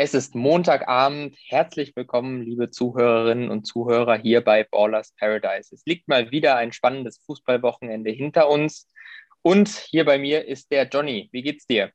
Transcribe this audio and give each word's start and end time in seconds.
Es 0.00 0.14
ist 0.14 0.36
Montagabend. 0.36 1.36
Herzlich 1.48 1.96
willkommen, 1.96 2.42
liebe 2.42 2.70
Zuhörerinnen 2.70 3.50
und 3.50 3.64
Zuhörer 3.66 4.16
hier 4.16 4.44
bei 4.44 4.62
Ballers 4.62 5.12
Paradise. 5.18 5.74
Es 5.74 5.84
liegt 5.86 6.06
mal 6.06 6.30
wieder 6.30 6.54
ein 6.54 6.70
spannendes 6.70 7.18
Fußballwochenende 7.26 8.12
hinter 8.12 8.48
uns. 8.48 8.88
Und 9.42 9.68
hier 9.68 10.04
bei 10.04 10.16
mir 10.16 10.46
ist 10.46 10.70
der 10.70 10.86
Johnny. 10.86 11.28
Wie 11.32 11.42
geht's 11.42 11.66
dir? 11.66 11.90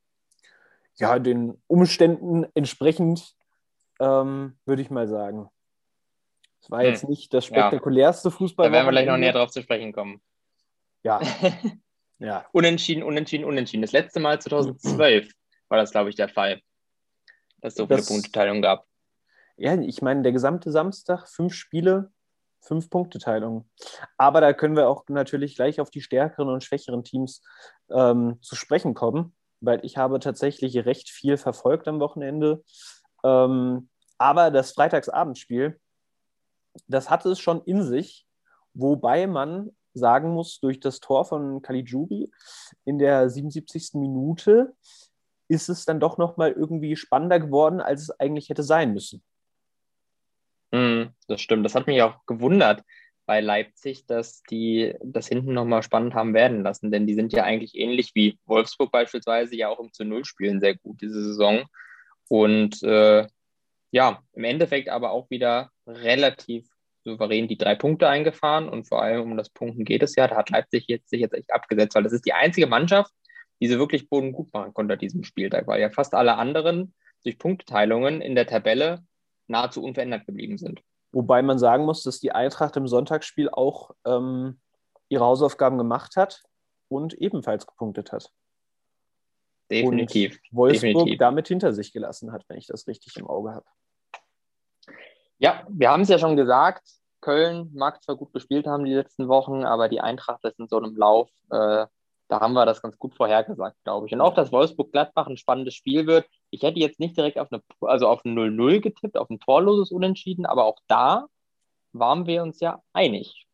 Ja, 0.96 1.18
den 1.18 1.64
Umständen 1.68 2.46
entsprechend, 2.56 3.38
ähm, 4.02 4.58
würde 4.66 4.82
ich 4.82 4.90
mal 4.90 5.08
sagen. 5.08 5.48
Es 6.62 6.70
war 6.70 6.82
hm. 6.82 6.88
jetzt 6.88 7.08
nicht 7.08 7.34
das 7.34 7.46
spektakulärste 7.46 8.28
ja. 8.28 8.36
Fußballwochenende. 8.36 8.80
Da 8.80 8.86
werden 8.86 8.86
wir 8.86 8.92
gleich 8.92 9.08
noch 9.08 9.18
näher 9.18 9.32
drauf 9.32 9.52
zu 9.52 9.62
sprechen 9.62 9.94
kommen. 9.94 10.22
Ja. 11.04 11.22
ja. 12.20 12.46
Unentschieden, 12.52 13.02
unentschieden, 13.02 13.46
unentschieden. 13.46 13.82
Das 13.82 13.94
letzte 13.94 14.20
Mal 14.20 14.42
2012 14.42 15.32
war 15.70 15.78
das, 15.78 15.92
glaube 15.92 16.10
ich, 16.10 16.18
der 16.18 16.28
Fall 16.28 16.60
dass 17.64 17.74
es 17.74 17.78
so 17.78 17.88
viele 17.88 18.00
das, 18.00 18.08
Punkteteilungen 18.08 18.62
gab. 18.62 18.86
Ja, 19.56 19.80
ich 19.80 20.02
meine, 20.02 20.22
der 20.22 20.34
gesamte 20.34 20.70
Samstag, 20.70 21.28
fünf 21.30 21.54
Spiele, 21.54 22.12
fünf 22.60 22.90
Punkteteilungen. 22.90 23.70
Aber 24.18 24.42
da 24.42 24.54
können 24.54 24.76
wir 24.76 24.90
auch 24.90 25.06
natürlich 25.08 25.56
gleich 25.56 25.80
auf 25.80 25.90
die 25.90 26.02
stärkeren 26.02 26.50
und 26.50 26.64
schwächeren 26.64 27.04
Teams 27.04 27.42
ähm, 27.90 28.38
zu 28.42 28.56
sprechen 28.56 28.94
kommen, 28.94 29.36
weil 29.62 29.84
ich 29.86 29.98
habe 29.98 30.20
tatsächlich 30.20 30.76
recht 30.86 31.10
viel 31.10 31.38
verfolgt 31.38 31.88
am 31.88 32.00
Wochenende. 32.00 32.64
Ähm, 33.24 33.90
aber 34.18 34.52
das 34.52 34.74
Freitagsabendspiel, 34.74 35.80
das 36.88 37.10
hatte 37.10 37.30
es 37.30 37.40
schon 37.40 37.62
in 37.64 37.84
sich, 37.84 38.28
wobei 38.74 39.28
man 39.28 39.72
sagen 39.94 40.32
muss, 40.32 40.60
durch 40.60 40.80
das 40.80 41.00
Tor 41.00 41.24
von 41.24 41.62
Caligiuri 41.62 42.32
in 42.84 42.98
der 42.98 43.30
77. 43.30 43.94
Minute 43.94 44.76
ist 45.54 45.70
es 45.70 45.86
dann 45.86 46.00
doch 46.00 46.18
nochmal 46.18 46.52
irgendwie 46.52 46.96
spannender 46.96 47.40
geworden, 47.40 47.82
als 47.82 48.04
es 48.04 48.20
eigentlich 48.20 48.50
hätte 48.50 48.64
sein 48.64 48.94
müssen. 48.94 49.24
Mm, 50.72 51.04
das 51.28 51.42
stimmt. 51.42 51.66
Das 51.66 51.76
hat 51.76 51.88
mich 51.88 52.02
auch 52.02 52.26
gewundert 52.26 52.84
bei 53.26 53.40
Leipzig, 53.40 54.06
dass 54.06 54.44
die 54.44 54.96
das 55.02 55.28
hinten 55.28 55.54
nochmal 55.54 55.84
spannend 55.84 56.14
haben 56.14 56.34
werden 56.34 56.64
lassen, 56.64 56.92
denn 56.92 57.08
die 57.08 57.14
sind 57.14 57.32
ja 57.32 57.44
eigentlich 57.44 57.78
ähnlich 57.78 58.12
wie 58.16 58.38
Wolfsburg 58.46 58.92
beispielsweise 58.92 59.56
ja 59.56 59.70
auch 59.70 59.80
im 59.80 59.94
zu 59.94 60.04
Null 60.04 60.26
spielen 60.26 60.60
sehr 60.60 60.76
gut 60.76 61.02
diese 61.02 61.24
Saison. 61.24 61.64
Und 62.28 62.84
äh, 62.84 63.28
ja, 63.92 64.24
im 64.34 64.44
Endeffekt 64.44 64.90
aber 64.90 65.12
auch 65.12 65.30
wieder 65.30 65.70
relativ 65.88 66.68
souverän 67.04 67.48
die 67.48 67.58
drei 67.58 67.76
Punkte 67.76 68.10
eingefahren 68.10 68.70
und 68.70 68.88
vor 68.88 69.02
allem 69.02 69.32
um 69.32 69.38
das 69.38 69.50
Punkten 69.50 69.86
geht 69.86 70.04
es 70.04 70.16
ja. 70.16 70.28
Da 70.28 70.38
hat 70.38 70.50
Leipzig 70.50 70.86
jetzt 70.88 71.10
sich 71.10 71.22
jetzt 71.22 71.34
echt 71.34 71.54
abgesetzt, 71.54 71.96
weil 71.96 72.04
das 72.04 72.14
ist 72.14 72.26
die 72.26 72.34
einzige 72.34 72.68
Mannschaft, 72.68 73.12
die 73.62 73.68
sie 73.68 73.78
wirklich 73.80 74.10
Boden 74.10 74.32
gut 74.32 74.54
machen 74.54 74.74
konnte 74.74 74.94
an 74.94 75.00
diesem 75.00 75.24
Spieltag, 75.24 75.68
weil 75.68 75.82
ja 75.82 75.90
fast 75.90 76.14
alle 76.14 76.36
anderen 76.36 76.94
durch 77.24 77.38
Punkteteilungen 77.38 78.22
in 78.22 78.36
der 78.36 78.48
Tabelle 78.48 79.06
nahezu 79.48 79.84
unverändert 79.84 80.26
geblieben 80.26 80.58
sind. 80.58 80.82
Wobei 81.12 81.42
man 81.42 81.60
sagen 81.60 81.86
muss, 81.86 82.04
dass 82.04 82.20
die 82.20 82.32
Eintracht 82.32 82.76
im 82.76 82.88
Sonntagsspiel 82.88 83.50
auch 83.50 83.92
ähm, 84.06 84.60
ihre 85.10 85.26
Hausaufgaben 85.26 85.78
gemacht 85.78 86.16
hat 86.16 86.42
und 86.88 87.14
ebenfalls 87.14 87.68
gepunktet 87.68 88.12
hat. 88.12 88.32
Definitiv. 89.70 90.40
Und 90.52 90.58
Wolfsburg 90.58 90.94
definitiv. 90.94 91.20
damit 91.20 91.48
hinter 91.48 91.74
sich 91.74 91.94
gelassen 91.94 92.32
hat, 92.32 92.44
wenn 92.48 92.58
ich 92.58 92.68
das 92.68 92.88
richtig 92.88 93.16
im 93.18 93.28
Auge 93.28 93.54
habe. 93.54 93.66
Ja, 95.38 95.66
wir 95.70 95.90
haben 95.90 96.02
es 96.02 96.10
ja 96.10 96.20
schon 96.20 96.36
gesagt, 96.36 96.88
Köln 97.22 97.72
mag 97.74 98.04
zwar 98.04 98.18
gut 98.18 98.34
gespielt 98.34 98.68
haben 98.68 98.86
die 98.86 98.94
letzten 98.94 99.28
Wochen, 99.28 99.64
aber 99.64 99.90
die 99.90 100.02
Eintracht 100.02 100.44
ist 100.44 100.60
in 100.60 100.68
so 100.68 100.78
einem 100.78 100.96
Lauf, 100.96 101.30
äh, 101.50 101.86
da 102.34 102.40
haben 102.40 102.54
wir 102.54 102.66
das 102.66 102.82
ganz 102.82 102.98
gut 102.98 103.14
vorhergesagt, 103.14 103.78
glaube 103.84 104.08
ich. 104.08 104.14
Und 104.14 104.22
auch, 104.22 104.34
dass 104.34 104.52
Wolfsburg-Gladbach 104.52 105.28
ein 105.28 105.38
spannendes 105.38 105.76
Spiel 105.76 106.08
wird. 106.08 106.26
Ich 106.50 106.64
hätte 106.64 106.80
jetzt 106.80 107.00
nicht 107.00 107.16
direkt 107.16 107.38
auf 107.38 107.52
eine, 107.52 107.62
also 107.82 108.08
auf 108.08 108.26
ein 108.26 108.34
0-0 108.34 108.80
getippt, 108.80 109.18
auf 109.18 109.30
ein 109.30 109.40
torloses 109.40 109.92
Unentschieden, 109.92 110.48
aber 110.48 110.66
auch 110.66 110.80
da 110.88 111.28
waren 111.92 112.26
wir 112.26 112.42
uns 112.42 112.60
ja 112.60 112.82
einig. 112.92 113.46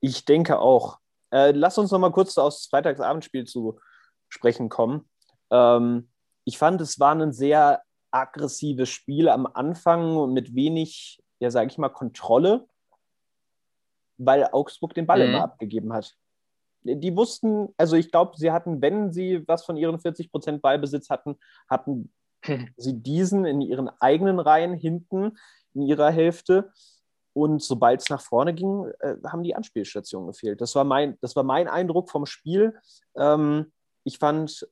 Ich 0.00 0.24
denke 0.24 0.58
auch. 0.58 0.98
Äh, 1.30 1.52
lass 1.52 1.78
uns 1.78 1.92
noch 1.92 2.00
mal 2.00 2.10
kurz 2.10 2.36
aufs 2.36 2.66
Freitagsabendspiel 2.66 3.44
zu 3.44 3.78
sprechen 4.28 4.68
kommen. 4.68 5.08
Ähm, 5.52 6.10
ich 6.44 6.58
fand, 6.58 6.80
es 6.80 6.98
war 6.98 7.14
ein 7.14 7.32
sehr 7.32 7.80
aggressives 8.10 8.88
Spiel 8.88 9.28
am 9.28 9.46
Anfang 9.46 10.32
mit 10.32 10.56
wenig, 10.56 11.22
ja, 11.38 11.52
sage 11.52 11.70
ich 11.70 11.78
mal, 11.78 11.90
Kontrolle, 11.90 12.66
weil 14.18 14.48
Augsburg 14.50 14.94
den 14.94 15.06
Ball 15.06 15.20
mhm. 15.20 15.34
immer 15.34 15.44
abgegeben 15.44 15.92
hat 15.92 16.16
die 16.82 17.16
wussten, 17.16 17.68
also 17.76 17.96
ich 17.96 18.10
glaube, 18.10 18.32
sie 18.36 18.50
hatten, 18.50 18.80
wenn 18.80 19.12
sie 19.12 19.46
was 19.46 19.64
von 19.64 19.76
ihren 19.76 19.98
40 20.00 20.30
Prozent 20.30 20.62
Ballbesitz 20.62 21.10
hatten, 21.10 21.38
hatten 21.68 22.12
sie 22.76 22.94
diesen 22.94 23.44
in 23.44 23.60
ihren 23.60 23.88
eigenen 24.00 24.38
Reihen 24.40 24.74
hinten 24.74 25.36
in 25.74 25.82
ihrer 25.82 26.10
Hälfte. 26.10 26.72
Und 27.32 27.62
sobald 27.62 28.00
es 28.00 28.10
nach 28.10 28.20
vorne 28.20 28.54
ging, 28.54 28.90
äh, 29.00 29.16
haben 29.26 29.42
die 29.42 29.54
Anspielstationen 29.54 30.26
gefehlt. 30.26 30.60
Das 30.60 30.74
war 30.74 30.84
mein, 30.84 31.16
das 31.20 31.36
war 31.36 31.44
mein 31.44 31.68
Eindruck 31.68 32.10
vom 32.10 32.26
Spiel. 32.26 32.76
Ähm, 33.14 33.72
ich 34.04 34.18
fand, 34.18 34.68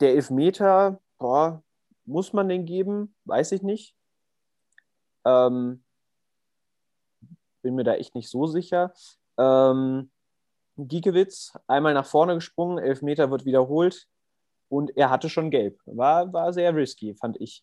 der 0.00 0.12
Elfmeter, 0.12 1.00
boah, 1.18 1.62
muss 2.04 2.32
man 2.32 2.48
den 2.48 2.66
geben? 2.66 3.14
Weiß 3.24 3.52
ich 3.52 3.62
nicht. 3.62 3.96
Ähm, 5.24 5.82
bin 7.62 7.74
mir 7.74 7.84
da 7.84 7.94
echt 7.94 8.14
nicht 8.14 8.28
so 8.28 8.46
sicher. 8.46 8.92
Ähm, 9.38 10.10
Giekewitz 10.76 11.52
einmal 11.66 11.94
nach 11.94 12.06
vorne 12.06 12.34
gesprungen, 12.34 12.78
Elfmeter 12.78 13.30
wird 13.30 13.44
wiederholt 13.44 14.06
und 14.68 14.96
er 14.96 15.10
hatte 15.10 15.28
schon 15.28 15.50
gelb. 15.50 15.78
War, 15.84 16.32
war 16.32 16.52
sehr 16.52 16.74
risky, 16.74 17.14
fand 17.14 17.40
ich. 17.40 17.62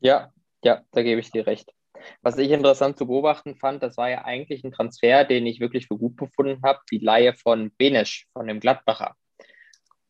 Ja, 0.00 0.32
ja, 0.64 0.82
da 0.92 1.02
gebe 1.02 1.20
ich 1.20 1.30
dir 1.30 1.46
recht. 1.46 1.72
Was 2.20 2.38
ich 2.38 2.50
interessant 2.50 2.98
zu 2.98 3.06
beobachten 3.06 3.56
fand, 3.56 3.82
das 3.82 3.96
war 3.96 4.10
ja 4.10 4.24
eigentlich 4.24 4.64
ein 4.64 4.72
Transfer, 4.72 5.24
den 5.24 5.46
ich 5.46 5.60
wirklich 5.60 5.86
für 5.86 5.96
gut 5.96 6.16
befunden 6.16 6.60
habe, 6.64 6.80
die 6.90 6.98
Laie 6.98 7.34
von 7.34 7.72
Benesch, 7.76 8.26
von 8.32 8.46
dem 8.46 8.60
Gladbacher. 8.60 9.14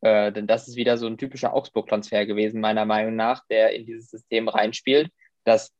Äh, 0.00 0.32
denn 0.32 0.46
das 0.46 0.68
ist 0.68 0.76
wieder 0.76 0.96
so 0.96 1.06
ein 1.06 1.18
typischer 1.18 1.54
Augsburg-Transfer 1.54 2.26
gewesen, 2.26 2.60
meiner 2.60 2.84
Meinung 2.84 3.16
nach, 3.16 3.44
der 3.48 3.74
in 3.74 3.86
dieses 3.86 4.10
System 4.10 4.48
reinspielt, 4.48 5.10
dass 5.44 5.72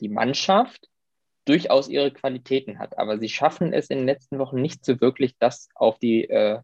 die 0.00 0.08
Mannschaft 0.08 0.88
durchaus 1.44 1.88
ihre 1.88 2.10
Qualitäten 2.10 2.78
hat. 2.78 2.98
Aber 2.98 3.18
sie 3.18 3.28
schaffen 3.28 3.72
es 3.72 3.90
in 3.90 3.98
den 3.98 4.06
letzten 4.06 4.38
Wochen 4.38 4.60
nicht 4.60 4.84
so 4.84 5.00
wirklich, 5.00 5.36
das 5.38 5.68
auf 5.74 5.98
die, 5.98 6.24
äh, 6.28 6.60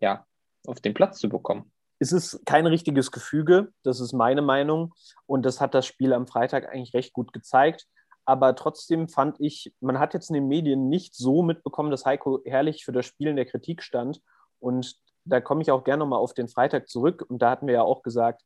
ja, 0.00 0.26
auf 0.66 0.80
den 0.80 0.94
Platz 0.94 1.18
zu 1.18 1.28
bekommen. 1.28 1.72
Es 1.98 2.12
ist 2.12 2.44
kein 2.46 2.66
richtiges 2.66 3.10
Gefüge, 3.10 3.72
das 3.82 4.00
ist 4.00 4.12
meine 4.12 4.42
Meinung. 4.42 4.94
Und 5.26 5.44
das 5.44 5.60
hat 5.60 5.74
das 5.74 5.86
Spiel 5.86 6.12
am 6.12 6.26
Freitag 6.26 6.68
eigentlich 6.68 6.94
recht 6.94 7.12
gut 7.12 7.32
gezeigt. 7.32 7.86
Aber 8.24 8.54
trotzdem 8.54 9.08
fand 9.08 9.36
ich, 9.40 9.74
man 9.80 9.98
hat 9.98 10.14
jetzt 10.14 10.30
in 10.30 10.34
den 10.34 10.48
Medien 10.48 10.88
nicht 10.88 11.14
so 11.14 11.42
mitbekommen, 11.42 11.90
dass 11.90 12.06
Heiko 12.06 12.40
herrlich 12.44 12.84
für 12.84 12.92
das 12.92 13.06
Spiel 13.06 13.28
in 13.28 13.36
der 13.36 13.46
Kritik 13.46 13.82
stand. 13.82 14.22
Und 14.60 14.96
da 15.24 15.40
komme 15.40 15.62
ich 15.62 15.70
auch 15.70 15.84
gerne 15.84 16.00
nochmal 16.00 16.20
auf 16.20 16.34
den 16.34 16.48
Freitag 16.48 16.88
zurück. 16.88 17.24
Und 17.28 17.42
da 17.42 17.50
hatten 17.50 17.66
wir 17.66 17.74
ja 17.74 17.82
auch 17.82 18.02
gesagt, 18.02 18.44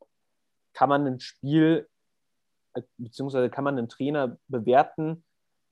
kann 0.73 0.89
man 0.89 1.05
ein 1.05 1.19
Spiel, 1.19 1.87
äh, 2.73 2.81
beziehungsweise 2.97 3.49
kann 3.49 3.63
man 3.63 3.77
einen 3.77 3.89
Trainer 3.89 4.37
bewerten, 4.47 5.23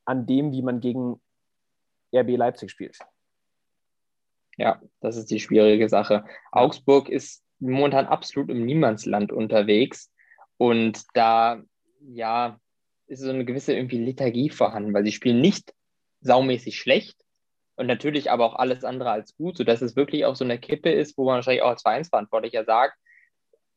an 0.06 0.26
dem, 0.26 0.52
wie 0.52 0.62
man 0.62 0.80
gegen 0.80 1.22
RB 2.14 2.38
Leipzig 2.38 2.72
spielt. 2.72 2.98
Ja, 4.58 4.82
das 5.00 5.18
ist 5.18 5.32
die 5.32 5.40
schwierige 5.40 5.90
Sache. 5.90 6.26
Augsburg 6.52 7.10
ist 7.10 7.44
momentan 7.60 8.06
absolut 8.06 8.50
im 8.50 8.66
Niemandsland 8.66 9.32
unterwegs 9.32 10.12
und 10.58 11.04
da, 11.14 11.62
ja, 12.02 12.60
ist 13.08 13.22
so 13.22 13.30
eine 13.30 13.46
gewisse 13.46 13.74
irgendwie 13.74 14.04
Lethargie 14.04 14.50
vorhanden, 14.50 14.94
weil 14.94 15.06
sie 15.06 15.12
spielen 15.12 15.42
nicht 15.42 15.74
saumäßig 16.22 16.78
schlecht 16.78 17.18
und 17.76 17.88
natürlich 17.88 18.32
aber 18.32 18.46
auch 18.46 18.56
alles 18.56 18.84
andere 18.84 19.12
als 19.12 19.36
gut, 19.36 19.58
sodass 19.58 19.82
es 19.82 19.96
wirklich 19.96 20.26
auf 20.26 20.38
so 20.38 20.46
einer 20.46 20.58
Kippe 20.58 20.92
ist, 20.92 21.18
wo 21.18 21.26
man 21.26 21.36
wahrscheinlich 21.36 21.64
auch 21.64 21.70
als 21.70 21.82
Vereinsverantwortlicher 21.82 22.66
sagt, 22.66 22.98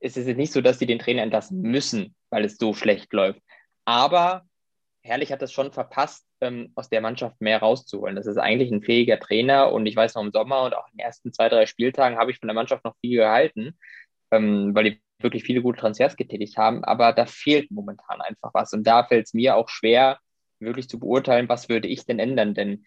es 0.01 0.17
ist 0.17 0.27
jetzt 0.27 0.37
nicht 0.37 0.53
so, 0.53 0.61
dass 0.61 0.79
sie 0.79 0.87
den 0.87 0.99
Trainer 0.99 1.23
entlassen 1.23 1.61
müssen, 1.63 2.15
weil 2.31 2.45
es 2.45 2.59
so 2.59 2.75
schlecht 2.75 3.13
läuft. 3.13 3.41
Aber 3.87 4.47
Herrlich 5.07 5.33
hat 5.33 5.43
es 5.43 5.53
schon 5.53 5.73
verpasst, 5.73 6.27
ähm, 6.41 6.73
aus 6.75 6.89
der 6.89 7.01
Mannschaft 7.01 7.41
mehr 7.41 7.61
rauszuholen. 7.61 8.17
Das 8.17 8.27
ist 8.27 8.39
eigentlich 8.39 8.71
ein 8.73 8.83
fähiger 8.83 9.21
Trainer 9.21 9.73
und 9.73 9.87
ich 9.87 9.95
weiß 9.95 10.15
noch 10.15 10.23
im 10.23 10.33
Sommer 10.33 10.65
und 10.65 10.75
auch 10.75 10.87
in 10.89 10.99
den 10.99 11.07
ersten 11.07 11.33
zwei, 11.33 11.49
drei 11.49 11.67
Spieltagen 11.67 12.19
habe 12.19 12.31
ich 12.31 12.39
von 12.39 12.49
der 12.49 12.55
Mannschaft 12.55 12.85
noch 12.85 12.97
viel 13.01 13.19
gehalten, 13.19 13.79
ähm, 14.33 14.75
weil 14.75 14.85
die 14.85 15.03
wirklich 15.21 15.45
viele 15.45 15.63
gute 15.63 15.81
Transfers 15.81 16.17
getätigt 16.17 16.57
haben, 16.59 16.85
aber 16.85 17.13
da 17.13 17.25
fehlt 17.25 17.71
momentan 17.71 18.21
einfach 18.21 18.53
was 18.53 18.73
und 18.73 18.85
da 18.85 19.05
fällt 19.05 19.27
es 19.27 19.35
mir 19.35 19.57
auch 19.57 19.69
schwer, 19.69 20.19
wirklich 20.59 20.89
zu 20.89 20.99
beurteilen, 20.99 21.49
was 21.49 21.69
würde 21.69 21.89
ich 21.89 22.05
denn 22.05 22.19
ändern, 22.19 22.55
denn 22.55 22.85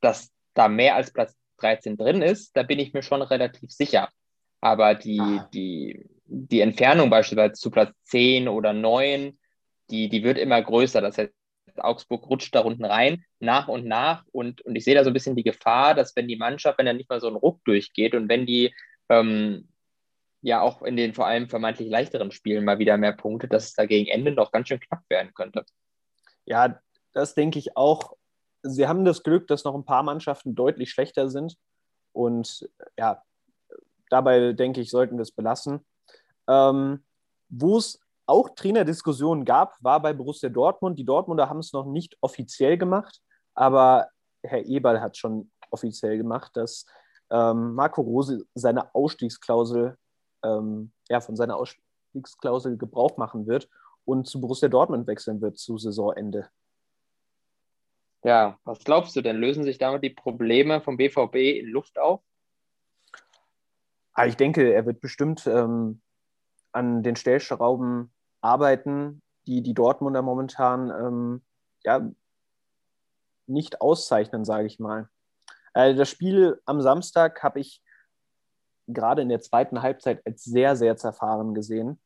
dass 0.00 0.32
da 0.54 0.68
mehr 0.68 0.96
als 0.96 1.12
Platz 1.12 1.36
13 1.58 1.96
drin 1.96 2.22
ist, 2.22 2.56
da 2.56 2.62
bin 2.62 2.78
ich 2.78 2.92
mir 2.92 3.02
schon 3.02 3.22
relativ 3.22 3.70
sicher. 3.70 4.08
Aber 4.60 4.94
die, 4.94 5.20
ah. 5.20 5.48
die, 5.54 6.04
die 6.26 6.60
Entfernung 6.60 7.10
beispielsweise 7.10 7.54
zu 7.54 7.70
Platz 7.70 7.94
10 8.04 8.48
oder 8.48 8.72
9, 8.72 9.38
die, 9.90 10.08
die 10.08 10.22
wird 10.22 10.38
immer 10.38 10.60
größer. 10.62 11.00
Das 11.00 11.18
heißt, 11.18 11.32
Augsburg 11.76 12.28
rutscht 12.28 12.54
da 12.54 12.60
unten 12.60 12.84
rein, 12.84 13.24
nach 13.38 13.68
und 13.68 13.86
nach. 13.86 14.24
Und, 14.32 14.60
und 14.62 14.76
ich 14.76 14.84
sehe 14.84 14.94
da 14.94 15.04
so 15.04 15.10
ein 15.10 15.14
bisschen 15.14 15.36
die 15.36 15.44
Gefahr, 15.44 15.94
dass 15.94 16.14
wenn 16.16 16.28
die 16.28 16.36
Mannschaft, 16.36 16.78
wenn 16.78 16.86
da 16.86 16.92
nicht 16.92 17.08
mal 17.08 17.20
so 17.20 17.28
ein 17.28 17.36
Ruck 17.36 17.64
durchgeht 17.64 18.14
und 18.14 18.28
wenn 18.28 18.46
die 18.46 18.74
ähm, 19.08 19.68
ja 20.42 20.60
auch 20.60 20.82
in 20.82 20.96
den 20.96 21.14
vor 21.14 21.26
allem 21.26 21.48
vermeintlich 21.48 21.88
leichteren 21.88 22.32
Spielen 22.32 22.64
mal 22.64 22.78
wieder 22.78 22.96
mehr 22.96 23.12
Punkte, 23.12 23.48
dass 23.48 23.66
es 23.66 23.74
da 23.74 23.86
gegen 23.86 24.08
Ende 24.08 24.32
noch 24.32 24.52
ganz 24.52 24.68
schön 24.68 24.80
knapp 24.80 25.02
werden 25.08 25.32
könnte. 25.34 25.64
Ja, 26.44 26.80
das 27.12 27.34
denke 27.34 27.58
ich 27.58 27.76
auch. 27.76 28.16
Sie 28.62 28.86
haben 28.86 29.04
das 29.04 29.22
Glück, 29.22 29.46
dass 29.46 29.64
noch 29.64 29.74
ein 29.74 29.84
paar 29.84 30.02
Mannschaften 30.02 30.54
deutlich 30.54 30.90
schlechter 30.90 31.28
sind. 31.30 31.56
Und 32.12 32.68
ja, 32.98 33.22
dabei 34.08 34.52
denke 34.52 34.80
ich, 34.80 34.90
sollten 34.90 35.16
wir 35.16 35.22
es 35.22 35.32
belassen. 35.32 35.84
Ähm, 36.48 37.04
Wo 37.48 37.78
es 37.78 38.00
auch 38.30 38.50
Trainerdiskussionen 38.50 39.44
gab, 39.44 39.76
war 39.80 40.00
bei 40.00 40.12
Borussia 40.12 40.48
Dortmund. 40.48 40.98
Die 40.98 41.04
Dortmunder 41.04 41.50
haben 41.50 41.58
es 41.58 41.72
noch 41.72 41.86
nicht 41.86 42.16
offiziell 42.20 42.78
gemacht, 42.78 43.20
aber 43.54 44.08
Herr 44.42 44.64
Eberl 44.64 45.00
hat 45.00 45.16
schon 45.16 45.50
offiziell 45.70 46.16
gemacht, 46.16 46.56
dass 46.56 46.86
ähm, 47.30 47.74
Marco 47.74 48.00
Rose 48.00 48.44
seine 48.54 48.94
Ausstiegsklausel, 48.94 49.96
ähm, 50.44 50.92
ja, 51.08 51.20
von 51.20 51.36
seiner 51.36 51.56
Ausstiegsklausel 51.56 52.76
Gebrauch 52.76 53.16
machen 53.16 53.46
wird 53.46 53.68
und 54.04 54.26
zu 54.26 54.40
Borussia 54.40 54.68
Dortmund 54.68 55.06
wechseln 55.06 55.40
wird 55.40 55.58
zu 55.58 55.78
Saisonende. 55.78 56.48
Ja, 58.22 58.58
was 58.64 58.84
glaubst 58.84 59.16
du 59.16 59.22
denn? 59.22 59.36
Lösen 59.36 59.64
sich 59.64 59.78
damit 59.78 60.02
die 60.02 60.10
Probleme 60.10 60.80
vom 60.80 60.96
BVB 60.96 61.36
in 61.60 61.66
Luft 61.66 61.98
auf? 61.98 62.20
Ah, 64.12 64.26
ich 64.26 64.36
denke, 64.36 64.72
er 64.72 64.84
wird 64.84 65.00
bestimmt 65.00 65.46
ähm, 65.46 66.02
an 66.72 67.02
den 67.02 67.16
Stellschrauben 67.16 68.12
arbeiten, 68.40 69.22
die 69.46 69.62
die 69.62 69.74
Dortmunder 69.74 70.22
momentan 70.22 70.90
ähm, 70.90 71.42
ja, 71.82 72.10
nicht 73.46 73.80
auszeichnen, 73.80 74.44
sage 74.44 74.66
ich 74.66 74.78
mal. 74.78 75.08
Äh, 75.74 75.94
das 75.94 76.08
Spiel 76.08 76.60
am 76.64 76.80
Samstag 76.80 77.42
habe 77.42 77.60
ich 77.60 77.82
gerade 78.86 79.22
in 79.22 79.28
der 79.28 79.40
zweiten 79.40 79.82
Halbzeit 79.82 80.22
als 80.26 80.44
sehr, 80.44 80.76
sehr 80.76 80.96
zerfahren 80.96 81.54
gesehen. 81.54 82.00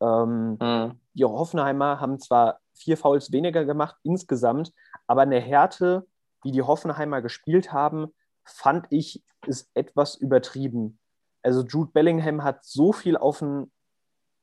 Ähm, 0.00 0.58
mhm. 0.60 1.00
Die 1.14 1.24
Hoffenheimer 1.24 2.00
haben 2.00 2.20
zwar 2.20 2.60
vier 2.74 2.96
Fouls 2.96 3.32
weniger 3.32 3.64
gemacht 3.64 3.96
insgesamt, 4.02 4.72
aber 5.06 5.22
eine 5.22 5.40
Härte, 5.40 6.06
wie 6.42 6.52
die 6.52 6.62
Hoffenheimer 6.62 7.22
gespielt 7.22 7.72
haben, 7.72 8.14
fand 8.44 8.86
ich, 8.90 9.22
ist 9.46 9.68
etwas 9.74 10.14
übertrieben. 10.14 10.98
Also 11.42 11.62
Jude 11.62 11.90
Bellingham 11.92 12.44
hat 12.44 12.64
so 12.64 12.92
viel 12.92 13.16
auf 13.16 13.40
den, 13.40 13.72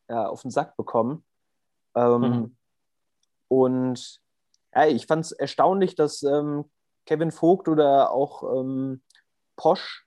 ja, 0.10 0.28
auf 0.28 0.42
den 0.42 0.52
Sack 0.52 0.76
bekommen. 0.76 1.24
Ähm, 1.96 2.22
mhm. 2.22 2.58
Und 3.48 4.20
ja, 4.74 4.88
ich 4.88 5.08
fand 5.08 5.26
es 5.26 5.32
erstaunlich, 5.32 5.96
dass 5.96 6.24
ähm, 6.24 6.66
Kevin 7.06 7.32
Vogt 7.32 7.68
oder 7.68 8.12
auch 8.12 8.44
ähm, 8.60 9.02
Posch 9.56 10.06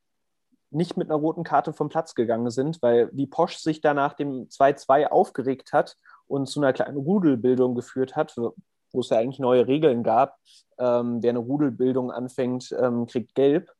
nicht 0.70 0.96
mit 0.96 1.08
einer 1.08 1.18
roten 1.18 1.44
Karte 1.44 1.72
vom 1.72 1.88
Platz 1.88 2.14
gegangen 2.14 2.50
sind, 2.50 2.82
weil 2.82 3.08
wie 3.12 3.26
Posch 3.26 3.56
sich 3.56 3.80
da 3.80 3.94
nach 3.94 4.12
dem 4.12 4.48
2-2 4.48 5.06
aufgeregt 5.06 5.72
hat 5.72 5.96
und 6.26 6.46
zu 6.46 6.60
einer 6.60 6.74
kleinen 6.74 6.98
Rudelbildung 6.98 7.74
geführt 7.74 8.16
hat, 8.16 8.36
wo 8.36 9.00
es 9.00 9.08
ja 9.08 9.18
eigentlich 9.18 9.38
neue 9.38 9.66
Regeln 9.66 10.02
gab. 10.02 10.36
Ähm, 10.78 11.22
wer 11.22 11.30
eine 11.30 11.38
Rudelbildung 11.38 12.10
anfängt, 12.10 12.70
ähm, 12.78 13.06
kriegt 13.06 13.34
gelb. 13.34 13.72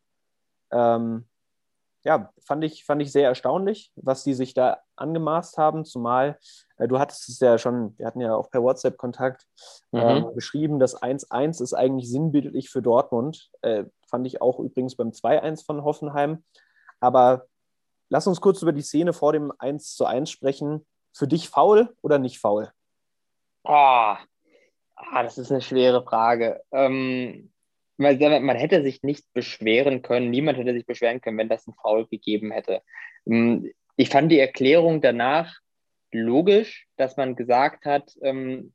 Ähm, 0.71 1.28
ja, 2.05 2.33
fand 2.45 2.65
ich, 2.65 2.85
fand 2.85 3.03
ich 3.03 3.13
sehr 3.13 3.29
erstaunlich, 3.29 3.93
was 3.97 4.25
die 4.25 4.35
sich 4.35 4.55
da 4.55 4.79
angemaßt 4.97 5.59
haben, 5.59 5.85
zumal 5.85 6.39
äh, 6.79 6.89
du 6.89 6.99
hattest 6.99 7.29
es 7.29 7.41
ja 7.41 7.59
schon, 7.59 7.97
wir 7.99 8.07
hatten 8.07 8.21
ja 8.21 8.35
auch 8.35 8.51
per 8.51 8.63
WhatsApp 8.63 8.97
Kontakt 8.97 9.47
mhm. 9.93 10.01
äh, 10.01 10.23
beschrieben, 10.35 10.79
das 10.79 11.01
1-1 11.01 11.63
ist 11.63 11.75
eigentlich 11.75 12.11
sinnbildlich 12.11 12.71
für 12.71 12.83
Dortmund. 12.83 13.51
Äh, 13.63 13.85
fand 14.09 14.27
ich 14.27 14.41
auch 14.41 14.59
übrigens 14.59 14.97
beim 14.97 15.11
2-1 15.11 15.65
von 15.65 15.85
Hoffenheim. 15.85 16.45
Aber 17.01 17.47
lass 18.09 18.27
uns 18.27 18.41
kurz 18.41 18.63
über 18.63 18.73
die 18.73 18.83
Szene 18.83 19.13
vor 19.13 19.33
dem 19.33 19.53
1 19.59 19.95
zu 19.95 20.07
1 20.07 20.31
sprechen. 20.31 20.87
Für 21.13 21.27
dich 21.27 21.49
faul 21.49 21.95
oder 22.03 22.19
nicht 22.19 22.39
faul? 22.39 22.71
Oh, 23.65 23.73
ah, 23.73 24.19
das 25.23 25.37
ist 25.37 25.51
eine 25.51 25.61
schwere 25.61 26.03
Frage. 26.05 26.63
Ähm, 26.71 27.51
man 27.99 28.57
hätte 28.57 28.83
sich 28.83 29.03
nicht 29.03 29.27
beschweren 29.35 30.03
können, 30.03 30.31
niemand 30.31 30.59
hätte 30.59 30.73
sich 30.73 30.87
beschweren 30.87 31.21
können, 31.21 31.39
wenn 31.39 31.49
das 31.49 31.67
ein 31.67 31.75
Foul 31.75 32.07
gegeben 32.07 32.53
hätte. 32.53 32.83
Ähm, 33.27 33.73
ich 33.97 34.09
fand 34.09 34.31
die 34.31 34.39
Erklärung 34.39 35.01
danach 35.01 35.59
logisch, 36.13 36.87
dass 36.97 37.17
man 37.17 37.37
gesagt 37.37 37.85
hat, 37.85 38.13
ähm, 38.23 38.73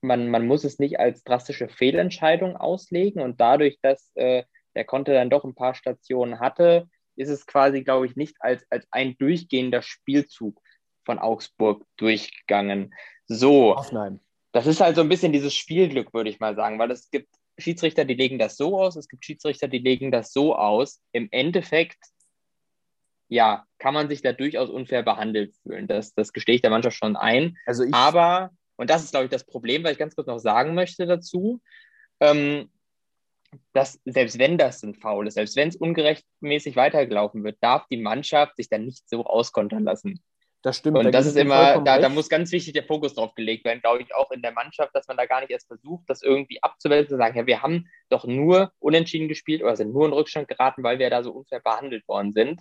man, 0.00 0.30
man 0.30 0.46
muss 0.46 0.64
es 0.64 0.78
nicht 0.78 1.00
als 1.00 1.24
drastische 1.24 1.68
Fehlentscheidung 1.68 2.56
auslegen 2.56 3.20
und 3.20 3.40
dadurch, 3.40 3.78
dass 3.82 4.12
äh, 4.14 4.44
der 4.76 4.84
Konter 4.84 5.12
dann 5.12 5.30
doch 5.30 5.44
ein 5.44 5.56
paar 5.56 5.74
Stationen 5.74 6.38
hatte, 6.38 6.88
ist 7.16 7.28
es 7.28 7.46
quasi, 7.46 7.82
glaube 7.82 8.06
ich, 8.06 8.14
nicht 8.14 8.36
als, 8.38 8.64
als 8.70 8.86
ein 8.92 9.16
durchgehender 9.18 9.82
Spielzug 9.82 10.60
von 11.04 11.18
Augsburg 11.18 11.84
durchgegangen. 11.96 12.94
So. 13.26 13.74
Hoffenheim. 13.74 14.20
Das 14.52 14.66
ist 14.66 14.80
halt 14.80 14.94
so 14.94 15.02
ein 15.02 15.08
bisschen 15.08 15.32
dieses 15.32 15.54
Spielglück, 15.54 16.14
würde 16.14 16.30
ich 16.30 16.38
mal 16.38 16.54
sagen, 16.54 16.78
weil 16.78 16.90
es 16.90 17.10
gibt 17.10 17.28
Schiedsrichter, 17.58 18.04
die 18.04 18.14
legen 18.14 18.38
das 18.38 18.56
so 18.56 18.80
aus, 18.80 18.96
es 18.96 19.08
gibt 19.08 19.24
Schiedsrichter, 19.24 19.68
die 19.68 19.78
legen 19.78 20.10
das 20.10 20.32
so 20.32 20.54
aus. 20.54 21.02
Im 21.12 21.28
Endeffekt, 21.30 21.98
ja, 23.28 23.66
kann 23.78 23.94
man 23.94 24.08
sich 24.08 24.22
da 24.22 24.32
durchaus 24.32 24.70
unfair 24.70 25.02
behandelt 25.02 25.54
fühlen. 25.62 25.86
Das, 25.86 26.14
das 26.14 26.32
gestehe 26.32 26.54
ich 26.54 26.62
der 26.62 26.70
Mannschaft 26.70 26.96
schon 26.96 27.16
ein. 27.16 27.56
Also 27.66 27.84
ich, 27.84 27.92
Aber, 27.92 28.50
und 28.76 28.90
das 28.90 29.04
ist, 29.04 29.10
glaube 29.10 29.24
ich, 29.24 29.30
das 29.30 29.44
Problem, 29.44 29.84
was 29.84 29.92
ich 29.92 29.98
ganz 29.98 30.14
kurz 30.14 30.28
noch 30.28 30.38
sagen 30.38 30.74
möchte 30.74 31.06
dazu, 31.06 31.60
ähm, 32.20 32.70
dass 33.72 34.00
selbst 34.04 34.38
wenn 34.38 34.58
das 34.58 34.82
ein 34.82 34.94
Foul 34.94 35.26
ist, 35.26 35.34
selbst 35.34 35.56
wenn 35.56 35.68
es 35.68 35.76
ungerechtmäßig 35.76 36.76
weitergelaufen 36.76 37.44
wird, 37.44 37.58
darf 37.60 37.86
die 37.88 37.96
Mannschaft 37.96 38.56
sich 38.56 38.68
dann 38.68 38.84
nicht 38.84 39.08
so 39.08 39.24
auskontern 39.24 39.84
lassen. 39.84 40.22
Das 40.62 40.78
stimmt. 40.78 40.98
Und 40.98 41.04
da 41.04 41.10
das 41.12 41.26
ist 41.26 41.36
immer, 41.36 41.80
da, 41.82 42.00
da, 42.00 42.08
muss 42.08 42.28
ganz 42.28 42.50
wichtig 42.50 42.72
der 42.72 42.82
Fokus 42.82 43.14
drauf 43.14 43.34
gelegt 43.34 43.64
werden, 43.64 43.80
glaube 43.80 44.02
ich, 44.02 44.12
auch 44.14 44.32
in 44.32 44.42
der 44.42 44.52
Mannschaft, 44.52 44.92
dass 44.94 45.06
man 45.06 45.16
da 45.16 45.26
gar 45.26 45.40
nicht 45.40 45.50
erst 45.50 45.68
versucht, 45.68 46.10
das 46.10 46.22
irgendwie 46.22 46.60
abzuwälzen 46.62 47.14
und 47.14 47.20
sagen, 47.20 47.38
ja, 47.38 47.46
wir 47.46 47.62
haben 47.62 47.88
doch 48.08 48.24
nur 48.24 48.72
unentschieden 48.80 49.28
gespielt 49.28 49.62
oder 49.62 49.76
sind 49.76 49.92
nur 49.92 50.06
in 50.06 50.12
Rückstand 50.12 50.48
geraten, 50.48 50.82
weil 50.82 50.98
wir 50.98 51.10
da 51.10 51.22
so 51.22 51.30
unfair 51.30 51.60
behandelt 51.60 52.06
worden 52.08 52.32
sind. 52.32 52.60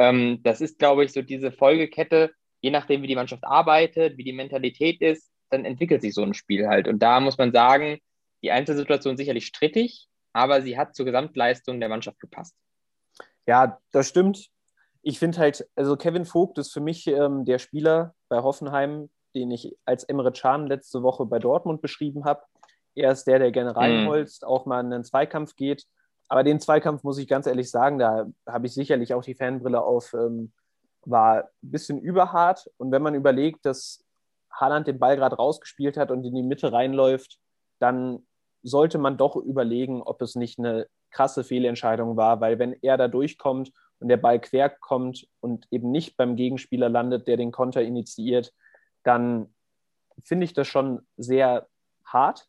Ähm, 0.00 0.40
das 0.42 0.60
ist, 0.60 0.80
glaube 0.80 1.04
ich, 1.04 1.12
so 1.12 1.22
diese 1.22 1.52
Folgekette, 1.52 2.32
je 2.60 2.70
nachdem, 2.70 3.02
wie 3.02 3.06
die 3.06 3.14
Mannschaft 3.16 3.44
arbeitet, 3.44 4.16
wie 4.16 4.24
die 4.24 4.32
Mentalität 4.32 5.00
ist, 5.00 5.30
dann 5.50 5.64
entwickelt 5.64 6.02
sich 6.02 6.14
so 6.14 6.24
ein 6.24 6.34
Spiel 6.34 6.66
halt. 6.66 6.88
Und 6.88 6.98
da 6.98 7.20
muss 7.20 7.38
man 7.38 7.52
sagen, 7.52 7.98
die 8.42 8.50
Einzelsituation 8.50 9.16
sicherlich 9.16 9.46
strittig, 9.46 10.08
aber 10.32 10.60
sie 10.60 10.76
hat 10.76 10.96
zur 10.96 11.06
Gesamtleistung 11.06 11.78
der 11.78 11.88
Mannschaft 11.88 12.18
gepasst. 12.18 12.56
Ja, 13.46 13.78
das 13.92 14.08
stimmt 14.08 14.50
ich 15.02 15.18
finde 15.18 15.38
halt, 15.38 15.68
also 15.76 15.96
Kevin 15.96 16.24
Vogt 16.24 16.58
ist 16.58 16.72
für 16.72 16.80
mich 16.80 17.06
ähm, 17.06 17.44
der 17.44 17.58
Spieler 17.58 18.14
bei 18.28 18.42
Hoffenheim, 18.42 19.10
den 19.34 19.50
ich 19.50 19.76
als 19.84 20.04
Emre 20.04 20.32
Can 20.32 20.66
letzte 20.66 21.02
Woche 21.02 21.26
bei 21.26 21.38
Dortmund 21.38 21.80
beschrieben 21.80 22.24
habe. 22.24 22.42
Er 22.94 23.12
ist 23.12 23.24
der, 23.24 23.38
der 23.38 23.52
gerne 23.52 23.76
reinholzt, 23.76 24.42
mhm. 24.42 24.48
auch 24.48 24.66
mal 24.66 24.80
in 24.80 24.92
einen 24.92 25.04
Zweikampf 25.04 25.54
geht. 25.56 25.86
Aber 26.28 26.44
den 26.44 26.60
Zweikampf, 26.60 27.04
muss 27.04 27.18
ich 27.18 27.28
ganz 27.28 27.46
ehrlich 27.46 27.70
sagen, 27.70 27.98
da 27.98 28.26
habe 28.46 28.66
ich 28.66 28.74
sicherlich 28.74 29.14
auch 29.14 29.22
die 29.22 29.34
Fanbrille 29.34 29.82
auf, 29.82 30.12
ähm, 30.12 30.52
war 31.04 31.44
ein 31.44 31.44
bisschen 31.62 31.98
überhart. 31.98 32.70
Und 32.76 32.90
wenn 32.90 33.02
man 33.02 33.14
überlegt, 33.14 33.64
dass 33.64 34.04
Haaland 34.50 34.86
den 34.86 34.98
Ball 34.98 35.16
gerade 35.16 35.36
rausgespielt 35.36 35.96
hat 35.96 36.10
und 36.10 36.24
in 36.24 36.34
die 36.34 36.42
Mitte 36.42 36.72
reinläuft, 36.72 37.38
dann 37.78 38.26
sollte 38.62 38.98
man 38.98 39.16
doch 39.16 39.36
überlegen, 39.36 40.02
ob 40.02 40.20
es 40.20 40.34
nicht 40.34 40.58
eine 40.58 40.86
krasse 41.10 41.44
Fehlentscheidung 41.44 42.16
war, 42.16 42.40
weil 42.40 42.58
wenn 42.58 42.74
er 42.82 42.96
da 42.98 43.08
durchkommt 43.08 43.72
und 44.00 44.08
der 44.08 44.16
Ball 44.16 44.40
quer 44.40 44.70
kommt 44.70 45.26
und 45.40 45.66
eben 45.70 45.90
nicht 45.90 46.16
beim 46.16 46.36
Gegenspieler 46.36 46.88
landet, 46.88 47.26
der 47.26 47.36
den 47.36 47.52
Konter 47.52 47.82
initiiert, 47.82 48.52
dann 49.02 49.54
finde 50.24 50.44
ich 50.44 50.52
das 50.52 50.68
schon 50.68 51.06
sehr 51.16 51.68
hart. 52.04 52.48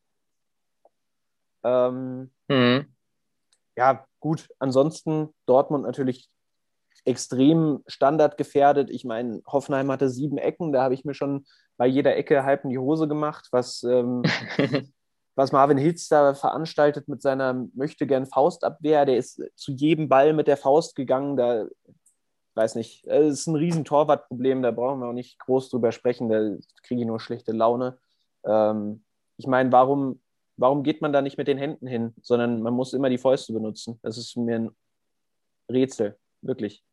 Ähm, 1.63 2.32
mhm. 2.48 2.96
Ja, 3.75 4.06
gut. 4.20 4.50
Ansonsten 4.60 5.34
Dortmund 5.46 5.86
natürlich 5.86 6.29
extrem 7.06 7.84
standardgefährdet. 7.88 8.89
Ich 8.89 9.06
meine, 9.06 9.41
Hoffenheim 9.48 9.91
hatte 9.91 10.10
sieben 10.10 10.38
Ecken, 10.38 10.72
da 10.72 10.84
habe 10.84 10.94
ich 10.94 11.06
mir 11.06 11.13
schon 11.13 11.46
bei 11.77 11.88
jeder 11.88 12.15
Ecke 12.18 12.44
halb 12.44 12.65
in 12.65 12.72
die 12.72 12.77
Hose 12.77 13.08
gemacht, 13.08 13.48
was 13.51 13.84
ähm, 13.84 14.24
was 15.39 15.53
Marvin 15.53 15.77
Hitz 15.77 16.10
da 16.10 16.34
veranstaltet 16.34 17.08
mit 17.08 17.22
seiner 17.22 17.65
möchte 17.74 18.05
gern 18.05 18.25
Faustabwehr. 18.25 19.05
Der 19.05 19.15
ist 19.15 19.41
zu 19.55 19.72
jedem 19.72 20.10
Ball 20.10 20.34
mit 20.34 20.48
der 20.48 20.58
Faust 20.58 20.98
gegangen. 20.98 21.38
Da 21.38 21.65
weiß 22.55 22.75
nicht, 22.75 23.05
es 23.08 23.39
ist 23.39 23.48
ein 23.48 23.55
riesen 23.55 23.86
Torwartproblem. 23.86 24.62
Da 24.62 24.72
brauchen 24.72 25.00
wir 25.00 25.08
auch 25.08 25.13
nicht 25.13 25.39
groß 25.39 25.69
drüber 25.69 25.93
sprechen. 25.93 26.27
Da 26.27 26.58
kriege 26.84 27.00
ich 27.00 27.08
nur 27.08 27.22
schlechte 27.22 27.53
Laune. 27.53 27.98
Ähm, 28.46 29.05
ich 29.38 29.48
meine, 29.48 29.72
warum, 29.72 30.22
warum 30.58 30.84
geht 30.84 31.01
man 31.01 31.13
da 31.13 31.22
nicht 31.22 31.38
mit 31.38 31.48
den 31.48 31.58
Händen 31.58 31.88
hin, 31.88 32.13
sondern 32.22 32.62
man 32.62 32.74
muss 32.74 32.91
immer 32.91 33.10
die 33.10 33.17
Fäuste 33.17 33.53
benutzen? 33.53 33.98
Das 34.03 34.17
ist 34.17 34.36
mir 34.36 34.60
ein 34.60 34.72
Rätsel, 35.72 36.17
wirklich. 36.41 36.84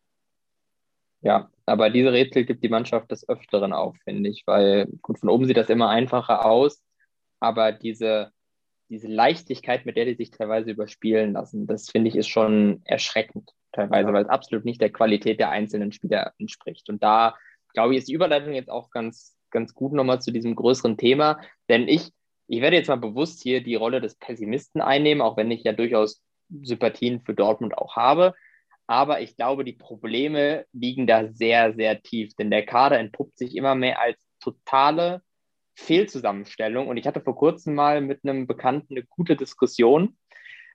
Ja, 1.20 1.50
aber 1.64 1.90
diese 1.90 2.12
Rätsel 2.12 2.44
gibt 2.44 2.62
die 2.62 2.68
Mannschaft 2.68 3.10
des 3.10 3.28
Öfteren 3.28 3.72
auf, 3.72 3.96
finde 4.04 4.30
ich, 4.30 4.44
weil 4.46 4.86
gut, 5.02 5.18
von 5.18 5.30
oben 5.30 5.46
sieht 5.46 5.56
das 5.56 5.68
immer 5.68 5.88
einfacher 5.88 6.46
aus, 6.46 6.80
aber 7.40 7.72
diese 7.72 8.30
diese 8.88 9.08
Leichtigkeit, 9.08 9.86
mit 9.86 9.96
der 9.96 10.04
die 10.04 10.14
sich 10.14 10.30
teilweise 10.30 10.70
überspielen 10.70 11.32
lassen, 11.32 11.66
das 11.66 11.90
finde 11.90 12.08
ich 12.08 12.16
ist 12.16 12.28
schon 12.28 12.82
erschreckend 12.84 13.50
teilweise, 13.72 14.08
ja. 14.08 14.14
weil 14.14 14.22
es 14.24 14.28
absolut 14.28 14.64
nicht 14.64 14.80
der 14.80 14.92
Qualität 14.92 15.40
der 15.40 15.50
einzelnen 15.50 15.92
Spieler 15.92 16.32
entspricht. 16.38 16.88
Und 16.88 17.02
da, 17.02 17.34
glaube 17.74 17.92
ich, 17.94 17.98
ist 17.98 18.08
die 18.08 18.14
Überleitung 18.14 18.52
jetzt 18.52 18.70
auch 18.70 18.90
ganz, 18.90 19.36
ganz 19.50 19.74
gut 19.74 19.92
nochmal 19.92 20.20
zu 20.20 20.32
diesem 20.32 20.54
größeren 20.54 20.96
Thema, 20.96 21.40
denn 21.68 21.88
ich, 21.88 22.12
ich 22.48 22.60
werde 22.60 22.76
jetzt 22.76 22.88
mal 22.88 22.96
bewusst 22.96 23.42
hier 23.42 23.62
die 23.62 23.74
Rolle 23.74 24.00
des 24.00 24.16
Pessimisten 24.16 24.80
einnehmen, 24.80 25.20
auch 25.20 25.36
wenn 25.36 25.50
ich 25.50 25.64
ja 25.64 25.72
durchaus 25.72 26.22
Sympathien 26.62 27.20
für 27.20 27.34
Dortmund 27.34 27.76
auch 27.76 27.96
habe. 27.96 28.34
Aber 28.86 29.20
ich 29.20 29.36
glaube, 29.36 29.64
die 29.64 29.72
Probleme 29.72 30.64
liegen 30.72 31.08
da 31.08 31.26
sehr, 31.32 31.74
sehr 31.74 32.02
tief, 32.02 32.34
denn 32.36 32.52
der 32.52 32.64
Kader 32.64 33.00
entpuppt 33.00 33.36
sich 33.36 33.56
immer 33.56 33.74
mehr 33.74 34.00
als 34.00 34.16
totale 34.38 35.22
Fehlzusammenstellung. 35.76 36.88
Und 36.88 36.96
ich 36.96 37.06
hatte 37.06 37.20
vor 37.20 37.36
kurzem 37.36 37.74
mal 37.74 38.00
mit 38.00 38.20
einem 38.24 38.46
Bekannten 38.46 38.94
eine 38.94 39.04
gute 39.04 39.36
Diskussion, 39.36 40.16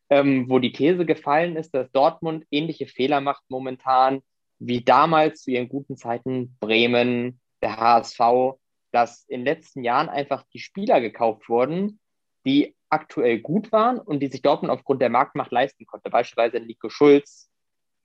ähm, 0.09 0.49
wo 0.49 0.59
die 0.59 0.71
These 0.71 1.05
gefallen 1.05 1.55
ist, 1.55 1.73
dass 1.73 1.91
Dortmund 1.91 2.45
ähnliche 2.51 2.87
Fehler 2.87 3.19
macht 3.19 3.43
momentan 3.49 4.21
wie 4.59 4.83
damals 4.83 5.41
zu 5.41 5.51
ihren 5.51 5.69
guten 5.69 5.97
Zeiten 5.97 6.55
Bremen, 6.59 7.41
der 7.63 7.77
HSV, 7.77 8.59
dass 8.91 9.25
in 9.27 9.39
den 9.39 9.45
letzten 9.45 9.83
Jahren 9.83 10.07
einfach 10.07 10.45
die 10.53 10.59
Spieler 10.59 11.01
gekauft 11.01 11.49
wurden, 11.49 11.99
die 12.45 12.75
aktuell 12.89 13.39
gut 13.39 13.71
waren 13.71 13.97
und 13.97 14.19
die 14.19 14.27
sich 14.27 14.41
Dortmund 14.41 14.71
aufgrund 14.71 15.01
der 15.01 15.09
Marktmacht 15.09 15.51
leisten 15.51 15.85
konnte. 15.85 16.09
Beispielsweise 16.09 16.59
Nico 16.59 16.89
Schulz, 16.89 17.49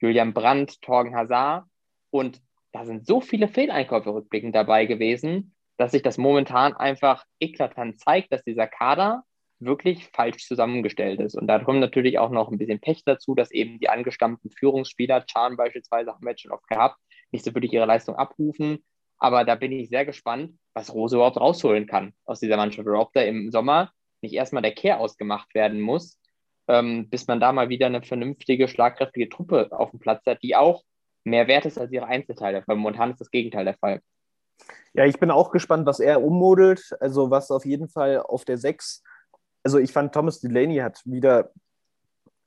Julian 0.00 0.32
Brandt, 0.32 0.80
Torgen 0.80 1.14
Hazard. 1.14 1.66
Und 2.10 2.40
da 2.72 2.86
sind 2.86 3.06
so 3.06 3.20
viele 3.20 3.48
Fehleinkäufe 3.48 4.14
rückblickend 4.14 4.54
dabei 4.54 4.86
gewesen, 4.86 5.55
dass 5.76 5.92
sich 5.92 6.02
das 6.02 6.18
momentan 6.18 6.74
einfach 6.74 7.24
eklatant 7.40 8.00
zeigt, 8.00 8.32
dass 8.32 8.44
dieser 8.44 8.66
Kader 8.66 9.24
wirklich 9.58 10.08
falsch 10.08 10.46
zusammengestellt 10.46 11.20
ist. 11.20 11.34
Und 11.34 11.46
da 11.46 11.58
kommt 11.58 11.80
natürlich 11.80 12.18
auch 12.18 12.30
noch 12.30 12.50
ein 12.50 12.58
bisschen 12.58 12.80
Pech 12.80 13.02
dazu, 13.04 13.34
dass 13.34 13.50
eben 13.50 13.78
die 13.78 13.88
angestammten 13.88 14.50
Führungsspieler, 14.50 15.24
Chan 15.26 15.56
beispielsweise, 15.56 16.12
haben 16.12 16.24
wir 16.24 16.30
jetzt 16.30 16.42
schon 16.42 16.52
oft 16.52 16.66
gehabt, 16.68 16.98
nicht 17.30 17.44
so 17.44 17.54
wirklich 17.54 17.72
ihre 17.72 17.86
Leistung 17.86 18.16
abrufen. 18.16 18.84
Aber 19.18 19.44
da 19.44 19.54
bin 19.54 19.72
ich 19.72 19.88
sehr 19.88 20.04
gespannt, 20.04 20.58
was 20.74 20.92
Rose 20.92 21.16
überhaupt 21.16 21.38
rausholen 21.38 21.86
kann 21.86 22.12
aus 22.24 22.40
dieser 22.40 22.58
Mannschaft 22.58 22.86
oder 22.86 23.00
ob 23.00 23.12
da 23.14 23.22
im 23.22 23.50
Sommer 23.50 23.92
nicht 24.20 24.34
erstmal 24.34 24.62
der 24.62 24.74
Kehr 24.74 25.00
ausgemacht 25.00 25.54
werden 25.54 25.80
muss, 25.80 26.20
ähm, 26.68 27.08
bis 27.08 27.26
man 27.26 27.40
da 27.40 27.52
mal 27.52 27.68
wieder 27.70 27.86
eine 27.86 28.02
vernünftige, 28.02 28.68
schlagkräftige 28.68 29.28
Truppe 29.28 29.70
auf 29.72 29.90
dem 29.90 30.00
Platz 30.00 30.26
hat, 30.26 30.42
die 30.42 30.54
auch 30.54 30.84
mehr 31.24 31.48
wert 31.48 31.64
ist 31.64 31.78
als 31.78 31.92
ihre 31.92 32.06
Einzelteile. 32.06 32.62
Weil 32.66 32.76
momentan 32.76 33.10
ist 33.10 33.20
das 33.20 33.30
Gegenteil 33.30 33.64
der 33.64 33.78
Fall. 33.78 34.02
Ja, 34.94 35.04
ich 35.04 35.20
bin 35.20 35.30
auch 35.30 35.50
gespannt, 35.50 35.86
was 35.86 36.00
er 36.00 36.22
ummodelt. 36.22 36.96
Also 37.00 37.30
was 37.30 37.50
auf 37.50 37.66
jeden 37.66 37.88
Fall 37.88 38.18
auf 38.20 38.44
der 38.44 38.58
6. 38.58 39.02
Also 39.62 39.78
ich 39.78 39.92
fand, 39.92 40.14
Thomas 40.14 40.40
Delaney 40.40 40.76
hat 40.78 41.02
wieder 41.04 41.50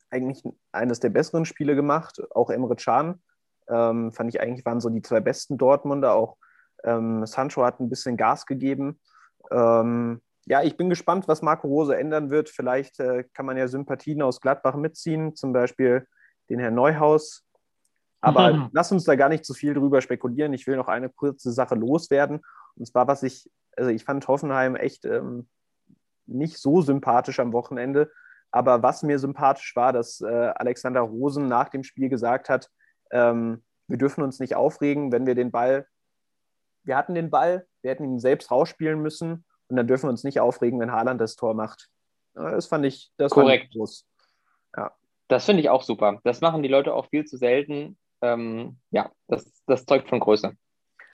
eigentlich 0.10 0.44
eines 0.72 1.00
der 1.00 1.10
besseren 1.10 1.46
Spiele 1.46 1.76
gemacht. 1.76 2.22
Auch 2.32 2.50
Emre 2.50 2.76
Can 2.76 3.22
ähm, 3.70 4.12
fand 4.12 4.34
ich 4.34 4.42
eigentlich 4.42 4.66
waren 4.66 4.82
so 4.82 4.90
die 4.90 5.02
zwei 5.02 5.20
besten 5.20 5.58
Dortmunder. 5.58 6.14
Auch 6.14 6.38
ähm, 6.84 7.26
Sancho 7.26 7.64
hat 7.64 7.80
ein 7.80 7.90
bisschen 7.90 8.18
Gas 8.18 8.46
gegeben. 8.46 9.00
Ähm, 9.52 10.22
ja, 10.46 10.64
ich 10.64 10.78
bin 10.78 10.90
gespannt, 10.90 11.28
was 11.28 11.42
Marco 11.42 11.68
Rose 11.68 11.96
ändern 11.96 12.32
wird. 12.32 12.50
Vielleicht 12.50 13.00
äh, 13.00 13.24
kann 13.34 13.46
man 13.46 13.58
ja 13.58 13.68
Sympathien 13.68 14.22
aus 14.22 14.42
Gladbach 14.42 14.76
mitziehen, 14.76 15.36
zum 15.36 15.54
Beispiel 15.54 16.08
den 16.50 16.60
Herrn 16.60 16.76
Neuhaus. 16.76 17.46
Aber 18.22 18.54
mhm. 18.54 18.70
lass 18.74 18.92
uns 18.92 19.04
da 19.04 19.16
gar 19.16 19.30
nicht 19.30 19.46
zu 19.46 19.54
viel 19.54 19.74
drüber 19.74 20.02
spekulieren. 20.02 20.54
Ich 20.54 20.68
will 20.68 20.78
noch 20.78 20.88
eine 20.88 21.10
kurze 21.10 21.52
Sache 21.52 21.76
loswerden. 21.76 22.42
Und 22.76 22.86
zwar, 22.86 23.08
was 23.08 23.24
ich, 23.24 23.50
also 23.76 23.90
ich 23.90 24.04
fand 24.04 24.28
Hoffenheim 24.28 24.76
echt 24.76 25.06
ähm, 25.06 25.48
nicht 26.26 26.58
so 26.58 26.82
sympathisch 26.82 27.40
am 27.40 27.54
Wochenende. 27.54 28.12
Aber 28.52 28.82
was 28.82 29.04
mir 29.04 29.20
sympathisch 29.20 29.76
war, 29.76 29.94
dass 29.94 30.22
äh, 30.22 30.26
Alexander 30.56 31.02
Rosen 31.02 31.48
nach 31.48 31.70
dem 31.70 31.84
Spiel 31.84 32.10
gesagt 32.10 32.50
hat, 32.50 32.70
ähm, 33.12 33.64
wir 33.88 33.98
dürfen 33.98 34.24
uns 34.24 34.40
nicht 34.40 34.56
aufregen, 34.56 35.12
wenn 35.12 35.26
wir 35.26 35.36
den 35.36 35.52
Ball, 35.52 35.88
wir 36.84 36.96
hatten 36.96 37.16
den 37.16 37.30
Ball, 37.30 37.68
wir 37.82 37.92
hätten 37.92 38.06
ihn 38.06 38.20
selbst 38.20 38.52
rausspielen 38.52 39.02
müssen 39.02 39.46
und 39.68 39.76
dann 39.76 39.88
dürfen 39.88 40.08
wir 40.08 40.12
uns 40.12 40.24
nicht 40.24 40.40
aufregen, 40.40 40.80
wenn 40.80 40.92
Haaland 40.92 41.22
das 41.22 41.36
Tor 41.36 41.54
macht. 41.54 41.90
Das 42.34 42.68
fand 42.68 42.86
ich, 42.86 43.12
das 43.18 43.32
Korrekt. 43.32 43.74
Fand 43.74 43.90
ich. 43.90 44.06
Ja. 44.76 44.92
Das 45.28 45.46
finde 45.46 45.62
ich 45.62 45.70
auch 45.70 45.84
super. 45.84 46.20
Das 46.24 46.42
machen 46.42 46.64
die 46.64 46.70
Leute 46.70 46.94
auch 46.94 47.08
viel 47.08 47.26
zu 47.26 47.38
selten. 47.38 47.99
Ähm, 48.22 48.78
ja, 48.92 49.12
das, 49.28 49.52
das 49.66 49.86
zeugt 49.86 50.10
von 50.10 50.20
Größe. 50.20 50.54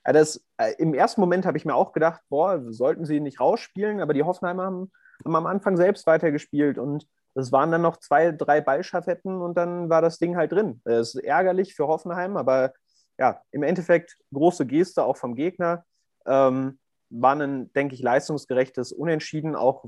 Das, 0.03 0.43
äh, 0.57 0.73
Im 0.77 0.93
ersten 0.93 1.21
Moment 1.21 1.45
habe 1.45 1.57
ich 1.57 1.65
mir 1.65 1.75
auch 1.75 1.91
gedacht, 1.91 2.21
boah, 2.29 2.61
sollten 2.71 3.05
sie 3.05 3.19
nicht 3.19 3.39
rausspielen, 3.39 4.01
aber 4.01 4.13
die 4.13 4.23
Hoffenheimer 4.23 4.63
haben, 4.63 4.91
haben 5.23 5.35
am 5.35 5.45
Anfang 5.47 5.77
selbst 5.77 6.05
weitergespielt 6.05 6.77
und 6.77 7.07
es 7.33 7.51
waren 7.51 7.71
dann 7.71 7.81
noch 7.81 7.97
zwei, 7.97 8.31
drei 8.31 8.61
Ballschafetten 8.61 9.41
und 9.41 9.57
dann 9.57 9.89
war 9.89 10.01
das 10.01 10.19
Ding 10.19 10.37
halt 10.37 10.51
drin. 10.51 10.81
Das 10.85 11.15
ist 11.15 11.23
ärgerlich 11.23 11.75
für 11.75 11.87
Hoffenheim, 11.87 12.37
aber 12.37 12.73
ja, 13.17 13.41
im 13.51 13.63
Endeffekt 13.63 14.17
große 14.33 14.65
Geste 14.65 15.03
auch 15.03 15.17
vom 15.17 15.35
Gegner. 15.35 15.85
Ähm, 16.25 16.79
war 17.09 17.35
ein, 17.35 17.71
denke 17.73 17.95
ich, 17.95 18.01
leistungsgerechtes 18.01 18.91
Unentschieden, 18.91 19.55
auch 19.55 19.85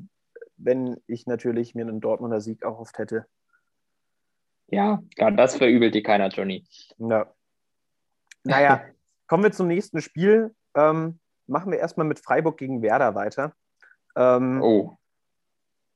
wenn 0.57 0.97
ich 1.07 1.25
natürlich 1.25 1.75
mir 1.75 1.87
einen 1.87 2.01
Dortmunder 2.01 2.41
Sieg 2.41 2.63
erhofft 2.63 2.97
hätte. 2.97 3.25
Ja, 4.67 5.01
klar, 5.15 5.31
das 5.31 5.55
verübelt 5.55 5.95
dir 5.95 6.03
keiner, 6.03 6.27
Johnny. 6.27 6.65
Ja. 6.97 7.33
Naja, 8.43 8.83
kommen 9.27 9.43
wir 9.43 9.51
zum 9.51 9.67
nächsten 9.67 10.01
Spiel. 10.01 10.53
Ähm, 10.75 11.19
machen 11.47 11.71
wir 11.71 11.79
erstmal 11.79 12.05
mit 12.05 12.19
Freiburg 12.19 12.57
gegen 12.57 12.81
Werder 12.81 13.15
weiter. 13.15 13.53
Ähm, 14.15 14.61
oh. 14.61 14.97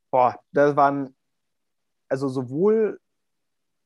Boah, 0.10 0.40
das 0.52 0.76
waren, 0.76 1.16
also 2.08 2.28
sowohl, 2.28 3.00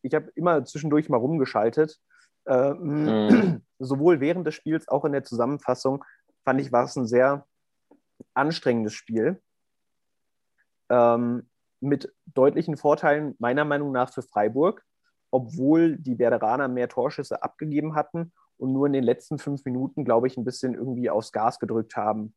ich 0.01 0.13
habe 0.13 0.31
immer 0.35 0.65
zwischendurch 0.65 1.09
mal 1.09 1.17
rumgeschaltet, 1.17 1.99
ähm, 2.47 3.27
mm. 3.27 3.61
sowohl 3.79 4.19
während 4.19 4.45
des 4.45 4.55
Spiels, 4.55 4.87
auch 4.87 5.05
in 5.05 5.13
der 5.13 5.23
Zusammenfassung, 5.23 6.03
fand 6.43 6.61
ich, 6.61 6.71
war 6.71 6.85
es 6.85 6.95
ein 6.95 7.07
sehr 7.07 7.47
anstrengendes 8.33 8.93
Spiel. 8.93 9.41
Ähm, 10.89 11.49
mit 11.79 12.13
deutlichen 12.25 12.77
Vorteilen 12.77 13.35
meiner 13.39 13.65
Meinung 13.65 13.91
nach 13.91 14.13
für 14.13 14.21
Freiburg, 14.21 14.83
obwohl 15.31 15.97
die 15.97 16.17
Werderaner 16.19 16.67
mehr 16.67 16.89
Torschüsse 16.89 17.43
abgegeben 17.43 17.95
hatten 17.95 18.33
und 18.57 18.73
nur 18.73 18.87
in 18.87 18.93
den 18.93 19.03
letzten 19.03 19.37
fünf 19.37 19.65
Minuten, 19.65 20.05
glaube 20.05 20.27
ich, 20.27 20.37
ein 20.37 20.45
bisschen 20.45 20.75
irgendwie 20.75 21.09
aufs 21.09 21.31
Gas 21.31 21.59
gedrückt 21.59 21.95
haben. 21.95 22.33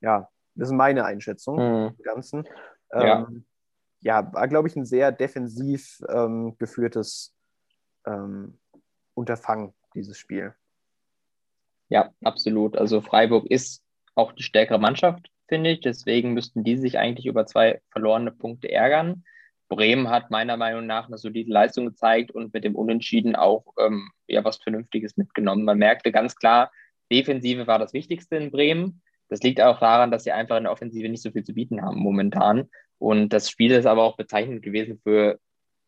Ja, 0.00 0.28
das 0.54 0.68
ist 0.68 0.74
meine 0.74 1.04
Einschätzung 1.04 1.56
mhm. 1.56 1.96
Ganzen. 2.02 2.48
Ja. 2.92 3.20
Ähm, 3.28 3.46
ja, 4.00 4.32
war, 4.32 4.48
glaube 4.48 4.68
ich, 4.68 4.76
ein 4.76 4.86
sehr 4.86 5.12
defensiv 5.12 6.00
ähm, 6.08 6.56
geführtes 6.58 7.34
ähm, 8.06 8.58
Unterfangen, 9.14 9.74
dieses 9.94 10.16
Spiel. 10.16 10.54
Ja, 11.88 12.10
absolut. 12.24 12.78
Also 12.78 13.00
Freiburg 13.00 13.46
ist 13.46 13.84
auch 14.14 14.32
die 14.32 14.42
stärkere 14.42 14.78
Mannschaft, 14.78 15.30
finde 15.50 15.72
ich. 15.72 15.80
Deswegen 15.80 16.32
müssten 16.32 16.64
die 16.64 16.78
sich 16.78 16.98
eigentlich 16.98 17.26
über 17.26 17.44
zwei 17.44 17.82
verlorene 17.90 18.32
Punkte 18.32 18.72
ärgern. 18.72 19.24
Bremen 19.68 20.08
hat 20.08 20.30
meiner 20.30 20.56
Meinung 20.56 20.86
nach 20.86 21.06
eine 21.06 21.18
solide 21.18 21.52
Leistung 21.52 21.86
gezeigt 21.86 22.30
und 22.30 22.54
mit 22.54 22.64
dem 22.64 22.74
Unentschieden 22.74 23.36
auch 23.36 23.66
ähm, 23.78 24.10
ja, 24.26 24.42
was 24.42 24.56
Vernünftiges 24.56 25.18
mitgenommen. 25.18 25.64
Man 25.64 25.78
merkte 25.78 26.10
ganz 26.10 26.34
klar, 26.34 26.72
Defensive 27.12 27.66
war 27.66 27.78
das 27.78 27.92
Wichtigste 27.92 28.36
in 28.36 28.50
Bremen. 28.50 29.02
Das 29.28 29.42
liegt 29.42 29.60
auch 29.60 29.78
daran, 29.78 30.10
dass 30.10 30.24
sie 30.24 30.32
einfach 30.32 30.56
in 30.56 30.64
der 30.64 30.72
Offensive 30.72 31.08
nicht 31.08 31.22
so 31.22 31.30
viel 31.30 31.44
zu 31.44 31.52
bieten 31.52 31.82
haben 31.82 32.00
momentan. 32.00 32.68
Und 32.98 33.32
das 33.32 33.50
Spiel 33.50 33.72
ist 33.72 33.86
aber 33.86 34.02
auch 34.02 34.16
bezeichnend 34.16 34.62
gewesen 34.62 35.00
für 35.02 35.38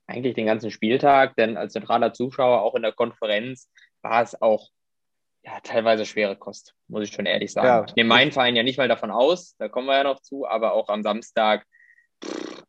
eigentlich 0.06 0.34
den 0.34 0.46
ganzen 0.46 0.70
Spieltag, 0.70 1.36
denn 1.36 1.56
als 1.56 1.72
zentraler 1.72 2.12
Zuschauer 2.12 2.62
auch 2.62 2.74
in 2.74 2.82
der 2.82 2.92
Konferenz 2.92 3.70
war 4.02 4.22
es 4.22 4.40
auch 4.40 4.68
ja, 5.44 5.58
teilweise 5.62 6.06
schwere 6.06 6.36
Kost, 6.36 6.74
muss 6.88 7.04
ich 7.04 7.12
schon 7.12 7.26
ehrlich 7.26 7.52
sagen. 7.52 7.66
Ja. 7.66 7.84
Ich 7.84 7.94
nehme 7.96 8.08
meinen 8.08 8.32
Verein 8.32 8.56
ja 8.56 8.62
nicht 8.62 8.78
mal 8.78 8.88
davon 8.88 9.10
aus, 9.10 9.56
da 9.58 9.68
kommen 9.68 9.86
wir 9.86 9.96
ja 9.96 10.04
noch 10.04 10.20
zu, 10.20 10.46
aber 10.46 10.72
auch 10.74 10.88
am 10.88 11.02
Samstag, 11.02 11.66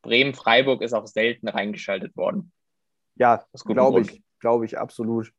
Bremen-Freiburg 0.01 0.81
ist 0.81 0.93
auch 0.93 1.05
selten 1.05 1.47
reingeschaltet 1.47 2.15
worden. 2.17 2.51
Ja, 3.15 3.45
das 3.51 3.63
glaube 3.63 4.01
ich, 4.01 4.23
glaube 4.39 4.65
ich, 4.65 4.77
absolut. 4.77 5.31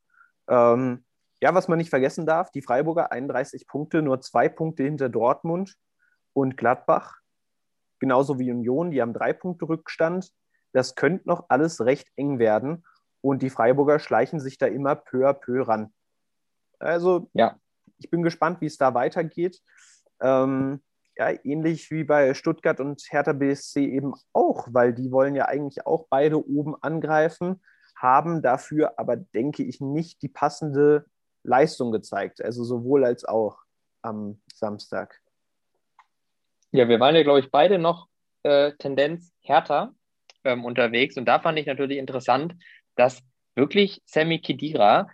Ähm, 0.48 1.04
ja, 1.40 1.54
was 1.54 1.68
man 1.68 1.78
nicht 1.78 1.90
vergessen 1.90 2.24
darf, 2.24 2.50
die 2.52 2.62
Freiburger 2.62 3.10
31 3.10 3.66
Punkte, 3.66 4.00
nur 4.00 4.20
zwei 4.20 4.48
Punkte 4.48 4.84
hinter 4.84 5.08
Dortmund 5.08 5.74
und 6.32 6.56
Gladbach, 6.56 7.16
genauso 7.98 8.38
wie 8.38 8.50
Union, 8.50 8.90
die 8.90 9.02
haben 9.02 9.12
drei 9.12 9.32
Punkte 9.32 9.68
Rückstand. 9.68 10.30
Das 10.72 10.94
könnte 10.94 11.28
noch 11.28 11.46
alles 11.48 11.84
recht 11.84 12.08
eng 12.16 12.38
werden 12.38 12.84
und 13.20 13.42
die 13.42 13.50
Freiburger 13.50 13.98
schleichen 13.98 14.40
sich 14.40 14.56
da 14.56 14.66
immer 14.66 14.94
peu 14.94 15.28
à 15.28 15.32
peu 15.32 15.62
ran. 15.62 15.92
Also 16.78 17.30
ja. 17.32 17.56
ich 17.98 18.10
bin 18.10 18.22
gespannt, 18.22 18.60
wie 18.60 18.66
es 18.66 18.76
da 18.76 18.94
weitergeht. 18.94 19.60
Ähm, 20.20 20.80
ja, 21.16 21.30
ähnlich 21.44 21.90
wie 21.90 22.04
bei 22.04 22.34
Stuttgart 22.34 22.80
und 22.80 23.02
Hertha 23.08 23.32
BSC 23.32 23.84
eben 23.84 24.14
auch, 24.32 24.68
weil 24.72 24.92
die 24.92 25.12
wollen 25.12 25.34
ja 25.34 25.46
eigentlich 25.46 25.86
auch 25.86 26.06
beide 26.10 26.44
oben 26.44 26.74
angreifen, 26.82 27.62
haben 27.96 28.42
dafür 28.42 28.98
aber, 28.98 29.16
denke 29.16 29.62
ich, 29.62 29.80
nicht 29.80 30.22
die 30.22 30.28
passende 30.28 31.06
Leistung 31.44 31.92
gezeigt. 31.92 32.42
Also 32.42 32.64
sowohl 32.64 33.04
als 33.04 33.24
auch 33.24 33.58
am 34.02 34.40
Samstag. 34.52 35.20
Ja, 36.72 36.88
wir 36.88 36.98
waren 36.98 37.14
ja, 37.14 37.22
glaube 37.22 37.40
ich, 37.40 37.50
beide 37.50 37.78
noch 37.78 38.08
äh, 38.42 38.72
Tendenz 38.78 39.32
härter 39.42 39.94
ähm, 40.42 40.64
unterwegs. 40.64 41.16
Und 41.16 41.26
da 41.26 41.38
fand 41.38 41.58
ich 41.58 41.66
natürlich 41.66 41.98
interessant, 41.98 42.54
dass 42.96 43.22
wirklich 43.54 44.02
Sammy 44.06 44.40
Kedira 44.40 45.08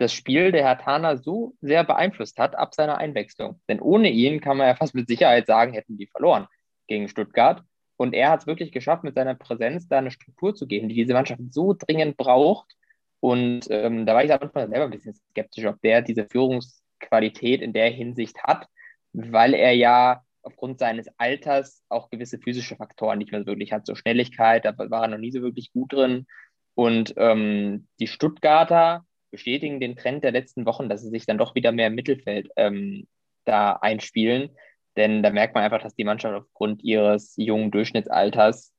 das 0.00 0.14
Spiel 0.14 0.50
der 0.50 0.64
Hertaner 0.64 1.18
so 1.18 1.54
sehr 1.60 1.84
beeinflusst 1.84 2.38
hat 2.38 2.56
ab 2.56 2.74
seiner 2.74 2.96
Einwechslung. 2.96 3.60
Denn 3.68 3.80
ohne 3.80 4.08
ihn 4.08 4.40
kann 4.40 4.56
man 4.56 4.66
ja 4.66 4.74
fast 4.74 4.94
mit 4.94 5.08
Sicherheit 5.08 5.46
sagen, 5.46 5.74
hätten 5.74 5.98
die 5.98 6.06
verloren 6.06 6.46
gegen 6.86 7.08
Stuttgart. 7.08 7.62
Und 7.98 8.14
er 8.14 8.30
hat 8.30 8.40
es 8.40 8.46
wirklich 8.46 8.72
geschafft, 8.72 9.04
mit 9.04 9.14
seiner 9.14 9.34
Präsenz 9.34 9.88
da 9.88 9.98
eine 9.98 10.10
Struktur 10.10 10.54
zu 10.54 10.66
geben, 10.66 10.88
die 10.88 10.94
diese 10.94 11.12
Mannschaft 11.12 11.42
so 11.50 11.74
dringend 11.74 12.16
braucht. 12.16 12.74
Und 13.20 13.66
ähm, 13.68 14.06
da 14.06 14.14
war 14.14 14.24
ich 14.24 14.32
am 14.32 14.40
Anfang 14.40 14.70
selber 14.70 14.86
ein 14.86 14.90
bisschen 14.90 15.12
skeptisch, 15.12 15.66
ob 15.66 15.78
der 15.82 16.00
diese 16.00 16.24
Führungsqualität 16.24 17.60
in 17.60 17.74
der 17.74 17.90
Hinsicht 17.90 18.42
hat, 18.42 18.66
weil 19.12 19.52
er 19.52 19.72
ja 19.72 20.22
aufgrund 20.42 20.78
seines 20.78 21.08
Alters 21.18 21.84
auch 21.90 22.08
gewisse 22.08 22.38
physische 22.38 22.76
Faktoren 22.76 23.18
nicht 23.18 23.32
mehr 23.32 23.42
so 23.42 23.48
wirklich 23.48 23.74
hat. 23.74 23.84
So 23.84 23.94
Schnelligkeit, 23.94 24.64
da 24.64 24.72
war 24.78 25.02
er 25.02 25.08
noch 25.08 25.18
nie 25.18 25.30
so 25.30 25.42
wirklich 25.42 25.74
gut 25.74 25.92
drin. 25.92 26.26
Und 26.74 27.12
ähm, 27.18 27.86
die 28.00 28.06
Stuttgarter 28.06 29.04
bestätigen 29.30 29.80
den 29.80 29.96
Trend 29.96 30.24
der 30.24 30.32
letzten 30.32 30.66
Wochen, 30.66 30.88
dass 30.88 31.02
sie 31.02 31.10
sich 31.10 31.26
dann 31.26 31.38
doch 31.38 31.54
wieder 31.54 31.72
mehr 31.72 31.88
im 31.88 31.94
Mittelfeld 31.94 32.50
ähm, 32.56 33.06
da 33.44 33.72
einspielen. 33.72 34.50
Denn 34.96 35.22
da 35.22 35.30
merkt 35.30 35.54
man 35.54 35.64
einfach, 35.64 35.82
dass 35.82 35.94
die 35.94 36.04
Mannschaft 36.04 36.34
aufgrund 36.34 36.82
ihres 36.82 37.34
jungen 37.36 37.70
Durchschnittsalters, 37.70 38.74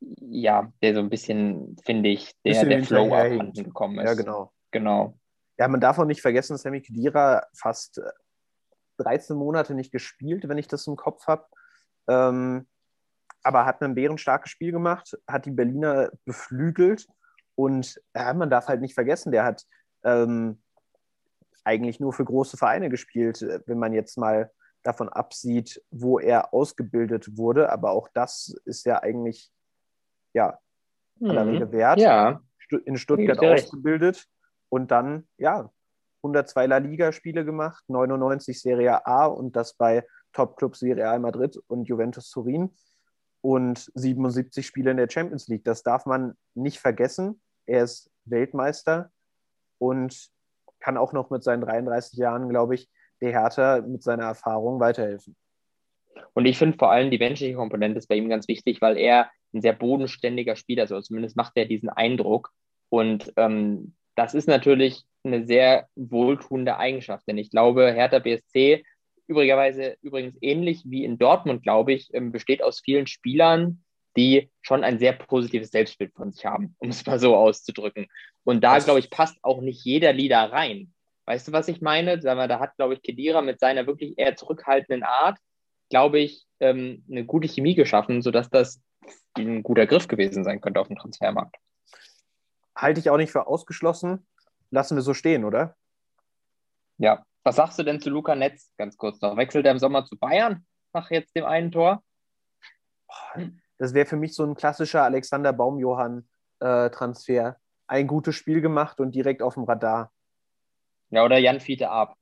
ja, 0.00 0.72
der 0.82 0.94
so 0.94 1.00
ein 1.00 1.10
bisschen, 1.10 1.76
finde 1.84 2.10
ich, 2.10 2.32
der, 2.44 2.64
der 2.64 2.84
Flow 2.84 3.12
abhanden 3.12 3.64
gekommen 3.64 3.98
ist. 3.98 4.06
Ja, 4.06 4.14
genau. 4.14 4.52
Genau. 4.70 5.18
Ja, 5.58 5.66
man 5.66 5.80
darf 5.80 5.98
auch 5.98 6.04
nicht 6.04 6.20
vergessen, 6.20 6.54
dass 6.54 6.62
Sammy 6.62 6.80
Kedira 6.80 7.44
fast 7.52 8.00
13 8.98 9.34
äh, 9.34 9.38
Monate 9.38 9.74
nicht 9.74 9.90
gespielt, 9.90 10.48
wenn 10.48 10.58
ich 10.58 10.68
das 10.68 10.86
im 10.86 10.96
Kopf 10.96 11.26
habe. 11.26 11.46
Ähm, 12.08 12.68
aber 13.42 13.64
hat 13.64 13.82
ein 13.82 13.94
bärenstarkes 13.94 14.50
Spiel 14.50 14.72
gemacht, 14.72 15.18
hat 15.26 15.46
die 15.46 15.50
Berliner 15.50 16.10
beflügelt 16.24 17.06
und 17.54 18.00
ja, 18.14 18.32
man 18.34 18.50
darf 18.50 18.68
halt 18.68 18.80
nicht 18.80 18.94
vergessen, 18.94 19.32
der 19.32 19.44
hat 19.44 19.64
ähm, 20.04 20.60
eigentlich 21.64 22.00
nur 22.00 22.12
für 22.12 22.24
große 22.24 22.56
Vereine 22.56 22.88
gespielt, 22.88 23.42
äh, 23.42 23.60
wenn 23.66 23.78
man 23.78 23.92
jetzt 23.92 24.16
mal 24.16 24.50
davon 24.82 25.08
absieht, 25.08 25.82
wo 25.90 26.18
er 26.18 26.54
ausgebildet 26.54 27.36
wurde. 27.36 27.70
Aber 27.70 27.90
auch 27.90 28.08
das 28.14 28.54
ist 28.64 28.86
ja 28.86 29.02
eigentlich 29.02 29.50
ja 30.32 30.58
aller 31.22 31.44
mhm. 31.44 31.50
Rede 31.50 31.72
wert. 31.72 32.00
Ja. 32.00 32.40
In 32.84 32.96
Stuttgart 32.96 33.38
ausgebildet 33.38 34.26
und 34.68 34.90
dann 34.90 35.26
ja 35.38 35.70
102 36.22 36.66
La 36.66 36.78
Liga-Spiele 36.78 37.44
gemacht, 37.44 37.84
99 37.88 38.60
Serie 38.60 39.06
A 39.06 39.26
und 39.26 39.56
das 39.56 39.74
bei 39.74 40.06
Top-Clubs 40.32 40.82
wie 40.82 40.92
Real 40.92 41.18
Madrid 41.18 41.58
und 41.68 41.84
Juventus 41.84 42.30
Turin 42.30 42.70
und 43.40 43.90
77 43.94 44.66
Spiele 44.66 44.90
in 44.90 44.96
der 44.96 45.08
Champions 45.08 45.48
League. 45.48 45.64
Das 45.64 45.82
darf 45.82 46.06
man 46.06 46.36
nicht 46.54 46.80
vergessen. 46.80 47.40
Er 47.66 47.84
ist 47.84 48.10
Weltmeister 48.24 49.10
und 49.78 50.28
kann 50.80 50.96
auch 50.96 51.12
noch 51.12 51.30
mit 51.30 51.42
seinen 51.42 51.62
33 51.62 52.18
Jahren, 52.18 52.48
glaube 52.48 52.74
ich, 52.74 52.88
der 53.20 53.30
Hertha 53.30 53.80
mit 53.80 54.02
seiner 54.02 54.24
Erfahrung 54.24 54.80
weiterhelfen. 54.80 55.36
Und 56.34 56.46
ich 56.46 56.58
finde 56.58 56.78
vor 56.78 56.90
allem 56.90 57.10
die 57.10 57.18
menschliche 57.18 57.54
Komponente 57.54 57.98
ist 57.98 58.08
bei 58.08 58.16
ihm 58.16 58.28
ganz 58.28 58.48
wichtig, 58.48 58.80
weil 58.80 58.96
er 58.96 59.30
ein 59.52 59.62
sehr 59.62 59.72
bodenständiger 59.72 60.56
Spieler 60.56 60.84
ist, 60.84 60.92
oder 60.92 61.02
zumindest 61.02 61.36
macht 61.36 61.52
er 61.56 61.64
diesen 61.64 61.88
Eindruck. 61.88 62.50
Und 62.90 63.32
ähm, 63.36 63.94
das 64.14 64.34
ist 64.34 64.48
natürlich 64.48 65.04
eine 65.24 65.46
sehr 65.46 65.88
wohltuende 65.94 66.76
Eigenschaft, 66.76 67.26
denn 67.26 67.38
ich 67.38 67.50
glaube, 67.50 67.92
Hertha 67.92 68.18
BSC, 68.18 68.84
übrigens 69.26 70.36
ähnlich 70.40 70.82
wie 70.86 71.04
in 71.04 71.18
Dortmund, 71.18 71.62
glaube 71.62 71.92
ich, 71.92 72.12
ähm, 72.14 72.32
besteht 72.32 72.62
aus 72.62 72.80
vielen 72.80 73.06
Spielern, 73.06 73.84
die 74.16 74.50
schon 74.62 74.84
ein 74.84 74.98
sehr 74.98 75.12
positives 75.12 75.70
Selbstbild 75.70 76.12
von 76.14 76.32
sich 76.32 76.44
haben, 76.44 76.74
um 76.78 76.88
es 76.88 77.04
mal 77.06 77.18
so 77.18 77.36
auszudrücken. 77.36 78.06
Und 78.44 78.62
da, 78.62 78.78
glaube 78.78 79.00
ich, 79.00 79.10
passt 79.10 79.38
auch 79.42 79.60
nicht 79.60 79.84
jeder 79.84 80.12
Lieder 80.12 80.50
rein. 80.50 80.92
Weißt 81.26 81.48
du, 81.48 81.52
was 81.52 81.68
ich 81.68 81.80
meine? 81.80 82.18
Da 82.18 82.58
hat, 82.58 82.76
glaube 82.76 82.94
ich, 82.94 83.02
Kedira 83.02 83.42
mit 83.42 83.60
seiner 83.60 83.86
wirklich 83.86 84.18
eher 84.18 84.34
zurückhaltenden 84.34 85.02
Art, 85.02 85.38
glaube 85.90 86.18
ich, 86.20 86.46
ähm, 86.60 87.04
eine 87.10 87.24
gute 87.24 87.48
Chemie 87.48 87.74
geschaffen, 87.74 88.22
sodass 88.22 88.48
das 88.48 88.80
ein 89.36 89.62
guter 89.62 89.86
Griff 89.86 90.08
gewesen 90.08 90.42
sein 90.42 90.60
könnte 90.60 90.80
auf 90.80 90.88
dem 90.88 90.96
Transfermarkt. 90.96 91.56
Halte 92.74 93.00
ich 93.00 93.10
auch 93.10 93.16
nicht 93.16 93.30
für 93.30 93.46
ausgeschlossen. 93.46 94.26
Lassen 94.70 94.96
wir 94.96 95.02
so 95.02 95.14
stehen, 95.14 95.44
oder? 95.44 95.76
Ja. 96.98 97.24
Was 97.44 97.56
sagst 97.56 97.78
du 97.78 97.82
denn 97.82 98.00
zu 98.00 98.10
Luca 98.10 98.34
Netz? 98.34 98.72
Ganz 98.76 98.96
kurz 98.96 99.20
noch. 99.20 99.36
Wechselt 99.36 99.64
er 99.64 99.72
im 99.72 99.78
Sommer 99.78 100.04
zu 100.04 100.18
Bayern 100.18 100.66
nach 100.92 101.10
jetzt 101.10 101.34
dem 101.34 101.44
einen 101.44 101.72
Tor? 101.72 102.02
Das 103.78 103.94
wäre 103.94 104.06
für 104.06 104.16
mich 104.16 104.34
so 104.34 104.44
ein 104.44 104.54
klassischer 104.54 105.04
Alexander 105.04 105.52
Baumjohann-Transfer. 105.52 107.48
Äh, 107.48 107.54
ein 107.88 108.06
gutes 108.06 108.34
Spiel 108.34 108.60
gemacht 108.60 109.00
und 109.00 109.14
direkt 109.14 109.40
auf 109.42 109.54
dem 109.54 109.64
Radar. 109.64 110.12
Ja, 111.10 111.24
oder 111.24 111.38
Jan 111.38 111.60
Fiete 111.60 111.90
ab. 111.90 112.16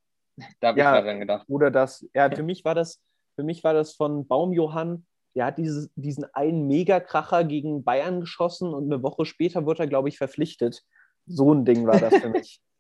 Da 0.61 0.69
habe 0.69 0.79
ja, 0.79 0.99
ich 0.99 1.05
dran 1.05 1.19
gedacht. 1.19 1.45
Oder 1.49 1.71
das, 1.71 2.07
ja, 2.15 2.31
für 2.31 2.43
mich 2.43 2.65
war 2.65 2.75
das, 2.75 3.03
für 3.35 3.43
mich 3.43 3.65
war 3.65 3.75
das 3.75 3.95
von 3.95 4.27
Baumjohann, 4.27 5.07
der 5.35 5.47
hat 5.47 5.59
dieses, 5.59 5.91
diesen 5.97 6.25
einen 6.35 6.67
Megakracher 6.67 7.45
gegen 7.45 7.85
Bayern 7.85 8.21
geschossen 8.21 8.73
und 8.73 8.85
eine 8.85 9.03
Woche 9.03 9.27
später 9.27 9.67
wurde 9.67 9.81
er, 9.81 9.87
glaube 9.87 10.09
ich, 10.09 10.19
verpflichtet. 10.19 10.83
So 11.27 11.53
ein 11.53 11.65
Ding 11.65 11.87
war 11.87 11.99
das 12.01 12.17
für 12.17 12.31
mich. 12.31 12.61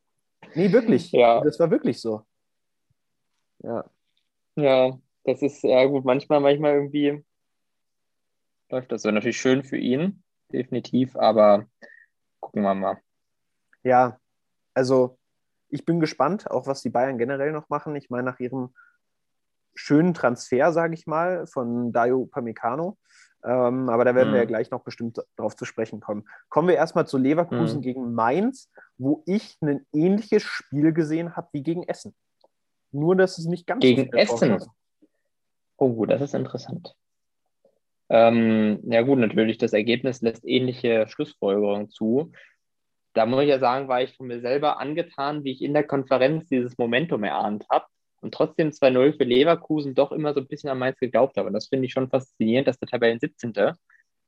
Nee, 0.54 0.70
wirklich. 0.70 1.10
Ja. 1.12 1.42
Das 1.42 1.58
war 1.58 1.70
wirklich 1.70 2.00
so. 2.00 2.22
Ja. 3.62 3.84
Ja, 4.54 4.96
das 5.24 5.42
ist 5.42 5.64
ja 5.64 5.84
gut. 5.86 6.04
Manchmal, 6.04 6.40
manchmal 6.40 6.74
irgendwie 6.74 7.24
läuft 8.70 8.92
das 8.92 9.02
so. 9.02 9.10
Natürlich 9.10 9.40
schön 9.40 9.62
für 9.62 9.76
ihn, 9.76 10.22
definitiv, 10.52 11.16
aber 11.16 11.66
gucken 12.40 12.62
wir 12.62 12.74
mal. 12.74 12.98
Ja, 13.82 14.18
also 14.74 15.18
ich 15.68 15.84
bin 15.84 16.00
gespannt, 16.00 16.50
auch 16.50 16.66
was 16.66 16.82
die 16.82 16.90
Bayern 16.90 17.18
generell 17.18 17.52
noch 17.52 17.68
machen. 17.68 17.96
Ich 17.96 18.10
meine, 18.10 18.24
nach 18.24 18.40
ihrem 18.40 18.74
schönen 19.74 20.14
Transfer, 20.14 20.72
sage 20.72 20.94
ich 20.94 21.06
mal, 21.06 21.46
von 21.46 21.92
Dayo 21.92 22.26
Pamecano. 22.26 22.98
Ähm, 23.44 23.88
aber 23.88 24.04
da 24.04 24.14
werden 24.14 24.30
mhm. 24.30 24.32
wir 24.32 24.38
ja 24.40 24.44
mhm. 24.44 24.48
gleich 24.48 24.70
noch 24.70 24.82
bestimmt 24.82 25.22
darauf 25.36 25.54
zu 25.54 25.64
sprechen 25.64 26.00
kommen. 26.00 26.28
Kommen 26.48 26.68
wir 26.68 26.76
erstmal 26.76 27.06
zu 27.06 27.18
Leverkusen 27.18 27.78
mhm. 27.78 27.82
gegen 27.82 28.14
Mainz, 28.14 28.70
wo 28.98 29.22
ich 29.26 29.58
ein 29.60 29.86
ähnliches 29.92 30.42
Spiel 30.42 30.92
gesehen 30.92 31.36
habe 31.36 31.48
wie 31.52 31.62
gegen 31.62 31.82
Essen. 31.84 32.14
Nur, 32.90 33.14
dass 33.14 33.38
es 33.38 33.44
nicht 33.46 33.66
ganz 33.66 33.82
gegen 33.82 34.10
so 34.10 34.18
Essen. 34.18 34.58
Oh, 35.76 36.06
das 36.06 36.22
ist 36.22 36.34
interessant. 36.34 36.96
Ähm, 38.08 38.80
ja 38.84 39.02
gut, 39.02 39.18
natürlich, 39.18 39.58
das 39.58 39.72
Ergebnis 39.72 40.22
lässt 40.22 40.44
ähnliche 40.44 41.06
Schlussfolgerungen 41.08 41.90
zu. 41.90 42.32
Da 43.14 43.26
muss 43.26 43.42
ich 43.42 43.48
ja 43.48 43.58
sagen, 43.58 43.88
war 43.88 44.02
ich 44.02 44.14
von 44.14 44.26
mir 44.26 44.40
selber 44.40 44.78
angetan, 44.78 45.42
wie 45.42 45.52
ich 45.52 45.62
in 45.62 45.72
der 45.72 45.84
Konferenz 45.84 46.48
dieses 46.48 46.76
Momentum 46.78 47.24
erahnt 47.24 47.64
habe 47.70 47.86
und 48.20 48.34
trotzdem 48.34 48.70
2-0 48.70 49.16
für 49.16 49.24
Leverkusen 49.24 49.94
doch 49.94 50.12
immer 50.12 50.34
so 50.34 50.40
ein 50.40 50.46
bisschen 50.46 50.70
am 50.70 50.78
meisten 50.78 51.06
geglaubt 51.06 51.36
habe. 51.36 51.48
Und 51.48 51.54
das 51.54 51.68
finde 51.68 51.86
ich 51.86 51.92
schon 51.92 52.10
faszinierend, 52.10 52.68
dass 52.68 52.78
der 52.78 52.88
Tabellen 52.88 53.18
17., 53.18 53.52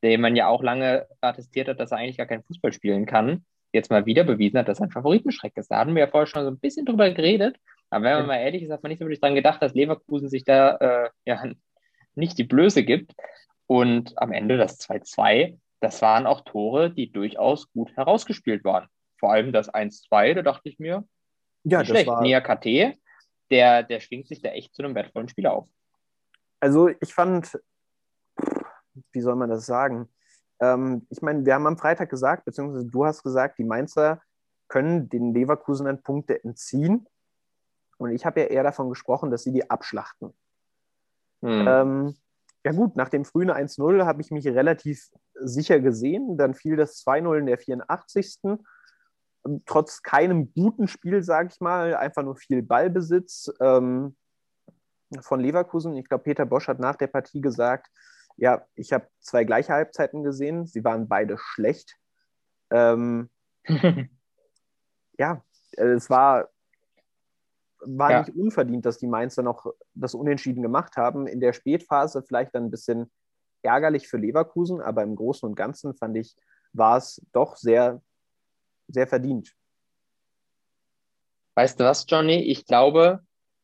der 0.02 0.18
man 0.18 0.36
ja 0.36 0.46
auch 0.48 0.62
lange 0.62 1.06
attestiert 1.20 1.68
hat, 1.68 1.80
dass 1.80 1.90
er 1.90 1.98
eigentlich 1.98 2.16
gar 2.16 2.26
kein 2.26 2.44
Fußball 2.44 2.72
spielen 2.72 3.06
kann, 3.06 3.44
jetzt 3.72 3.90
mal 3.90 4.06
wieder 4.06 4.24
bewiesen 4.24 4.58
hat, 4.58 4.68
dass 4.68 4.80
er 4.80 4.86
ein 4.86 4.92
Favoritenschreck 4.92 5.56
ist. 5.56 5.70
Da 5.70 5.78
hatten 5.78 5.94
wir 5.94 6.00
ja 6.00 6.06
vorher 6.06 6.26
schon 6.26 6.44
so 6.44 6.50
ein 6.50 6.58
bisschen 6.58 6.86
drüber 6.86 7.10
geredet. 7.10 7.56
Aber 7.90 8.04
wenn 8.04 8.18
man 8.18 8.26
mal 8.26 8.36
ehrlich 8.36 8.62
ist, 8.62 8.70
hat 8.70 8.82
man 8.82 8.90
nicht 8.90 8.98
so 8.98 9.04
wirklich 9.04 9.20
dran 9.20 9.34
gedacht, 9.34 9.62
dass 9.62 9.74
Leverkusen 9.74 10.28
sich 10.28 10.44
da 10.44 10.76
äh, 10.76 11.10
ja, 11.24 11.42
nicht 12.14 12.38
die 12.38 12.44
Blöße 12.44 12.84
gibt. 12.84 13.14
Und 13.68 14.20
am 14.20 14.32
Ende 14.32 14.56
das 14.56 14.80
2-2, 14.80 15.58
das 15.80 16.02
waren 16.02 16.26
auch 16.26 16.40
Tore, 16.40 16.90
die 16.90 17.12
durchaus 17.12 17.70
gut 17.70 17.94
herausgespielt 17.96 18.64
waren. 18.64 18.88
Vor 19.18 19.30
allem 19.30 19.52
das 19.52 19.72
1-2, 19.72 20.34
da 20.34 20.42
dachte 20.42 20.68
ich 20.68 20.78
mir, 20.78 21.06
ja, 21.64 21.80
das 21.80 21.88
schlecht. 21.88 22.08
war... 22.08 22.22
Nia 22.22 22.40
KT, 22.40 22.98
der, 23.50 23.82
der 23.82 24.00
schwingt 24.00 24.26
sich 24.26 24.40
da 24.40 24.48
echt 24.48 24.74
zu 24.74 24.82
einem 24.82 24.94
wertvollen 24.94 25.28
Spieler 25.28 25.52
auf. 25.52 25.68
Also 26.60 26.88
ich 26.88 27.14
fand, 27.14 27.60
wie 29.12 29.20
soll 29.20 29.36
man 29.36 29.50
das 29.50 29.66
sagen? 29.66 30.08
Ähm, 30.60 31.06
ich 31.10 31.20
meine, 31.20 31.44
wir 31.44 31.54
haben 31.54 31.66
am 31.66 31.78
Freitag 31.78 32.08
gesagt, 32.08 32.46
beziehungsweise 32.46 32.86
du 32.86 33.04
hast 33.04 33.22
gesagt, 33.22 33.58
die 33.58 33.64
Mainzer 33.64 34.22
können 34.68 35.08
den 35.10 35.34
Leverkusenern 35.34 36.02
Punkte 36.02 36.42
entziehen. 36.42 37.06
Und 37.98 38.12
ich 38.12 38.24
habe 38.24 38.40
ja 38.40 38.46
eher 38.46 38.62
davon 38.62 38.88
gesprochen, 38.88 39.30
dass 39.30 39.42
sie 39.42 39.52
die 39.52 39.68
abschlachten. 39.68 40.32
Hm. 41.42 41.66
Ähm, 41.68 42.16
ja 42.68 42.74
gut, 42.74 42.96
nach 42.96 43.08
dem 43.08 43.24
frühen 43.24 43.50
1-0 43.50 44.04
habe 44.04 44.20
ich 44.20 44.30
mich 44.30 44.46
relativ 44.46 45.08
sicher 45.40 45.80
gesehen. 45.80 46.36
Dann 46.36 46.52
fiel 46.52 46.76
das 46.76 47.02
2-0 47.02 47.38
in 47.38 47.46
der 47.46 47.56
84. 47.56 48.40
Trotz 49.64 50.02
keinem 50.02 50.52
guten 50.52 50.86
Spiel, 50.86 51.22
sage 51.22 51.48
ich 51.50 51.62
mal, 51.62 51.94
einfach 51.94 52.22
nur 52.22 52.36
viel 52.36 52.62
Ballbesitz 52.62 53.50
ähm, 53.60 54.18
von 55.22 55.40
Leverkusen. 55.40 55.96
Ich 55.96 56.10
glaube, 56.10 56.24
Peter 56.24 56.44
Bosch 56.44 56.68
hat 56.68 56.78
nach 56.78 56.96
der 56.96 57.06
Partie 57.06 57.40
gesagt, 57.40 57.86
ja, 58.36 58.66
ich 58.74 58.92
habe 58.92 59.08
zwei 59.18 59.44
gleiche 59.44 59.72
Halbzeiten 59.72 60.22
gesehen. 60.22 60.66
Sie 60.66 60.84
waren 60.84 61.08
beide 61.08 61.38
schlecht. 61.38 61.96
Ähm, 62.68 63.30
ja, 65.18 65.42
es 65.72 66.10
war 66.10 66.50
war 67.80 68.10
ja. 68.10 68.20
nicht 68.20 68.36
unverdient, 68.36 68.84
dass 68.86 68.98
die 68.98 69.06
Mainzer 69.06 69.42
noch 69.42 69.72
das 69.94 70.14
Unentschieden 70.14 70.62
gemacht 70.62 70.96
haben. 70.96 71.26
In 71.26 71.40
der 71.40 71.52
Spätphase 71.52 72.22
vielleicht 72.22 72.54
dann 72.54 72.64
ein 72.64 72.70
bisschen 72.70 73.10
ärgerlich 73.62 74.08
für 74.08 74.18
Leverkusen, 74.18 74.80
aber 74.80 75.02
im 75.02 75.16
Großen 75.16 75.48
und 75.48 75.54
Ganzen 75.54 75.94
fand 75.94 76.16
ich, 76.16 76.36
war 76.72 76.96
es 76.96 77.20
doch 77.32 77.56
sehr 77.56 78.00
sehr 78.88 79.06
verdient. 79.06 79.54
Weißt 81.54 81.78
du 81.78 81.84
was, 81.84 82.06
Johnny? 82.08 82.36
Ich 82.36 82.66
glaube, 82.66 83.20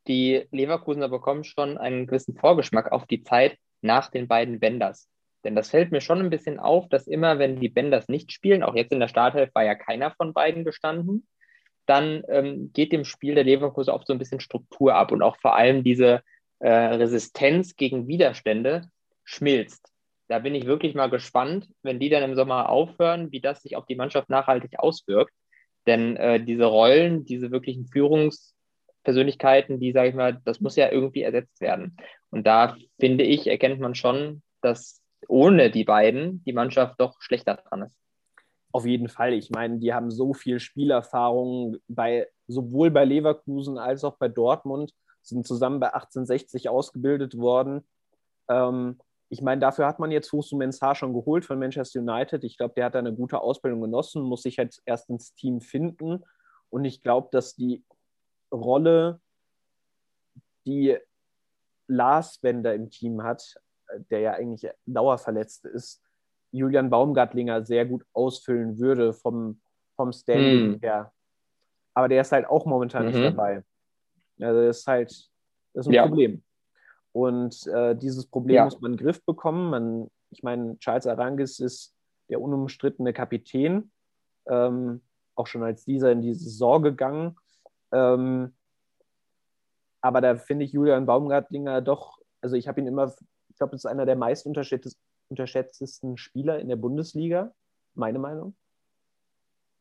die 0.07 0.47
Leverkusener 0.51 1.09
bekommen 1.09 1.45
schon 1.45 1.79
einen 1.79 2.07
gewissen 2.07 2.37
Vorgeschmack 2.37 2.93
auf 2.93 3.07
die 3.07 3.23
Zeit 3.23 3.59
nach 3.81 4.11
den 4.11 4.29
beiden 4.29 4.61
Benders. 4.61 5.09
Denn 5.45 5.55
das 5.55 5.71
fällt 5.71 5.93
mir 5.93 6.01
schon 6.01 6.21
ein 6.21 6.31
bisschen 6.31 6.59
auf, 6.59 6.89
dass 6.89 7.07
immer, 7.07 7.39
wenn 7.39 7.61
die 7.61 7.69
Benders 7.69 8.09
nicht 8.09 8.33
spielen, 8.33 8.63
auch 8.63 8.75
jetzt 8.75 8.93
in 8.93 9.01
der 9.01 9.09
Startelf 9.09 9.55
war 9.55 9.65
ja 9.65 9.75
keiner 9.75 10.11
von 10.13 10.33
beiden 10.33 10.65
gestanden, 10.65 11.27
dann 11.87 12.23
ähm, 12.29 12.71
geht 12.73 12.93
dem 12.93 13.05
Spiel 13.05 13.35
der 13.35 13.45
Leverkusen 13.45 13.93
oft 13.93 14.07
so 14.07 14.13
ein 14.13 14.19
bisschen 14.19 14.41
Struktur 14.41 14.95
ab 14.95 15.13
und 15.13 15.23
auch 15.23 15.37
vor 15.37 15.57
allem 15.57 15.85
diese 15.85 16.23
äh, 16.61 16.69
Resistenz 16.69 17.77
gegen 17.77 18.09
Widerstände 18.09 18.89
schmilzt. 19.25 19.93
Da 20.29 20.39
bin 20.39 20.55
ich 20.55 20.67
wirklich 20.67 20.95
mal 20.95 21.11
gespannt, 21.11 21.69
wenn 21.83 22.01
die 22.01 22.09
dann 22.09 22.23
im 22.23 22.35
Sommer 22.35 22.71
aufhören, 22.71 23.31
wie 23.33 23.41
das 23.41 23.63
sich 23.63 23.77
auf 23.77 23.87
die 23.87 23.97
Mannschaft 23.97 24.31
nachhaltig 24.31 24.79
auswirkt. 24.79 25.35
Denn 25.87 26.17
äh, 26.17 26.43
diese 26.43 26.65
Rollen, 26.65 27.27
diese 27.27 27.51
wirklichen 27.51 27.87
Führungspersönlichkeiten, 27.87 29.79
die, 29.81 29.93
sage 29.93 30.09
ich 30.09 30.15
mal, 30.15 30.41
das 30.45 30.61
muss 30.61 30.77
ja 30.77 30.91
irgendwie 30.91 31.23
ersetzt 31.23 31.61
werden. 31.61 31.97
Und 32.31 32.47
da 32.47 32.77
finde 32.99 33.25
ich, 33.25 33.47
erkennt 33.47 33.81
man 33.81 33.95
schon, 33.95 34.43
dass 34.63 35.03
ohne 35.29 35.71
die 35.71 35.85
beiden 35.85 36.43
die 36.45 36.55
Mannschaft 36.55 36.95
doch 36.99 37.21
schlechter 37.21 37.57
dran 37.57 37.83
ist. 37.83 37.99
Auf 38.75 38.87
jeden 38.87 39.09
Fall. 39.09 39.35
Ich 39.35 39.51
meine, 39.51 39.79
die 39.79 39.95
haben 39.95 40.11
so 40.11 40.35
viel 40.35 40.59
Spielerfahrung 40.59 41.77
bei 41.87 42.29
sowohl 42.49 42.91
bei 42.91 43.05
Leverkusen 43.05 43.79
als 43.79 44.03
auch 44.03 44.17
bei 44.17 44.27
Dortmund, 44.27 44.93
sind 45.23 45.47
zusammen 45.47 45.79
bei 45.79 45.95
1860 45.95 46.69
ausgebildet 46.69 47.39
worden. 47.39 47.87
Ähm, 48.49 48.99
ich 49.29 49.43
meine, 49.43 49.61
dafür 49.61 49.87
hat 49.87 50.01
man 50.01 50.11
jetzt 50.11 50.31
Fusu 50.31 50.57
Mensah 50.57 50.97
schon 50.97 51.15
geholt 51.15 51.45
von 51.45 51.61
Manchester 51.61 52.01
United. 52.01 52.43
Ich 52.43 52.57
glaube, 52.57 52.75
der 52.75 52.87
hat 52.87 52.97
eine 52.97 53.15
gute 53.15 53.41
Ausbildung 53.41 53.81
genossen, 53.81 54.25
muss 54.25 54.43
sich 54.43 54.57
jetzt 54.57 54.83
erst 54.85 55.09
ins 55.09 55.33
Team 55.35 55.61
finden. 55.61 56.25
Und 56.69 56.85
ich 56.85 57.01
glaube, 57.01 57.29
dass 57.31 57.55
die 57.55 57.85
Rolle, 58.53 59.21
die 60.67 60.99
Lars 61.87 62.39
Bender 62.39 62.75
im 62.75 62.91
Team 62.91 63.23
hat, 63.23 63.55
der 64.11 64.19
ja 64.19 64.33
eigentlich 64.33 64.69
dauerverletzt 64.85 65.65
ist, 65.67 66.04
Julian 66.55 66.89
Baumgartlinger 66.89 67.65
sehr 67.65 67.85
gut 67.85 68.05
ausfüllen 68.13 68.79
würde 68.79 69.13
vom, 69.13 69.61
vom 69.97 70.13
Standing 70.13 70.75
hm. 70.75 70.81
her. 70.81 71.13
Aber 71.95 72.09
der 72.09 72.21
ist 72.21 72.33
halt 72.33 72.47
auch 72.47 72.67
momentan 72.67 73.07
mhm. 73.07 73.13
nicht 73.13 73.25
dabei. 73.25 73.63
Also 74.41 74.67
das 74.67 74.79
ist 74.79 74.87
halt 74.87 75.11
das 75.75 75.87
ist 75.87 75.89
ein 75.89 75.95
ja. 75.95 76.07
Problem. 76.07 76.43
Und 77.13 77.67
äh, 77.69 77.95
dieses 77.97 78.27
Problem 78.27 78.57
ja. 78.57 78.65
muss 78.65 78.81
man 78.81 78.93
in 78.93 78.97
den 78.97 79.05
Griff 79.05 79.25
bekommen. 79.25 79.71
Man, 79.71 80.11
ich 80.31 80.43
meine, 80.43 80.79
Charles 80.79 81.07
Arangis 81.07 81.61
ist 81.61 81.95
der 82.29 82.41
unumstrittene 82.41 83.13
Kapitän, 83.13 83.93
ähm, 84.49 85.03
auch 85.37 85.47
schon 85.47 85.63
als 85.63 85.85
dieser 85.85 86.11
in 86.11 86.23
die 86.23 86.35
Saison 86.35 86.83
gegangen. 86.83 87.37
Ähm, 87.93 88.55
aber 90.01 90.21
da 90.21 90.37
finde 90.37 90.65
ich 90.65 90.73
Julian 90.73 91.07
Baumgartlinger 91.07 91.81
doch, 91.81 92.19
also 92.41 92.57
ich 92.57 92.67
habe 92.67 92.81
ihn 92.81 92.87
immer 92.87 93.13
ich 93.55 93.59
glaube, 93.59 93.71
das 93.71 93.85
ist 93.85 93.91
einer 93.91 94.05
der 94.05 94.17
meist 94.17 94.47
unterschätztesten 95.29 96.17
Spieler 96.17 96.59
in 96.59 96.69
der 96.69 96.77
Bundesliga, 96.77 97.53
meine 97.95 98.19
Meinung. 98.19 98.55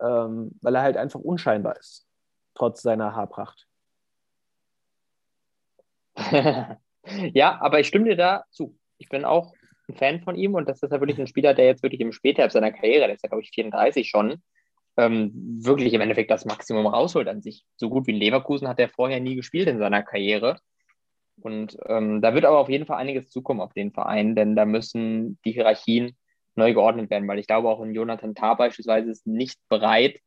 Ähm, 0.01 0.51
weil 0.62 0.75
er 0.75 0.82
halt 0.82 0.97
einfach 0.97 1.19
unscheinbar 1.19 1.77
ist, 1.77 2.08
trotz 2.56 2.82
seiner 2.82 3.15
Haarpracht. 3.15 3.67
ja, 7.34 7.62
aber 7.62 7.79
ich 7.79 7.88
stimme 7.88 8.06
dir 8.06 8.17
da 8.17 8.45
zu. 8.51 8.77
Ich 8.97 9.10
bin 9.10 9.25
auch 9.25 9.53
ein 9.88 9.95
Fan 9.95 10.21
von 10.21 10.36
ihm 10.36 10.56
und 10.56 10.67
das 10.67 10.82
ist 10.82 10.91
ja 10.91 10.99
wirklich 10.99 11.19
ein 11.19 11.27
Spieler, 11.27 11.53
der 11.53 11.65
jetzt 11.65 11.84
wirklich 11.84 12.01
im 12.01 12.12
Spätherbst 12.12 12.53
seiner 12.53 12.71
Karriere, 12.71 13.06
der 13.06 13.15
ist 13.15 13.23
ja, 13.23 13.29
glaube 13.29 13.43
ich, 13.43 13.51
34 13.51 14.10
schon, 14.10 14.41
ähm, 14.97 15.32
wirklich 15.63 15.93
im 15.93 16.01
Endeffekt 16.01 16.32
das 16.32 16.45
Maximum 16.45 16.88
rausholt 16.88 17.27
an 17.27 17.41
sich. 17.41 17.65
So 17.77 17.89
gut 17.89 18.08
wie 18.08 18.12
Leverkusen 18.12 18.67
hat 18.67 18.79
er 18.79 18.89
vorher 18.89 19.19
nie 19.19 19.36
gespielt 19.36 19.67
in 19.67 19.79
seiner 19.79 20.03
Karriere. 20.03 20.60
Und 21.41 21.77
ähm, 21.87 22.21
da 22.21 22.33
wird 22.33 22.45
aber 22.45 22.59
auf 22.59 22.69
jeden 22.69 22.85
Fall 22.85 22.97
einiges 22.97 23.29
zukommen 23.29 23.61
auf 23.61 23.73
den 23.73 23.91
Verein, 23.91 24.35
denn 24.35 24.55
da 24.55 24.65
müssen 24.65 25.39
die 25.45 25.51
Hierarchien 25.51 26.15
neu 26.55 26.73
geordnet 26.73 27.09
werden, 27.09 27.27
weil 27.27 27.39
ich 27.39 27.47
glaube, 27.47 27.69
auch 27.69 27.81
ein 27.81 27.93
Jonathan 27.93 28.35
Tah 28.35 28.53
beispielsweise 28.53 29.09
ist 29.09 29.25
nicht 29.25 29.59
bereit, 29.69 30.19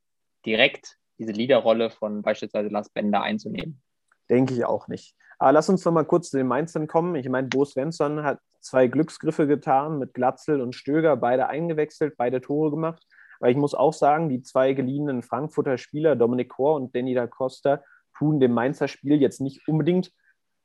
direkt 0.44 0.96
diese 1.18 1.32
Leaderrolle 1.32 1.90
von 1.90 2.22
beispielsweise 2.22 2.68
Lars 2.68 2.90
Bender 2.90 3.22
einzunehmen. 3.22 3.80
Denke 4.28 4.54
ich 4.54 4.64
auch 4.64 4.88
nicht. 4.88 5.14
Aber 5.38 5.52
lass 5.52 5.68
uns 5.68 5.84
noch 5.84 5.92
mal 5.92 6.04
kurz 6.04 6.30
zu 6.30 6.38
den 6.38 6.46
Mainzern 6.46 6.86
kommen. 6.86 7.14
Ich 7.14 7.28
meine, 7.28 7.48
Bo 7.48 7.64
Svensson 7.64 8.22
hat 8.22 8.40
zwei 8.60 8.88
Glücksgriffe 8.88 9.46
getan 9.46 9.98
mit 9.98 10.14
Glatzel 10.14 10.60
und 10.60 10.74
Stöger, 10.74 11.16
beide 11.16 11.48
eingewechselt, 11.48 12.14
beide 12.16 12.40
Tore 12.40 12.70
gemacht. 12.70 13.06
Aber 13.38 13.50
ich 13.50 13.56
muss 13.56 13.74
auch 13.74 13.92
sagen, 13.92 14.28
die 14.28 14.42
zwei 14.42 14.72
geliehenen 14.72 15.22
Frankfurter 15.22 15.78
Spieler, 15.78 16.16
Dominik 16.16 16.48
Kor 16.48 16.74
und 16.74 16.94
Danny 16.94 17.14
da 17.14 17.26
Costa, 17.26 17.82
tun 18.16 18.40
dem 18.40 18.52
Mainzer 18.52 18.88
Spiel 18.88 19.20
jetzt 19.20 19.40
nicht 19.40 19.68
unbedingt 19.68 20.10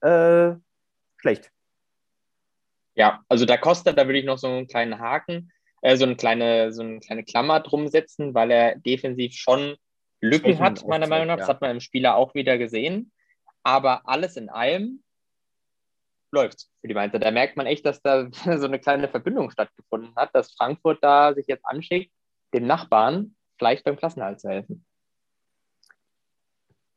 äh, 0.02 0.56
schlecht. 1.18 1.52
Ja, 2.96 3.24
also 3.30 3.46
da 3.46 3.58
Costa, 3.58 3.94
da 3.94 4.06
würde 4.06 4.20
ich 4.20 4.26
noch 4.26 4.38
so 4.38 4.48
einen 4.48 4.68
kleinen 4.68 5.00
Haken, 5.00 5.52
äh, 5.82 5.96
so, 5.96 6.06
eine 6.06 6.16
kleine, 6.16 6.74
so 6.74 6.82
eine 6.82 7.00
kleine 7.00 7.24
Klammer 7.24 7.60
drum 7.62 7.88
setzen, 7.88 8.34
weil 8.34 8.52
er 8.52 8.76
defensiv 8.76 9.34
schon 9.34 9.78
Lücken 10.22 10.60
hat, 10.60 10.86
meiner 10.88 11.08
Meinung 11.08 11.28
nach. 11.28 11.38
Ja. 11.38 11.40
Das 11.40 11.48
hat 11.48 11.62
man 11.62 11.72
im 11.72 11.80
Spieler 11.80 12.16
auch 12.16 12.36
wieder 12.36 12.58
gesehen. 12.58 13.12
Aber 13.64 14.08
alles 14.08 14.38
in 14.38 14.50
allem 14.50 15.04
läuft 16.32 16.68
für 16.80 16.88
die 16.88 16.94
Mainzer. 16.94 17.20
Da 17.20 17.32
merkt 17.32 17.58
man 17.58 17.66
echt, 17.66 17.86
dass 17.86 18.02
da 18.02 18.30
so 18.32 18.66
eine 18.66 18.80
kleine 18.80 19.10
Verbindung 19.10 19.52
stattgefunden 19.52 20.16
hat, 20.16 20.34
dass 20.34 20.54
Frankfurt 20.54 21.00
da 21.04 21.34
sich 21.34 21.48
jetzt 21.48 21.66
anschickt, 21.66 22.12
dem 22.54 22.68
Nachbarn 22.68 23.36
vielleicht 23.58 23.84
beim 23.84 23.98
Klassenhalt 23.98 24.40
zu 24.40 24.50
helfen. 24.50 24.86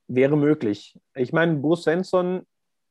Wäre 0.07 0.37
möglich. 0.37 0.99
Ich 1.15 1.33
meine, 1.33 1.55
Bruce 1.57 1.85
Svensson 1.85 2.47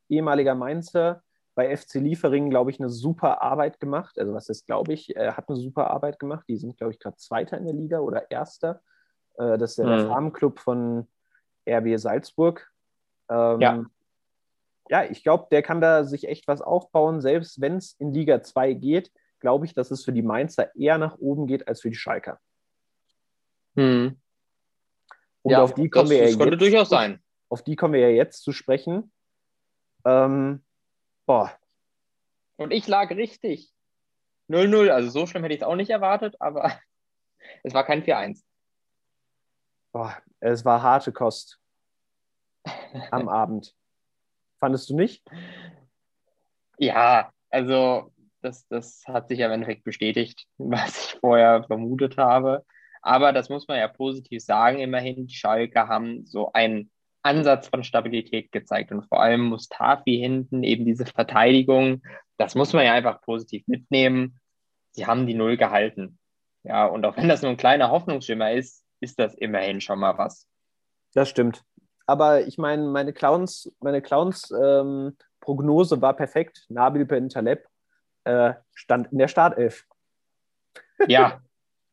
ehemaliger 0.09 0.55
Mainzer, 0.55 1.21
bei 1.55 1.75
FC 1.75 1.95
Liefering, 1.95 2.49
glaube 2.49 2.71
ich, 2.71 2.79
eine 2.79 2.89
super 2.89 3.41
Arbeit 3.41 3.79
gemacht. 3.79 4.17
Also 4.17 4.33
was 4.33 4.49
ist, 4.49 4.65
glaube 4.65 4.93
ich, 4.93 5.15
er 5.15 5.37
hat 5.37 5.49
eine 5.49 5.57
super 5.57 5.91
Arbeit 5.91 6.19
gemacht. 6.19 6.45
Die 6.47 6.57
sind, 6.57 6.77
glaube 6.77 6.93
ich, 6.93 6.99
gerade 6.99 7.17
Zweiter 7.17 7.57
in 7.57 7.65
der 7.65 7.75
Liga 7.75 7.99
oder 7.99 8.31
Erster. 8.31 8.81
Äh, 9.37 9.57
das 9.57 9.71
ist 9.71 9.79
der 9.79 9.85
mhm. 9.85 10.07
Farmclub 10.07 10.59
von 10.59 11.07
RB 11.69 11.97
Salzburg. 11.99 12.71
Ähm, 13.29 13.61
ja. 13.61 13.85
Ja, 14.89 15.05
ich 15.05 15.23
glaube, 15.23 15.47
der 15.49 15.61
kann 15.61 15.79
da 15.79 16.03
sich 16.03 16.27
echt 16.27 16.47
was 16.47 16.61
aufbauen. 16.61 17.21
Selbst 17.21 17.61
wenn 17.61 17.77
es 17.77 17.93
in 17.99 18.13
Liga 18.13 18.41
2 18.41 18.73
geht, 18.73 19.11
glaube 19.39 19.65
ich, 19.65 19.73
dass 19.73 19.91
es 19.91 20.03
für 20.03 20.11
die 20.11 20.21
Mainzer 20.21 20.75
eher 20.75 20.97
nach 20.97 21.17
oben 21.19 21.47
geht 21.47 21.67
als 21.67 21.81
für 21.81 21.89
die 21.89 21.95
Schalker. 21.95 22.39
Mhm. 23.75 24.17
Und 25.41 25.51
ja, 25.51 25.61
auf 25.61 25.73
die 25.73 25.89
kommen 25.89 26.09
das, 26.09 26.11
wir 26.11 26.21
das 26.23 26.31
ja 26.31 26.37
könnte 26.37 26.53
jetzt, 26.53 26.61
durchaus 26.61 26.89
sein. 26.89 27.21
Auf 27.49 27.63
die 27.63 27.75
kommen 27.75 27.93
wir 27.93 28.01
ja 28.01 28.09
jetzt 28.09 28.43
zu 28.43 28.51
sprechen. 28.51 29.11
Ähm, 30.05 30.63
boah. 31.25 31.51
Und 32.57 32.71
ich 32.71 32.87
lag 32.87 33.09
richtig. 33.11 33.73
0-0, 34.49 34.89
also 34.89 35.09
so 35.09 35.25
schlimm 35.25 35.43
hätte 35.43 35.55
ich 35.55 35.61
es 35.61 35.67
auch 35.67 35.75
nicht 35.75 35.89
erwartet, 35.89 36.35
aber 36.39 36.77
es 37.63 37.73
war 37.73 37.85
kein 37.85 38.03
4-1. 38.03 38.43
Boah, 39.91 40.17
es 40.39 40.65
war 40.65 40.81
harte 40.81 41.11
Kost 41.11 41.59
am 43.11 43.29
Abend. 43.29 43.75
Fandest 44.59 44.89
du 44.89 44.95
nicht? 44.95 45.23
Ja, 46.77 47.31
also 47.49 48.11
das, 48.41 48.67
das 48.67 49.03
hat 49.07 49.27
sich 49.27 49.39
ja 49.39 49.47
im 49.47 49.53
Endeffekt 49.53 49.83
bestätigt, 49.83 50.47
was 50.57 51.13
ich 51.13 51.19
vorher 51.19 51.63
vermutet 51.63 52.17
habe. 52.17 52.65
Aber 53.01 53.33
das 53.33 53.49
muss 53.49 53.67
man 53.67 53.77
ja 53.77 53.87
positiv 53.87 54.41
sagen, 54.41 54.79
immerhin, 54.79 55.27
die 55.27 55.35
Schalke 55.35 55.87
haben 55.87 56.25
so 56.25 56.51
ein 56.53 56.89
Ansatz 57.23 57.67
von 57.67 57.83
Stabilität 57.83 58.51
gezeigt. 58.51 58.91
Und 58.91 59.07
vor 59.07 59.21
allem 59.21 59.41
Mustafi 59.41 60.17
hinten, 60.17 60.63
eben 60.63 60.85
diese 60.85 61.05
Verteidigung, 61.05 62.03
das 62.37 62.55
muss 62.55 62.73
man 62.73 62.85
ja 62.85 62.93
einfach 62.93 63.21
positiv 63.21 63.63
mitnehmen. 63.67 64.39
Sie 64.91 65.07
haben 65.07 65.25
die 65.25 65.33
Null 65.33 65.57
gehalten. 65.57 66.19
Ja, 66.63 66.85
und 66.85 67.05
auch 67.05 67.17
wenn 67.17 67.29
das 67.29 67.41
nur 67.41 67.51
ein 67.51 67.57
kleiner 67.57 67.89
Hoffnungsschimmer 67.89 68.51
ist, 68.53 68.85
ist 68.99 69.19
das 69.19 69.33
immerhin 69.35 69.81
schon 69.81 69.99
mal 69.99 70.17
was. 70.17 70.47
Das 71.13 71.29
stimmt. 71.29 71.63
Aber 72.05 72.45
ich 72.45 72.57
meine, 72.57 72.83
meine 72.87 73.13
Clowns, 73.13 73.71
meine 73.79 74.01
Clowns 74.01 74.51
ähm, 74.51 75.17
Prognose 75.39 76.01
war 76.01 76.15
perfekt. 76.15 76.65
Nabil 76.69 77.05
Ben 77.05 77.29
Taleb 77.29 77.65
äh, 78.23 78.53
stand 78.73 79.11
in 79.11 79.17
der 79.17 79.27
Startelf. 79.27 79.85
Ja, 81.07 81.41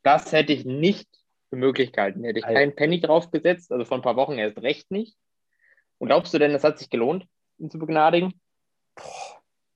das 0.03 0.33
hätte 0.33 0.53
ich 0.53 0.65
nicht 0.65 1.09
für 1.51 1.57
Möglichkeiten. 1.57 2.25
Hätte 2.25 2.39
ich 2.39 2.45
keinen 2.45 2.75
Penny 2.75 3.01
draufgesetzt, 3.01 3.71
also 3.71 3.85
vor 3.85 3.99
ein 3.99 4.03
paar 4.03 4.17
Wochen 4.17 4.39
erst 4.39 4.59
recht 4.59 4.91
nicht. 4.91 5.19
Und 5.99 6.09
glaubst 6.09 6.33
du 6.33 6.39
denn, 6.39 6.53
es 6.53 6.65
hat 6.65 6.79
sich 6.79 6.89
gelohnt, 6.89 7.27
ihn 7.59 7.71
zu 7.71 7.79
begnadigen? 7.79 8.41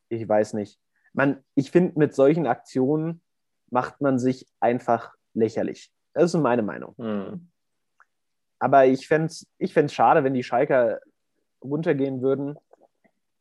Ich 0.09 0.27
weiß 0.27 0.55
nicht. 0.55 0.79
Man, 1.13 1.45
ich 1.55 1.71
finde, 1.71 1.99
mit 1.99 2.15
solchen 2.15 2.47
Aktionen 2.47 3.21
macht 3.71 4.01
man 4.01 4.19
sich 4.19 4.47
einfach 4.61 5.13
lächerlich. 5.35 5.91
Das 6.15 6.33
ist 6.33 6.41
meine 6.41 6.63
Meinung. 6.63 6.95
Hm. 6.97 7.51
Aber 8.59 8.87
ich 8.87 9.07
fände 9.07 9.27
es 9.27 9.47
ich 9.59 9.75
schade, 9.93 10.25
wenn 10.25 10.35
die 10.35 10.45
Schalker 10.45 11.01
runtergehen 11.63 12.23
würden. 12.23 12.57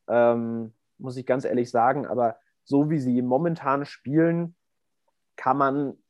Ähm, 0.08 0.74
muss 0.98 1.18
ich 1.18 1.26
ganz 1.26 1.46
ehrlich 1.46 1.70
sagen. 1.70 2.06
Aber 2.08 2.38
so 2.64 2.90
wie 2.90 3.00
sie 3.00 3.22
momentan 3.22 3.86
spielen, 3.86 4.56
kann 5.36 5.58
man 5.58 6.03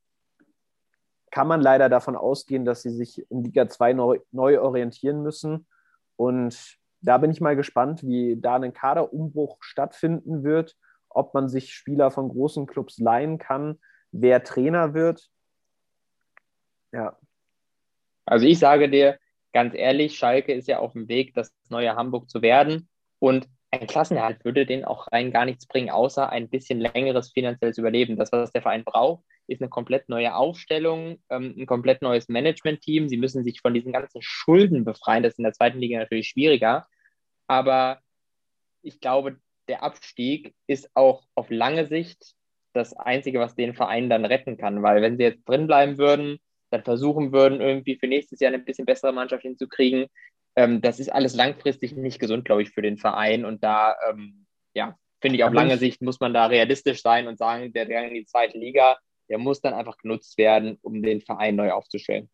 kann 1.33 1.47
man 1.47 1.61
leider 1.61 1.89
davon 1.89 2.15
ausgehen, 2.15 2.63
dass 2.63 2.83
sie 2.83 2.91
sich 2.91 3.25
in 3.31 3.43
Liga 3.43 3.67
2 3.67 3.93
neu, 3.93 4.19
neu 4.31 4.61
orientieren 4.61 5.23
müssen. 5.23 5.65
Und 6.15 6.77
da 7.01 7.17
bin 7.17 7.31
ich 7.31 7.41
mal 7.41 7.55
gespannt, 7.55 8.03
wie 8.03 8.39
da 8.39 8.57
ein 8.57 8.71
Kaderumbruch 8.71 9.57
stattfinden 9.61 10.43
wird, 10.43 10.77
ob 11.09 11.33
man 11.33 11.49
sich 11.49 11.73
Spieler 11.73 12.11
von 12.11 12.29
großen 12.29 12.67
Clubs 12.67 12.99
leihen 12.99 13.39
kann, 13.39 13.79
wer 14.11 14.43
Trainer 14.43 14.93
wird. 14.93 15.27
Ja. 16.91 17.17
Also 18.25 18.45
ich 18.45 18.59
sage 18.59 18.87
dir 18.87 19.17
ganz 19.53 19.73
ehrlich, 19.73 20.15
Schalke 20.15 20.53
ist 20.53 20.67
ja 20.67 20.77
auf 20.77 20.93
dem 20.93 21.07
Weg, 21.07 21.33
das 21.33 21.51
neue 21.67 21.95
Hamburg 21.95 22.29
zu 22.29 22.43
werden. 22.43 22.87
Und 23.17 23.49
ein 23.79 23.87
Klassenerhalt 23.87 24.45
würde 24.45 24.65
denen 24.65 24.85
auch 24.85 25.11
rein 25.11 25.31
gar 25.31 25.45
nichts 25.45 25.65
bringen, 25.65 25.89
außer 25.89 26.29
ein 26.29 26.47
bisschen 26.49 26.79
längeres 26.79 27.31
finanzielles 27.31 27.77
Überleben. 27.77 28.17
Das, 28.17 28.31
was 28.31 28.51
der 28.51 28.61
Verein 28.61 28.83
braucht, 28.83 29.23
ist 29.47 29.61
eine 29.61 29.69
komplett 29.69 30.09
neue 30.09 30.35
Aufstellung, 30.35 31.19
ähm, 31.29 31.55
ein 31.57 31.65
komplett 31.65 32.01
neues 32.01 32.29
Management-Team. 32.29 33.09
Sie 33.09 33.17
müssen 33.17 33.43
sich 33.43 33.61
von 33.61 33.73
diesen 33.73 33.91
ganzen 33.91 34.21
Schulden 34.21 34.85
befreien. 34.85 35.23
Das 35.23 35.33
ist 35.33 35.39
in 35.39 35.43
der 35.43 35.53
zweiten 35.53 35.79
Liga 35.79 35.97
natürlich 35.97 36.29
schwieriger. 36.29 36.85
Aber 37.47 37.99
ich 38.83 38.99
glaube, 38.99 39.37
der 39.67 39.81
Abstieg 39.81 40.53
ist 40.67 40.89
auch 40.93 41.23
auf 41.33 41.49
lange 41.49 41.87
Sicht 41.87 42.35
das 42.73 42.93
Einzige, 42.93 43.39
was 43.39 43.55
den 43.55 43.73
Verein 43.73 44.09
dann 44.09 44.25
retten 44.25 44.57
kann. 44.57 44.83
Weil 44.83 45.01
wenn 45.01 45.17
sie 45.17 45.23
jetzt 45.23 45.47
drin 45.49 45.67
bleiben 45.67 45.97
würden, 45.97 46.37
dann 46.69 46.83
versuchen 46.83 47.31
würden, 47.31 47.61
irgendwie 47.61 47.97
für 47.97 48.07
nächstes 48.07 48.39
Jahr 48.39 48.53
eine 48.53 48.63
bisschen 48.63 48.85
bessere 48.85 49.13
Mannschaft 49.13 49.43
hinzukriegen, 49.43 50.07
ähm, 50.55 50.81
das 50.81 50.99
ist 50.99 51.11
alles 51.11 51.35
langfristig 51.35 51.95
nicht 51.95 52.19
gesund, 52.19 52.45
glaube 52.45 52.61
ich, 52.61 52.71
für 52.71 52.81
den 52.81 52.97
Verein. 52.97 53.45
Und 53.45 53.63
da, 53.63 53.95
ähm, 54.09 54.45
ja, 54.73 54.97
finde 55.21 55.37
ich, 55.37 55.43
auf 55.43 55.53
lange 55.53 55.77
Sicht 55.77 56.01
muss 56.01 56.19
man 56.19 56.33
da 56.33 56.45
realistisch 56.45 57.01
sein 57.01 57.27
und 57.27 57.37
sagen, 57.37 57.73
der 57.73 57.85
Gang 57.85 58.09
in 58.09 58.13
die 58.13 58.25
zweite 58.25 58.57
Liga, 58.57 58.97
der 59.29 59.37
muss 59.37 59.61
dann 59.61 59.73
einfach 59.73 59.97
genutzt 59.97 60.37
werden, 60.37 60.77
um 60.81 61.01
den 61.01 61.21
Verein 61.21 61.55
neu 61.55 61.71
aufzustellen. 61.71 62.29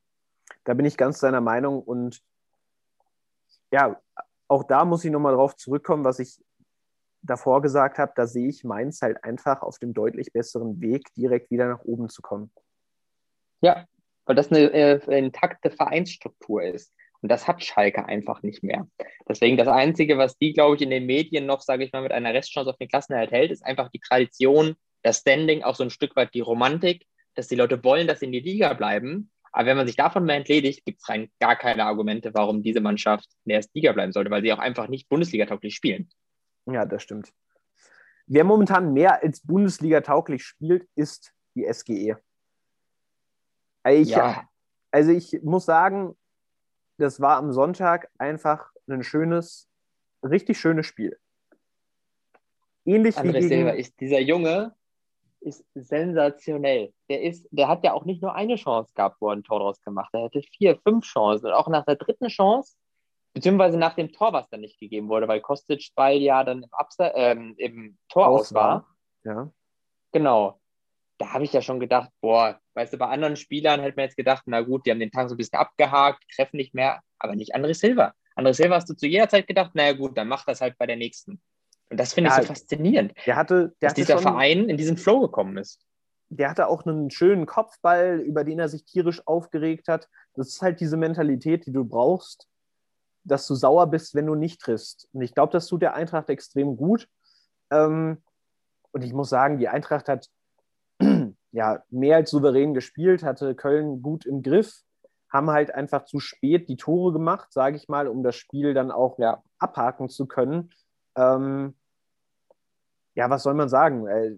Da 0.64 0.74
bin 0.74 0.86
ich 0.86 0.98
ganz 0.98 1.20
deiner 1.20 1.42
Meinung 1.42 1.82
und 1.82 2.20
ja, 3.72 4.02
auch 4.48 4.64
da 4.64 4.84
muss 4.84 5.06
ich 5.06 5.12
nochmal 5.12 5.36
drauf 5.36 5.56
zurückkommen, 5.56 6.04
was 6.04 6.20
ich 6.20 6.40
davor 7.22 7.62
gesagt 7.62 8.00
habe, 8.00 8.14
da 8.16 8.26
sehe 8.26 8.48
ich 8.48 8.64
Mainz 8.64 9.02
halt 9.02 9.24
einfach 9.24 9.62
auf 9.62 9.78
dem 9.78 9.94
deutlich 9.94 10.34
besseren 10.34 10.82
Weg, 10.82 11.14
direkt 11.16 11.52
wieder 11.52 11.68
nach 11.68 11.84
oben 11.84 12.10
zu 12.10 12.22
kommen. 12.22 12.52
Ja, 13.62 13.86
weil 14.26 14.36
das 14.36 14.52
eine 14.52 14.72
äh, 14.72 15.18
intakte 15.18 15.70
Vereinsstruktur 15.70 16.64
ist. 16.64 16.94
Und 17.22 17.30
das 17.30 17.48
hat 17.48 17.64
Schalke 17.64 18.06
einfach 18.06 18.44
nicht 18.44 18.64
mehr. 18.64 18.88
Deswegen 19.28 19.58
das 19.58 19.68
Einzige, 19.68 20.18
was 20.18 20.38
die, 20.38 20.54
glaube 20.54 20.76
ich, 20.76 20.82
in 20.82 20.90
den 20.90 21.06
Medien 21.06 21.46
noch, 21.46 21.62
sage 21.62 21.84
ich 21.84 21.92
mal, 21.92 22.02
mit 22.02 22.12
einer 22.12 22.34
Restchance 22.34 22.70
auf 22.70 22.78
den 22.78 22.88
Klassenerhalt 22.88 23.32
hält, 23.32 23.52
ist 23.52 23.66
einfach 23.66 23.90
die 23.90 24.00
Tradition, 24.00 24.76
das 25.04 25.20
Standing, 25.20 25.64
auch 25.64 25.76
so 25.76 25.84
ein 25.84 25.90
Stück 25.90 26.16
weit 26.16 26.34
die 26.34 26.40
Romantik, 26.40 27.06
dass 27.36 27.48
die 27.48 27.56
Leute 27.56 27.84
wollen, 27.84 28.08
dass 28.08 28.20
sie 28.20 28.28
in 28.28 28.32
die 28.32 28.40
Liga 28.40 28.74
bleiben. 28.74 29.32
Aber 29.52 29.66
wenn 29.66 29.78
man 29.78 29.88
sich 29.88 29.96
davon 29.96 30.26
mal 30.26 30.34
entledigt, 30.34 30.86
gibt 30.86 31.02
es 31.02 31.10
rein 31.10 31.30
gar 31.40 31.56
keine 31.56 31.86
Argumente, 31.86 32.34
warum 32.34 32.62
diese 32.62 32.82
Mannschaft 32.82 33.28
in 33.46 33.50
der 33.50 33.58
ersten 33.58 33.78
Liga 33.78 33.92
bleiben 33.92 34.12
sollte, 34.12 34.32
weil 34.32 34.42
sie 34.42 34.54
auch 34.54 34.60
einfach 34.60 34.88
nicht 34.88 35.10
Bundesliga-tauglich 35.10 35.76
spielen. 35.76 36.10
Ja, 36.66 36.86
das 36.86 37.04
stimmt. 37.04 37.34
Wer 38.28 38.44
momentan 38.44 38.94
mehr 38.94 39.24
als 39.24 39.42
Bundesliga-tauglich 39.42 40.44
spielt, 40.44 40.88
ist 40.96 41.34
die 41.56 41.66
SGE. 41.72 42.18
Ich, 43.88 44.10
ja. 44.10 44.48
Also 44.92 45.12
ich 45.12 45.40
muss 45.42 45.66
sagen, 45.66 46.16
das 47.00 47.22
war 47.22 47.38
am 47.38 47.52
Sonntag 47.52 48.10
einfach 48.18 48.72
ein 48.88 49.04
schönes, 49.04 49.68
richtig 50.24 50.60
schönes 50.60 50.86
Spiel. 50.86 51.18
Ähnlich 52.86 53.18
André 53.18 53.36
wie. 53.36 53.48
Silva 53.48 53.72
ist 53.72 54.00
dieser 54.00 54.20
Junge 54.20 54.76
ist 55.42 55.66
sensationell. 55.74 56.94
Der 57.08 57.22
ist, 57.22 57.48
der 57.52 57.68
hat 57.70 57.84
ja 57.84 57.94
auch 57.94 58.04
nicht 58.04 58.22
nur 58.22 58.36
eine 58.36 58.56
Chance 58.56 58.92
gehabt, 58.94 59.18
wo 59.22 59.30
er 59.30 59.38
ein 59.38 59.44
Tor 59.44 59.60
draus 59.60 59.82
gemacht 59.82 60.12
hat. 60.14 60.20
Er 60.20 60.26
hatte 60.26 60.42
vier, 60.42 60.78
fünf 60.84 61.06
Chancen. 61.06 61.48
Und 61.48 61.54
auch 61.54 61.70
nach 61.70 61.86
der 61.86 61.96
dritten 61.96 62.28
Chance, 62.28 62.76
beziehungsweise 63.34 63.78
nach 63.78 63.96
dem 63.96 64.12
Tor, 64.12 64.34
was 64.34 64.50
dann 64.50 64.62
nicht 64.62 64.80
gegeben 64.80 65.08
wurde, 65.08 65.28
weil 65.28 65.40
Kostic 65.40 65.92
Ball 65.96 66.18
ja 66.18 66.44
dann 66.44 66.64
im, 66.64 66.70
Abse 66.74 67.12
ähm, 67.16 67.56
im 67.58 67.98
Tor 68.10 68.28
aus 68.28 68.54
war. 68.54 68.88
Ja. 69.24 69.50
Genau. 70.12 70.59
Da 71.20 71.34
habe 71.34 71.44
ich 71.44 71.54
ja 71.54 71.62
schon 71.62 71.80
gedacht, 71.80 72.10
boah, 72.22 72.60
weißt 72.74 72.94
du, 72.94 72.98
bei 72.98 73.08
anderen 73.08 73.36
Spielern 73.36 73.82
hätte 73.82 73.98
man 73.98 74.06
jetzt 74.06 74.18
gedacht, 74.18 74.44
na 74.46 74.62
gut, 74.62 74.86
die 74.86 74.92
haben 74.92 75.00
den 75.00 75.12
Tag 75.12 75.30
so 75.30 75.36
ein 75.36 75.38
bisschen 75.38 75.60
abgehakt, 75.60 76.24
treffen 76.34 76.58
nicht 76.58 76.74
mehr, 76.74 77.02
aber 77.20 77.36
nicht 77.36 77.56
André 77.56 77.74
Silva. 77.74 78.14
André 78.38 78.54
Silva 78.54 78.76
hast 78.76 78.90
du 78.90 78.96
zu 78.96 79.06
jeder 79.06 79.28
Zeit 79.28 79.46
gedacht, 79.46 79.76
naja 79.76 79.94
gut, 79.94 80.18
dann 80.18 80.30
mach 80.30 80.46
das 80.46 80.62
halt 80.62 80.78
bei 80.78 80.88
der 80.88 80.96
nächsten. 80.96 81.42
Und 81.90 82.00
das 82.00 82.14
finde 82.14 82.30
ja, 82.30 82.38
ich 82.38 82.44
so 82.44 82.54
faszinierend, 82.54 83.14
der 83.26 83.36
hatte, 83.36 83.76
der 83.82 83.90
dass 83.90 83.96
dieser 83.96 84.14
schon, 84.14 84.24
Verein 84.24 84.70
in 84.70 84.78
diesen 84.78 84.98
Flow 84.98 85.20
gekommen 85.20 85.58
ist. 85.58 85.86
Der 86.30 86.50
hatte 86.50 86.68
auch 86.68 86.86
einen 86.86 87.10
schönen 87.10 87.46
Kopfball, 87.46 88.20
über 88.20 88.44
den 88.44 88.60
er 88.60 88.70
sich 88.70 88.86
tierisch 88.86 89.26
aufgeregt 89.28 89.88
hat. 89.88 90.08
Das 90.36 90.50
ist 90.50 90.62
halt 90.62 90.80
diese 90.80 90.96
Mentalität, 90.96 91.66
die 91.66 91.74
du 91.74 91.84
brauchst, 91.84 92.48
dass 93.24 93.48
du 93.48 93.56
sauer 93.56 93.88
bist, 93.88 94.16
wenn 94.16 94.28
du 94.28 94.36
nicht 94.36 94.62
triffst. 94.62 95.10
Und 95.12 95.22
ich 95.22 95.34
glaube, 95.34 95.52
das 95.52 95.68
tut 95.68 95.82
der 95.82 95.96
Eintracht 95.96 96.30
extrem 96.30 96.78
gut. 96.78 97.10
Ähm, 97.72 98.22
und 98.92 99.04
ich 99.04 99.14
muss 99.14 99.30
sagen, 99.30 99.58
die 99.58 99.68
Eintracht 99.68 100.08
hat 100.08 100.30
ja, 101.52 101.84
mehr 101.90 102.18
als 102.18 102.32
souverän 102.32 102.74
gespielt, 102.74 103.24
hatte 103.24 103.56
Köln 103.56 104.02
gut 104.02 104.26
im 104.26 104.44
Griff, 104.44 104.84
haben 105.30 105.50
halt 105.50 105.74
einfach 105.74 106.06
zu 106.06 106.20
spät 106.20 106.70
die 106.70 106.78
Tore 106.78 107.14
gemacht, 107.14 107.52
sage 107.54 107.76
ich 107.76 107.88
mal, 107.88 108.08
um 108.08 108.24
das 108.24 108.36
Spiel 108.36 108.74
dann 108.74 108.92
auch 108.92 109.20
ja, 109.20 109.44
abhaken 109.58 110.10
zu 110.10 110.26
können. 110.26 110.72
Ähm, 111.16 111.76
ja, 113.16 113.30
was 113.30 113.44
soll 113.44 113.54
man 113.54 113.70
sagen? 113.70 114.08
Äh, 114.08 114.38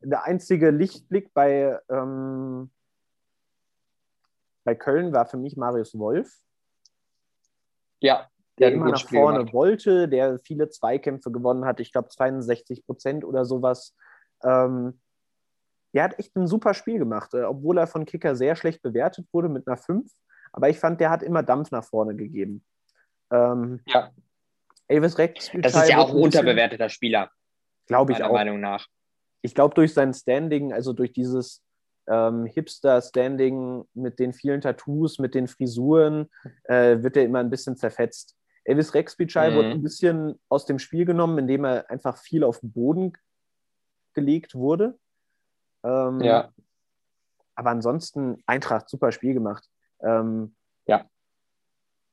der 0.00 0.24
einzige 0.24 0.70
Lichtblick 0.70 1.34
bei, 1.34 1.78
ähm, 1.88 2.70
bei 4.64 4.74
Köln 4.74 5.12
war 5.12 5.26
für 5.26 5.38
mich 5.38 5.56
Marius 5.56 5.98
Wolf. 5.98 6.40
Ja, 8.00 8.28
der, 8.58 8.70
der 8.70 8.76
immer 8.76 8.90
nach 8.90 9.08
vorne 9.08 9.38
gemacht. 9.38 9.54
wollte, 9.54 10.08
der 10.08 10.38
viele 10.38 10.68
Zweikämpfe 10.68 11.32
gewonnen 11.32 11.64
hat, 11.64 11.80
ich 11.80 11.92
glaube 11.92 12.08
62 12.08 12.86
Prozent 12.86 13.24
oder 13.24 13.44
sowas. 13.44 13.96
Ähm, 14.42 15.00
der 15.94 16.04
hat 16.04 16.18
echt 16.18 16.36
ein 16.36 16.46
super 16.46 16.74
Spiel 16.74 16.98
gemacht, 16.98 17.34
äh, 17.34 17.42
obwohl 17.42 17.78
er 17.78 17.86
von 17.86 18.04
Kicker 18.04 18.36
sehr 18.36 18.56
schlecht 18.56 18.82
bewertet 18.82 19.26
wurde 19.32 19.48
mit 19.48 19.66
einer 19.66 19.76
5. 19.76 20.10
Aber 20.52 20.68
ich 20.68 20.78
fand, 20.78 21.00
der 21.00 21.10
hat 21.10 21.22
immer 21.22 21.42
Dampf 21.42 21.70
nach 21.70 21.84
vorne 21.84 22.14
gegeben. 22.14 22.64
Ähm, 23.30 23.80
ja. 23.86 24.10
Elvis 24.86 25.18
Rex. 25.18 25.50
Das 25.54 25.74
ist 25.74 25.88
ja 25.88 25.98
auch 25.98 26.10
ein 26.10 26.16
unterbewerteter 26.16 26.88
Spieler. 26.88 27.30
Glaube 27.86 28.12
ich 28.12 28.18
meiner 28.18 28.30
auch. 28.30 28.34
Meinung 28.34 28.60
nach. 28.60 28.86
Ich 29.42 29.54
glaube, 29.54 29.74
durch 29.74 29.94
sein 29.94 30.12
Standing, 30.14 30.72
also 30.72 30.92
durch 30.92 31.12
dieses 31.12 31.62
ähm, 32.08 32.46
Hipster-Standing 32.46 33.84
mit 33.94 34.18
den 34.18 34.32
vielen 34.32 34.60
Tattoos, 34.60 35.18
mit 35.18 35.34
den 35.34 35.46
Frisuren, 35.46 36.28
äh, 36.64 37.02
wird 37.02 37.16
er 37.16 37.24
immer 37.24 37.40
ein 37.40 37.50
bisschen 37.50 37.76
zerfetzt. 37.76 38.36
Elvis 38.64 38.94
Rex 38.94 39.16
mhm. 39.18 39.54
wurde 39.54 39.70
ein 39.70 39.82
bisschen 39.82 40.38
aus 40.48 40.66
dem 40.66 40.78
Spiel 40.78 41.04
genommen, 41.04 41.38
indem 41.38 41.64
er 41.64 41.88
einfach 41.90 42.18
viel 42.18 42.44
auf 42.44 42.60
den 42.60 42.72
Boden 42.72 43.12
gelegt 44.18 44.54
wurde. 44.54 44.98
Ähm, 45.84 46.20
ja. 46.20 46.50
Aber 47.54 47.70
ansonsten 47.70 48.42
Eintracht 48.46 48.88
super 48.88 49.12
Spiel 49.12 49.34
gemacht. 49.34 49.64
Ähm, 50.00 50.56
ja. 50.86 51.06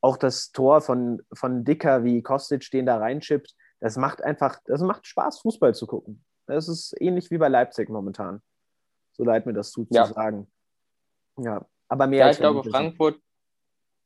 Auch 0.02 0.18
das 0.18 0.52
Tor 0.52 0.82
von, 0.82 1.22
von 1.34 1.64
Dicker, 1.64 2.04
wie 2.04 2.22
Kostic 2.22 2.70
den 2.70 2.86
da 2.86 2.98
reinschippt, 2.98 3.56
das 3.80 3.98
macht 3.98 4.24
einfach, 4.24 4.60
das 4.66 4.82
macht 4.82 5.08
Spaß, 5.08 5.42
Fußball 5.42 5.74
zu 5.74 5.88
gucken. 5.88 6.24
Das 6.48 6.68
ist 6.68 6.96
ähnlich 7.00 7.32
wie 7.32 7.38
bei 7.38 7.48
Leipzig 7.48 7.90
momentan. 7.90 8.42
So 9.14 9.24
leid 9.24 9.46
mir 9.46 9.54
das 9.54 9.72
tut 9.72 9.88
ja. 9.90 10.06
zu 10.06 10.14
sagen. 10.14 10.52
Ja, 11.38 11.66
aber 11.88 12.08
mehr 12.08 12.26
ja, 12.26 12.32
ich 12.32 12.38
glaube, 12.38 12.70
Frankfurt, 12.70 13.20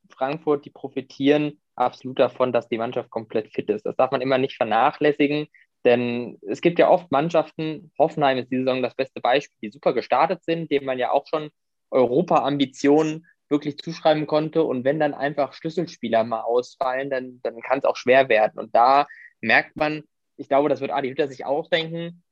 Frankfurt, 0.09 0.65
die 0.65 0.69
profitieren 0.69 1.61
absolut 1.75 2.19
davon, 2.19 2.51
dass 2.51 2.67
die 2.67 2.77
Mannschaft 2.77 3.09
komplett 3.09 3.53
fit 3.53 3.69
ist. 3.69 3.85
Das 3.85 3.95
darf 3.95 4.11
man 4.11 4.21
immer 4.21 4.37
nicht 4.37 4.55
vernachlässigen. 4.55 5.47
Denn 5.85 6.37
es 6.41 6.61
gibt 6.61 6.79
ja 6.79 6.89
oft 6.89 7.11
Mannschaften, 7.11 7.91
Hoffenheim 7.97 8.37
ist 8.37 8.51
diese 8.51 8.63
Saison 8.63 8.81
das 8.81 8.95
beste 8.95 9.21
Beispiel, 9.21 9.57
die 9.61 9.71
super 9.71 9.93
gestartet 9.93 10.43
sind, 10.43 10.69
denen 10.71 10.85
man 10.85 10.99
ja 10.99 11.11
auch 11.11 11.25
schon 11.27 11.49
Europa-Ambitionen 11.89 13.25
wirklich 13.47 13.77
zuschreiben 13.77 14.27
konnte. 14.27 14.63
Und 14.63 14.83
wenn 14.83 14.99
dann 14.99 15.13
einfach 15.13 15.53
Schlüsselspieler 15.53 16.23
mal 16.23 16.41
ausfallen, 16.41 17.09
dann, 17.09 17.39
dann 17.43 17.61
kann 17.61 17.79
es 17.79 17.85
auch 17.85 17.95
schwer 17.95 18.29
werden. 18.29 18.59
Und 18.59 18.75
da 18.75 19.07
merkt 19.41 19.75
man, 19.75 20.03
ich 20.35 20.49
glaube, 20.49 20.69
das 20.69 20.81
wird 20.81 20.91
Adi 20.91 21.09
Hütter 21.09 21.27
sich 21.27 21.45
auch 21.45 21.69
denken, 21.69 22.23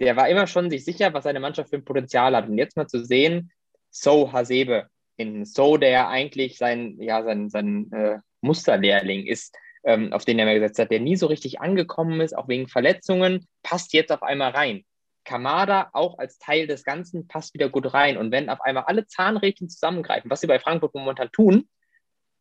der 0.00 0.16
war 0.16 0.28
immer 0.28 0.46
schon 0.46 0.70
sich 0.70 0.84
sicher, 0.84 1.14
was 1.14 1.24
seine 1.24 1.40
Mannschaft 1.40 1.70
für 1.70 1.76
ein 1.76 1.84
Potenzial 1.84 2.36
hat. 2.36 2.48
Und 2.48 2.58
jetzt 2.58 2.76
mal 2.76 2.86
zu 2.86 3.04
sehen, 3.04 3.50
So 3.90 4.32
Hasebe, 4.32 4.88
in 5.16 5.44
So, 5.44 5.76
der 5.76 6.08
eigentlich 6.08 6.58
sein, 6.58 7.00
ja, 7.00 7.22
sein, 7.22 7.48
sein 7.48 7.90
äh, 7.92 8.18
Musterlehrling 8.42 9.26
ist, 9.26 9.56
ähm, 9.86 10.12
auf 10.12 10.24
den 10.24 10.38
er 10.38 10.44
mir 10.44 10.54
gesetzt 10.54 10.78
hat, 10.78 10.90
der 10.90 11.00
nie 11.00 11.16
so 11.16 11.26
richtig 11.26 11.60
angekommen 11.60 12.20
ist, 12.20 12.36
auch 12.36 12.48
wegen 12.48 12.68
Verletzungen, 12.68 13.46
passt 13.62 13.92
jetzt 13.92 14.12
auf 14.12 14.22
einmal 14.22 14.50
rein. 14.50 14.84
Kamada 15.24 15.90
auch 15.92 16.18
als 16.18 16.38
Teil 16.38 16.66
des 16.66 16.84
Ganzen 16.84 17.26
passt 17.28 17.54
wieder 17.54 17.68
gut 17.68 17.94
rein. 17.94 18.16
Und 18.16 18.30
wenn 18.32 18.50
auf 18.50 18.60
einmal 18.60 18.84
alle 18.84 19.06
Zahnrädchen 19.06 19.68
zusammengreifen, 19.68 20.30
was 20.30 20.40
sie 20.40 20.46
bei 20.46 20.58
Frankfurt 20.58 20.94
momentan 20.94 21.30
tun, 21.30 21.68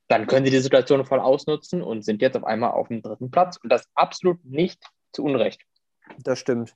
dann 0.08 0.28
können 0.28 0.46
sie 0.46 0.52
die 0.52 0.60
Situation 0.60 1.06
voll 1.06 1.20
ausnutzen 1.20 1.82
und 1.82 2.04
sind 2.04 2.22
jetzt 2.22 2.36
auf 2.36 2.44
einmal 2.44 2.72
auf 2.72 2.90
dem 2.90 3.02
dritten 3.02 3.32
Platz. 3.32 3.58
Und 3.58 3.70
das 3.70 3.88
absolut 3.96 4.44
nicht 4.44 4.84
zu 5.14 5.24
Unrecht. 5.24 5.62
Das 6.20 6.40
stimmt. 6.40 6.76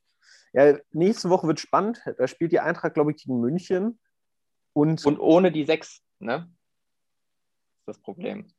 Ja, 0.54 0.78
nächste 0.92 1.30
Woche 1.30 1.48
wird 1.48 1.60
spannend. 1.60 2.02
Da 2.18 2.28
spielt 2.28 2.52
die 2.52 2.60
Eintracht, 2.60 2.96
glaube 2.96 3.12
ich, 3.12 3.18
gegen 3.18 3.40
München. 3.40 4.00
Und, 4.74 5.06
Und 5.06 5.20
ohne 5.20 5.52
die 5.52 5.66
sechs, 5.66 6.02
ne? 6.20 6.50
Das 7.86 7.96
ist 7.96 7.98
das 7.98 8.00
Problem. 8.00 8.52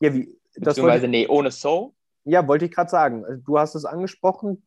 Ja, 0.00 0.12
wie, 0.14 0.26
das 0.54 0.74
Beziehungsweise, 0.76 1.02
wollte, 1.02 1.08
nee, 1.08 1.26
ohne 1.26 1.50
So. 1.50 1.94
ja, 2.24 2.46
wollte 2.46 2.64
ich 2.66 2.70
gerade 2.72 2.90
sagen. 2.90 3.24
Also, 3.24 3.42
Du 3.44 3.58
hast 3.58 3.74
es 3.74 3.84
angesprochen. 3.84 4.66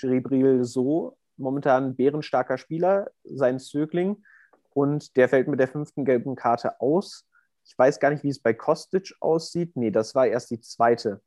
Gibril 0.00 0.64
So, 0.64 1.16
momentan 1.36 1.94
bärenstarker 1.96 2.58
Spieler, 2.58 3.10
sein 3.24 3.58
Zögling. 3.58 4.22
Und 4.70 5.16
der 5.16 5.28
fällt 5.28 5.48
mit 5.48 5.60
der 5.60 5.68
fünften 5.68 6.04
gelben 6.04 6.34
Karte 6.36 6.80
aus. 6.80 7.26
Ich 7.64 7.78
weiß 7.78 8.00
gar 8.00 8.10
nicht, 8.10 8.24
wie 8.24 8.28
es 8.28 8.40
bei 8.40 8.52
Kostic 8.52 9.14
aussieht. 9.20 9.76
Nee, 9.76 9.90
das 9.90 10.14
war 10.14 10.26
erst 10.26 10.50
die 10.50 10.60
zweite. 10.60 11.22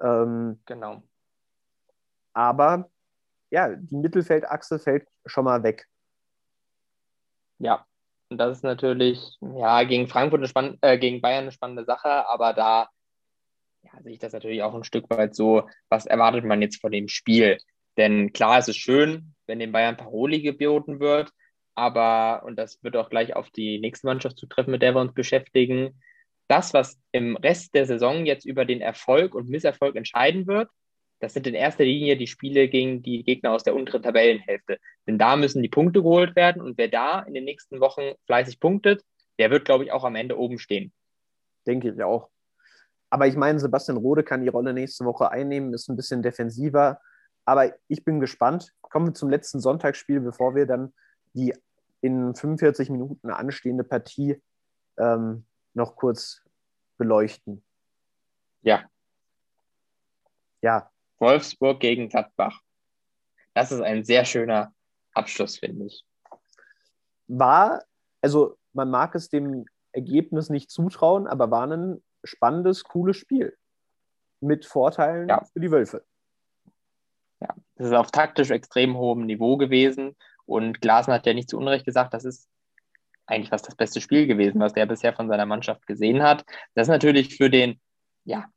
Ähm, 0.00 0.60
Genau. 0.66 1.02
aber 2.32 2.90
ja, 3.50 3.68
die 3.74 3.96
Mittelfeldachse 3.96 4.78
fällt 4.78 5.06
schon 5.26 5.44
mal 5.44 5.62
weg. 5.62 5.86
Ja. 7.58 7.86
Und 8.34 8.38
das 8.38 8.56
ist 8.56 8.64
natürlich, 8.64 9.38
ja, 9.40 9.84
gegen 9.84 10.08
Frankfurt 10.08 10.40
eine 10.40 10.48
spann 10.48 10.76
äh, 10.80 10.98
gegen 10.98 11.20
Bayern 11.20 11.42
eine 11.42 11.52
spannende 11.52 11.84
Sache, 11.84 12.28
aber 12.28 12.52
da 12.52 12.88
ja, 13.84 14.02
sehe 14.02 14.14
ich 14.14 14.18
das 14.18 14.32
natürlich 14.32 14.60
auch 14.64 14.74
ein 14.74 14.82
Stück 14.82 15.08
weit 15.08 15.36
so, 15.36 15.68
was 15.88 16.04
erwartet 16.04 16.44
man 16.44 16.60
jetzt 16.60 16.80
von 16.80 16.90
dem 16.90 17.06
Spiel? 17.06 17.58
Denn 17.96 18.32
klar, 18.32 18.58
es 18.58 18.66
ist 18.66 18.78
schön, 18.78 19.36
wenn 19.46 19.60
den 19.60 19.70
Bayern 19.70 19.96
Paroli 19.96 20.42
geboten 20.42 20.98
wird, 20.98 21.30
aber, 21.76 22.42
und 22.44 22.56
das 22.56 22.82
wird 22.82 22.96
auch 22.96 23.08
gleich 23.08 23.36
auf 23.36 23.50
die 23.50 23.78
nächste 23.78 24.08
Mannschaft 24.08 24.36
zutreffen, 24.36 24.72
mit 24.72 24.82
der 24.82 24.96
wir 24.96 25.00
uns 25.00 25.14
beschäftigen, 25.14 26.02
das, 26.48 26.74
was 26.74 27.00
im 27.12 27.36
Rest 27.36 27.72
der 27.76 27.86
Saison 27.86 28.26
jetzt 28.26 28.46
über 28.46 28.64
den 28.64 28.80
Erfolg 28.80 29.36
und 29.36 29.48
Misserfolg 29.48 29.94
entscheiden 29.94 30.48
wird, 30.48 30.68
das 31.24 31.32
sind 31.32 31.46
in 31.46 31.54
erster 31.54 31.84
Linie 31.84 32.18
die 32.18 32.26
Spiele 32.26 32.68
gegen 32.68 33.02
die 33.02 33.24
Gegner 33.24 33.52
aus 33.52 33.62
der 33.62 33.74
unteren 33.74 34.02
Tabellenhälfte. 34.02 34.78
Denn 35.06 35.18
da 35.18 35.36
müssen 35.36 35.62
die 35.62 35.70
Punkte 35.70 36.02
geholt 36.02 36.36
werden 36.36 36.60
und 36.60 36.76
wer 36.76 36.88
da 36.88 37.20
in 37.20 37.32
den 37.32 37.44
nächsten 37.44 37.80
Wochen 37.80 38.02
fleißig 38.26 38.60
punktet, 38.60 39.02
der 39.38 39.50
wird, 39.50 39.64
glaube 39.64 39.84
ich, 39.84 39.92
auch 39.92 40.04
am 40.04 40.16
Ende 40.16 40.38
oben 40.38 40.58
stehen. 40.58 40.92
Denke 41.66 41.90
ich 41.90 42.02
auch. 42.02 42.28
Aber 43.08 43.26
ich 43.26 43.36
meine, 43.36 43.58
Sebastian 43.58 43.96
Rode 43.96 44.22
kann 44.22 44.42
die 44.42 44.48
Rolle 44.48 44.74
nächste 44.74 45.06
Woche 45.06 45.30
einnehmen, 45.30 45.72
ist 45.72 45.88
ein 45.88 45.96
bisschen 45.96 46.22
defensiver. 46.22 47.00
Aber 47.46 47.72
ich 47.88 48.04
bin 48.04 48.20
gespannt. 48.20 48.72
Kommen 48.82 49.06
wir 49.06 49.14
zum 49.14 49.30
letzten 49.30 49.60
Sonntagsspiel, 49.60 50.20
bevor 50.20 50.54
wir 50.54 50.66
dann 50.66 50.92
die 51.32 51.54
in 52.02 52.34
45 52.34 52.90
Minuten 52.90 53.30
anstehende 53.30 53.82
Partie 53.82 54.42
ähm, 54.98 55.46
noch 55.72 55.96
kurz 55.96 56.42
beleuchten. 56.98 57.64
Ja, 58.60 58.84
Ja, 60.60 60.90
Wolfsburg 61.24 61.80
gegen 61.80 62.08
Gladbach. 62.08 62.60
Das 63.54 63.72
ist 63.72 63.80
ein 63.80 64.04
sehr 64.04 64.24
schöner 64.24 64.72
Abschluss, 65.14 65.58
finde 65.58 65.86
ich. 65.86 66.04
war, 67.26 67.82
also 68.20 68.58
man 68.74 68.90
mag 68.90 69.14
es 69.14 69.30
dem 69.30 69.64
Ergebnis 69.92 70.50
nicht 70.50 70.70
zutrauen, 70.70 71.26
aber 71.26 71.50
war 71.50 71.66
ein 71.66 72.02
spannendes, 72.22 72.84
cooles 72.84 73.16
Spiel. 73.16 73.56
Mit 74.40 74.66
Vorteilen 74.66 75.28
Ja. 75.28 75.42
für 75.44 75.60
die 75.60 75.70
Wölfe. 75.70 76.04
Ja, 77.40 77.48
das 77.76 77.86
ist 77.88 77.94
auf 77.94 78.10
taktisch 78.10 78.50
extrem 78.50 78.96
hohem 78.96 79.24
Niveau 79.24 79.56
gewesen. 79.56 80.16
Und 80.44 80.82
Glasner 80.82 81.14
hat 81.14 81.26
ja 81.26 81.32
nicht 81.32 81.48
zu 81.48 81.56
Unrecht 81.56 81.86
gesagt, 81.86 82.12
das 82.12 82.24
ist 82.24 82.48
eigentlich 83.26 83.48
fast 83.48 83.66
das 83.66 83.76
beste 83.76 84.02
Spiel 84.02 84.26
gewesen, 84.26 84.60
was 84.60 84.74
er 84.74 84.84
bisher 84.84 85.14
von 85.14 85.28
seiner 85.28 85.46
Mannschaft 85.46 85.86
gesehen 85.86 86.22
hat. 86.22 86.44
Das 86.74 86.88
ist 86.88 86.92
natürlich 86.92 87.36
für 87.36 87.48
den 87.48 87.80
ja, 88.24 88.48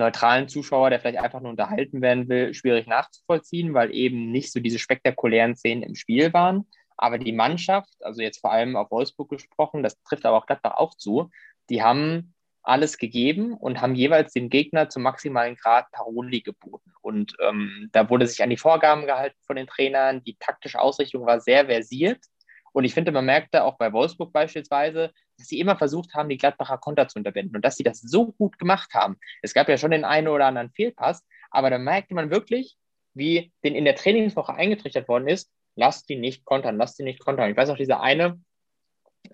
neutralen 0.00 0.48
Zuschauer, 0.48 0.90
der 0.90 1.00
vielleicht 1.00 1.20
einfach 1.20 1.40
nur 1.40 1.50
unterhalten 1.50 2.02
werden 2.02 2.28
will, 2.28 2.52
schwierig 2.54 2.86
nachzuvollziehen, 2.86 3.74
weil 3.74 3.94
eben 3.94 4.32
nicht 4.32 4.52
so 4.52 4.60
diese 4.60 4.78
spektakulären 4.78 5.56
Szenen 5.56 5.82
im 5.82 5.94
Spiel 5.94 6.32
waren. 6.32 6.66
Aber 6.96 7.18
die 7.18 7.32
Mannschaft, 7.32 7.94
also 8.00 8.20
jetzt 8.20 8.40
vor 8.40 8.52
allem 8.52 8.76
auf 8.76 8.90
Wolfsburg 8.90 9.30
gesprochen, 9.30 9.82
das 9.82 10.00
trifft 10.02 10.26
aber 10.26 10.36
auch 10.36 10.46
Gladbach 10.46 10.76
auch 10.76 10.94
zu, 10.94 11.30
die 11.70 11.82
haben 11.82 12.34
alles 12.62 12.98
gegeben 12.98 13.54
und 13.54 13.80
haben 13.80 13.94
jeweils 13.94 14.32
dem 14.32 14.50
Gegner 14.50 14.88
zum 14.88 15.02
maximalen 15.02 15.56
Grad 15.56 15.90
Paroli 15.92 16.42
geboten. 16.42 16.92
Und 17.00 17.34
ähm, 17.40 17.88
da 17.92 18.10
wurde 18.10 18.26
sich 18.26 18.42
an 18.42 18.50
die 18.50 18.58
Vorgaben 18.58 19.06
gehalten 19.06 19.38
von 19.46 19.56
den 19.56 19.66
Trainern. 19.66 20.22
Die 20.24 20.36
taktische 20.38 20.80
Ausrichtung 20.80 21.24
war 21.24 21.40
sehr 21.40 21.66
versiert. 21.66 22.18
Und 22.72 22.84
ich 22.84 22.94
finde, 22.94 23.12
man 23.12 23.24
merkte 23.24 23.64
auch 23.64 23.76
bei 23.78 23.92
Wolfsburg 23.92 24.32
beispielsweise, 24.32 25.12
dass 25.38 25.48
sie 25.48 25.60
immer 25.60 25.76
versucht 25.76 26.14
haben, 26.14 26.28
die 26.28 26.38
Gladbacher 26.38 26.78
Konter 26.78 27.08
zu 27.08 27.18
unterbinden 27.18 27.56
und 27.56 27.64
dass 27.64 27.76
sie 27.76 27.82
das 27.82 28.00
so 28.00 28.32
gut 28.32 28.58
gemacht 28.58 28.94
haben. 28.94 29.16
Es 29.42 29.54
gab 29.54 29.68
ja 29.68 29.76
schon 29.76 29.90
den 29.90 30.04
einen 30.04 30.28
oder 30.28 30.46
anderen 30.46 30.70
Fehlpass, 30.70 31.24
aber 31.50 31.70
da 31.70 31.78
merkte 31.78 32.14
man 32.14 32.30
wirklich, 32.30 32.76
wie 33.14 33.52
den 33.64 33.74
in 33.74 33.84
der 33.84 33.96
Trainingswoche 33.96 34.54
eingetrichtert 34.54 35.08
worden 35.08 35.28
ist, 35.28 35.50
lasst 35.76 36.08
die 36.08 36.16
nicht 36.16 36.44
kontern, 36.44 36.76
lasst 36.76 36.98
die 36.98 37.04
nicht 37.04 37.20
kontern. 37.20 37.50
Ich 37.50 37.56
weiß 37.56 37.70
auch, 37.70 37.76
dieser 37.76 38.00
eine 38.00 38.40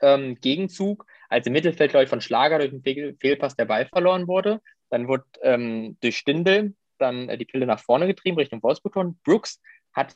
ähm, 0.01 0.37
Gegenzug, 0.41 1.07
als 1.29 1.47
im 1.47 1.53
Mittelfeld, 1.53 1.91
glaube 1.91 2.05
ich, 2.05 2.11
von 2.11 2.21
Schlager 2.21 2.59
durch 2.59 2.71
einen 2.71 2.83
Fehl 2.83 3.17
Fehlpass 3.21 3.57
der 3.57 3.65
Ball 3.65 3.87
verloren 3.87 4.27
wurde. 4.29 4.61
Dann 4.91 5.09
wurde 5.09 5.25
ähm, 5.43 5.97
durch 6.01 6.17
Stindel 6.17 6.75
dann 6.99 7.29
äh, 7.29 7.39
die 7.39 7.45
Pille 7.45 7.67
nach 7.67 7.81
vorne 7.81 8.07
getrieben 8.07 8.39
Richtung 8.39 8.63
Wolfsburg 8.63 8.97
und 8.97 9.23
Brooks 9.23 9.61
hat 9.93 10.15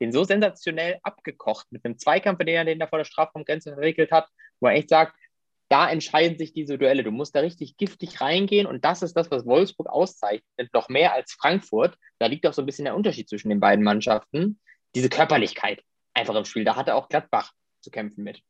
den 0.00 0.12
so 0.12 0.24
sensationell 0.24 0.98
abgekocht 1.02 1.66
mit 1.70 1.84
einem 1.84 1.98
Zweikampf, 1.98 2.38
den 2.38 2.48
er 2.48 2.64
den 2.64 2.78
da 2.78 2.86
vor 2.86 2.98
der 2.98 3.04
Strafraumgrenze 3.04 3.74
verwickelt 3.74 4.10
hat, 4.12 4.28
wo 4.60 4.68
er 4.68 4.74
echt 4.74 4.90
sagt, 4.90 5.14
da 5.68 5.90
entscheiden 5.90 6.38
sich 6.38 6.52
diese 6.52 6.78
Duelle. 6.78 7.02
Du 7.02 7.10
musst 7.10 7.34
da 7.34 7.40
richtig 7.40 7.76
giftig 7.76 8.20
reingehen 8.20 8.66
und 8.66 8.84
das 8.84 9.02
ist 9.02 9.16
das, 9.16 9.30
was 9.30 9.46
Wolfsburg 9.46 9.88
auszeichnet, 9.88 10.72
noch 10.72 10.88
mehr 10.88 11.12
als 11.12 11.32
Frankfurt. 11.32 11.96
Da 12.18 12.26
liegt 12.26 12.46
auch 12.46 12.52
so 12.52 12.62
ein 12.62 12.66
bisschen 12.66 12.84
der 12.84 12.94
Unterschied 12.94 13.28
zwischen 13.28 13.48
den 13.48 13.60
beiden 13.60 13.84
Mannschaften. 13.84 14.60
Diese 14.94 15.08
Körperlichkeit 15.08 15.82
einfach 16.14 16.34
im 16.34 16.44
Spiel. 16.44 16.64
Da 16.64 16.76
hatte 16.76 16.94
auch 16.94 17.08
Gladbach 17.08 17.52
zu 17.80 17.90
kämpfen 17.90 18.22
mit. 18.22 18.40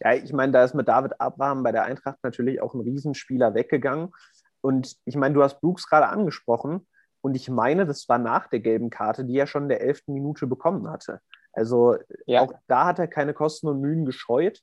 Ja, 0.00 0.14
ich 0.14 0.32
meine, 0.32 0.52
da 0.52 0.64
ist 0.64 0.74
mit 0.74 0.88
David 0.88 1.20
Abraham 1.20 1.62
bei 1.62 1.72
der 1.72 1.84
Eintracht 1.84 2.18
natürlich 2.22 2.60
auch 2.60 2.74
ein 2.74 2.80
Riesenspieler 2.80 3.54
weggegangen. 3.54 4.12
Und 4.60 4.96
ich 5.04 5.16
meine, 5.16 5.34
du 5.34 5.42
hast 5.42 5.60
Brooks 5.60 5.86
gerade 5.88 6.08
angesprochen. 6.08 6.86
Und 7.22 7.34
ich 7.34 7.48
meine, 7.48 7.86
das 7.86 8.08
war 8.08 8.18
nach 8.18 8.48
der 8.48 8.60
gelben 8.60 8.90
Karte, 8.90 9.24
die 9.24 9.38
er 9.38 9.46
schon 9.46 9.64
in 9.64 9.68
der 9.70 9.80
elften 9.80 10.12
Minute 10.12 10.46
bekommen 10.46 10.88
hatte. 10.90 11.20
Also 11.52 11.96
Ja. 12.26 12.42
auch 12.42 12.52
da 12.66 12.86
hat 12.86 12.98
er 12.98 13.08
keine 13.08 13.32
Kosten 13.32 13.68
und 13.68 13.80
Mühen 13.80 14.04
gescheut. 14.04 14.60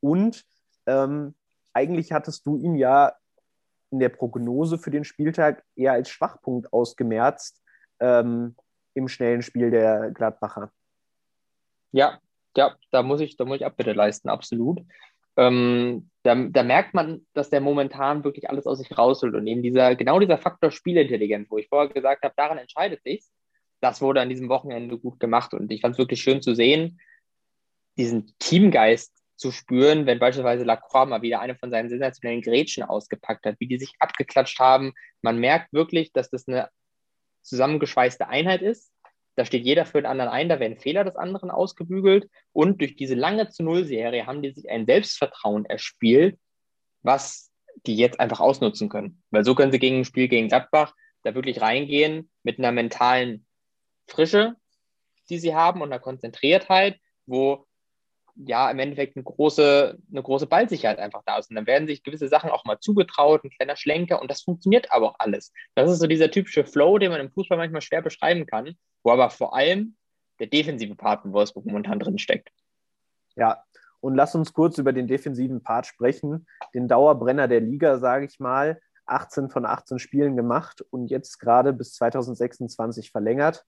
Und 0.00 0.44
ähm, 0.86 1.34
eigentlich 1.72 2.12
hattest 2.12 2.44
du 2.46 2.56
ihn 2.56 2.74
ja 2.74 3.12
in 3.90 4.00
der 4.00 4.08
Prognose 4.08 4.78
für 4.78 4.90
den 4.90 5.04
Spieltag 5.04 5.64
eher 5.76 5.92
als 5.92 6.10
Schwachpunkt 6.10 6.72
ausgemerzt 6.72 7.60
ähm, 8.00 8.56
im 8.94 9.08
schnellen 9.08 9.42
Spiel 9.42 9.70
der 9.70 10.10
Gladbacher. 10.10 10.72
Ja, 11.92 12.18
ja, 12.56 12.74
da 12.90 13.02
muss 13.02 13.20
ich, 13.20 13.36
da 13.36 13.44
muss 13.44 13.56
ich 13.56 13.66
Abbitte 13.66 13.92
leisten, 13.92 14.28
absolut. 14.28 14.80
Ähm, 15.40 16.10
da, 16.22 16.34
da 16.34 16.62
merkt 16.62 16.92
man, 16.92 17.26
dass 17.32 17.48
der 17.48 17.62
momentan 17.62 18.24
wirklich 18.24 18.50
alles 18.50 18.66
aus 18.66 18.78
sich 18.78 18.96
rausholt 18.96 19.34
und 19.34 19.46
eben 19.46 19.62
dieser, 19.62 19.96
genau 19.96 20.20
dieser 20.20 20.36
Faktor 20.36 20.70
Spielintelligenz, 20.70 21.50
wo 21.50 21.56
ich 21.56 21.68
vorher 21.68 21.88
gesagt 21.88 22.24
habe, 22.24 22.34
daran 22.36 22.58
entscheidet 22.58 23.02
sich's, 23.02 23.32
das 23.80 24.02
wurde 24.02 24.20
an 24.20 24.28
diesem 24.28 24.50
Wochenende 24.50 24.98
gut 24.98 25.18
gemacht 25.18 25.54
und 25.54 25.72
ich 25.72 25.80
fand 25.80 25.94
es 25.94 25.98
wirklich 25.98 26.20
schön 26.20 26.42
zu 26.42 26.54
sehen, 26.54 27.00
diesen 27.96 28.34
Teamgeist 28.38 29.16
zu 29.36 29.50
spüren, 29.50 30.04
wenn 30.04 30.18
beispielsweise 30.18 30.64
Lacroix 30.64 31.08
mal 31.08 31.22
wieder 31.22 31.40
eine 31.40 31.54
von 31.54 31.70
seinen 31.70 31.88
sensationellen 31.88 32.42
Grätschen 32.42 32.82
ausgepackt 32.82 33.46
hat, 33.46 33.56
wie 33.58 33.66
die 33.66 33.78
sich 33.78 33.94
abgeklatscht 33.98 34.58
haben. 34.58 34.92
Man 35.22 35.38
merkt 35.38 35.72
wirklich, 35.72 36.12
dass 36.12 36.28
das 36.28 36.46
eine 36.46 36.68
zusammengeschweißte 37.40 38.28
Einheit 38.28 38.60
ist. 38.60 38.92
Da 39.40 39.46
steht 39.46 39.64
jeder 39.64 39.86
für 39.86 40.02
den 40.02 40.04
anderen 40.04 40.30
ein, 40.30 40.50
da 40.50 40.60
werden 40.60 40.76
Fehler 40.76 41.02
des 41.02 41.16
anderen 41.16 41.50
ausgebügelt. 41.50 42.28
Und 42.52 42.82
durch 42.82 42.94
diese 42.94 43.14
lange 43.14 43.48
zu 43.48 43.62
Null-Serie 43.62 44.26
haben 44.26 44.42
die 44.42 44.50
sich 44.52 44.68
ein 44.68 44.84
Selbstvertrauen 44.84 45.64
erspielt, 45.64 46.38
was 47.00 47.50
die 47.86 47.96
jetzt 47.96 48.20
einfach 48.20 48.40
ausnutzen 48.40 48.90
können. 48.90 49.22
Weil 49.30 49.46
so 49.46 49.54
können 49.54 49.72
sie 49.72 49.78
gegen 49.78 50.00
ein 50.00 50.04
Spiel 50.04 50.28
gegen 50.28 50.48
Gladbach 50.48 50.94
da 51.22 51.34
wirklich 51.34 51.62
reingehen 51.62 52.30
mit 52.42 52.58
einer 52.58 52.70
mentalen 52.70 53.46
Frische, 54.06 54.56
die 55.30 55.38
sie 55.38 55.54
haben 55.54 55.80
und 55.80 55.90
einer 55.90 56.00
Konzentriertheit, 56.00 56.98
wo 57.24 57.64
ja 58.36 58.70
im 58.70 58.78
Endeffekt 58.78 59.16
eine 59.16 59.24
große, 59.24 59.98
eine 60.10 60.22
große 60.22 60.46
Ballsicherheit 60.46 60.98
einfach 60.98 61.22
da 61.26 61.38
ist. 61.38 61.50
Und 61.50 61.56
dann 61.56 61.66
werden 61.66 61.86
sich 61.88 62.02
gewisse 62.02 62.28
Sachen 62.28 62.50
auch 62.50 62.64
mal 62.64 62.78
zugetraut, 62.80 63.44
ein 63.44 63.50
kleiner 63.50 63.76
Schlenker 63.76 64.20
und 64.20 64.30
das 64.30 64.42
funktioniert 64.42 64.90
aber 64.92 65.10
auch 65.10 65.16
alles. 65.18 65.52
Das 65.74 65.90
ist 65.90 65.98
so 65.98 66.06
dieser 66.06 66.30
typische 66.30 66.64
Flow, 66.64 66.98
den 66.98 67.10
man 67.10 67.20
im 67.20 67.30
Fußball 67.30 67.58
manchmal 67.58 67.82
schwer 67.82 68.02
beschreiben 68.02 68.46
kann, 68.46 68.74
wo 69.02 69.10
aber 69.10 69.30
vor 69.30 69.54
allem 69.54 69.96
der 70.38 70.46
defensive 70.46 70.94
Part 70.94 71.24
in 71.24 71.32
Wolfsburg 71.32 71.66
momentan 71.66 71.98
drin 71.98 72.18
steckt. 72.18 72.50
Ja, 73.36 73.62
und 74.00 74.14
lass 74.14 74.34
uns 74.34 74.52
kurz 74.52 74.78
über 74.78 74.92
den 74.92 75.06
defensiven 75.06 75.62
Part 75.62 75.86
sprechen. 75.86 76.46
Den 76.74 76.88
Dauerbrenner 76.88 77.48
der 77.48 77.60
Liga, 77.60 77.98
sage 77.98 78.24
ich 78.24 78.40
mal. 78.40 78.80
18 79.06 79.50
von 79.50 79.66
18 79.66 79.98
Spielen 79.98 80.36
gemacht 80.36 80.84
und 80.90 81.08
jetzt 81.08 81.38
gerade 81.38 81.72
bis 81.72 81.94
2026 81.94 83.10
verlängert. 83.10 83.66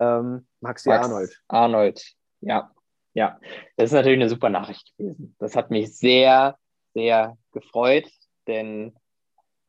Ähm, 0.00 0.46
Maxi 0.60 0.88
Max 0.88 1.04
Arnold. 1.04 1.42
Arnold, 1.48 2.14
ja. 2.40 2.70
Ja, 3.14 3.38
das 3.76 3.90
ist 3.90 3.92
natürlich 3.92 4.20
eine 4.20 4.28
super 4.28 4.48
Nachricht 4.48 4.96
gewesen. 4.96 5.36
Das 5.38 5.54
hat 5.54 5.70
mich 5.70 5.96
sehr, 5.96 6.56
sehr 6.94 7.36
gefreut, 7.52 8.08
denn 8.46 8.94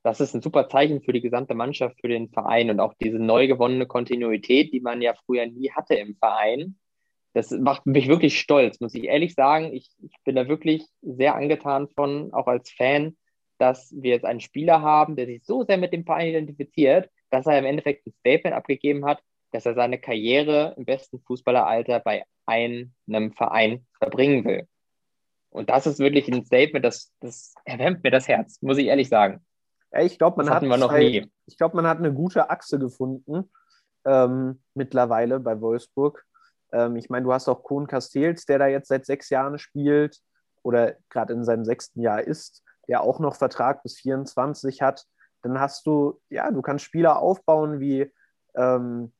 das 0.04 0.20
ist 0.20 0.34
ein 0.34 0.42
super 0.42 0.68
Zeichen 0.68 1.02
für 1.02 1.14
die 1.14 1.22
gesamte 1.22 1.54
Mannschaft, 1.54 2.00
für 2.02 2.10
den 2.10 2.30
Verein 2.30 2.70
und 2.70 2.80
auch 2.80 2.94
diese 3.02 3.20
neu 3.20 3.48
gewonnene 3.48 3.86
Kontinuität, 3.86 4.74
die 4.74 4.82
man 4.82 5.02
ja 5.02 5.14
früher 5.26 5.46
nie 5.46 5.72
hatte 5.72 5.96
im 5.96 6.16
Verein. 6.16 6.78
Das 7.34 7.52
macht 7.52 7.86
mich 7.86 8.08
wirklich 8.08 8.40
stolz, 8.40 8.80
muss 8.80 8.94
ich 8.94 9.06
ehrlich 9.06 9.34
sagen. 9.34 9.74
Ich, 9.74 9.90
ich 10.04 10.14
bin 10.24 10.36
da 10.36 10.48
wirklich 10.48 10.86
sehr 11.02 11.36
angetan 11.36 11.88
von, 11.90 12.34
auch 12.34 12.48
als 12.48 12.70
Fan, 12.72 13.18
dass 13.58 13.94
wir 13.98 14.12
jetzt 14.12 14.26
einen 14.26 14.42
Spieler 14.42 14.82
haben, 14.82 15.16
der 15.16 15.26
sich 15.26 15.44
so 15.46 15.64
sehr 15.64 15.78
mit 15.78 15.94
dem 15.94 16.06
Verein 16.06 16.28
identifiziert, 16.28 17.10
dass 17.30 17.46
er 17.46 17.58
im 17.60 17.66
Endeffekt 17.66 18.06
ein 18.06 18.14
Statement 18.20 18.56
abgegeben 18.56 19.06
hat, 19.06 19.22
dass 19.54 19.66
er 19.66 19.76
seine 19.76 20.00
Karriere 20.00 20.74
im 20.78 20.86
besten 20.86 21.20
Fußballeralter 21.22 22.00
bei 22.00 22.26
einem 22.46 23.32
Verein 23.34 23.86
verbringen 23.98 24.44
will. 24.46 24.68
Und 25.52 25.70
das 25.70 25.86
ist 25.86 26.00
wirklich 26.00 26.28
ein 26.28 26.44
Statement, 26.44 26.84
das, 26.84 27.14
das 27.20 27.54
erwärmt 27.64 28.04
mir 28.04 28.10
das 28.10 28.28
Herz, 28.28 28.60
muss 28.62 28.80
ich 28.80 28.88
ehrlich 28.88 29.10
sagen. 29.10 29.46
Ja, 29.92 30.02
ich 30.02 30.18
glaube, 30.18 30.44
man, 30.44 30.52
hat 30.52 30.64
zwei, 30.64 31.30
glaub, 31.56 31.76
man 31.76 31.86
hat 31.86 32.00
eine 32.00 32.12
gute 32.12 32.50
Achse 32.50 32.80
gefunden 32.80 33.52
ähm, 34.06 34.62
mittlerweile 34.74 35.40
bei 35.40 35.62
Wolfsburg. 35.62 36.26
Ähm, 36.72 36.96
ich 36.96 37.12
meine, 37.12 37.26
du 37.26 37.32
hast 37.32 37.48
auch 37.48 37.62
Kohn 37.62 37.86
Castells, 37.86 38.48
der 38.48 38.58
da 38.58 38.68
jetzt 38.68 38.88
seit 38.88 39.06
sechs 39.06 39.30
Jahren 39.30 39.60
spielt 39.60 40.20
oder 40.64 40.96
gerade 41.10 41.34
in 41.34 41.46
seinem 41.46 41.64
sechsten 41.64 42.02
Jahr 42.02 42.24
ist, 42.24 42.64
der 42.88 43.02
auch 43.02 43.20
noch 43.20 43.36
Vertrag 43.36 43.84
bis 43.84 44.00
24 44.00 44.82
hat. 44.82 45.06
Dann 45.44 45.60
hast 45.60 45.86
du, 45.86 46.20
ja, 46.30 46.50
du 46.50 46.64
kannst 46.64 46.86
Spieler 46.86 47.20
aufbauen 47.20 47.80
wie 47.80 48.12
ähm, 48.56 49.14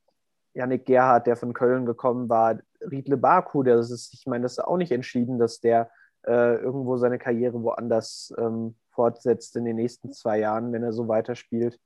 Yannick 0.54 0.86
Gerhardt, 0.86 1.26
der 1.26 1.36
von 1.36 1.52
Köln 1.52 1.84
gekommen 1.84 2.28
war, 2.28 2.58
Riedle 2.80 3.16
Baku, 3.16 3.62
der 3.62 3.76
das 3.76 3.90
ist, 3.90 4.14
ich 4.14 4.26
meine, 4.26 4.42
das 4.42 4.52
ist 4.52 4.64
auch 4.64 4.76
nicht 4.76 4.92
entschieden, 4.92 5.38
dass 5.38 5.60
der 5.60 5.90
äh, 6.26 6.56
irgendwo 6.56 6.96
seine 6.96 7.18
Karriere 7.18 7.62
woanders 7.62 8.32
ähm, 8.38 8.76
fortsetzt 8.90 9.56
in 9.56 9.64
den 9.64 9.76
nächsten 9.76 10.12
zwei 10.12 10.38
Jahren, 10.38 10.72
wenn 10.72 10.82
er 10.82 10.92
so 10.92 11.08
weiterspielt. 11.08 11.78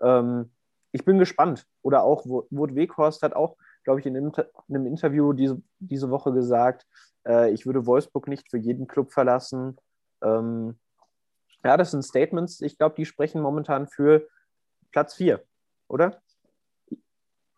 Ähm, 0.00 0.50
ich 0.92 1.04
bin 1.04 1.18
gespannt. 1.18 1.66
Oder 1.82 2.04
auch 2.04 2.24
Wout 2.24 2.74
Weghorst 2.74 3.22
hat 3.22 3.34
auch, 3.34 3.56
glaube 3.82 4.00
ich, 4.00 4.06
in 4.06 4.16
einem, 4.16 4.32
in 4.68 4.76
einem, 4.76 4.86
Interview 4.86 5.32
diese, 5.32 5.60
diese 5.80 6.10
Woche 6.10 6.32
gesagt, 6.32 6.86
äh, 7.26 7.50
ich 7.50 7.66
würde 7.66 7.84
Wolfsburg 7.86 8.28
nicht 8.28 8.48
für 8.50 8.58
jeden 8.58 8.86
Club 8.86 9.12
verlassen. 9.12 9.76
Ähm, 10.22 10.78
ja, 11.64 11.76
das 11.76 11.90
sind 11.90 12.02
Statements, 12.04 12.60
ich 12.60 12.78
glaube, 12.78 12.94
die 12.96 13.06
sprechen 13.06 13.40
momentan 13.40 13.88
für 13.88 14.28
Platz 14.92 15.14
4, 15.14 15.42
oder? 15.88 16.22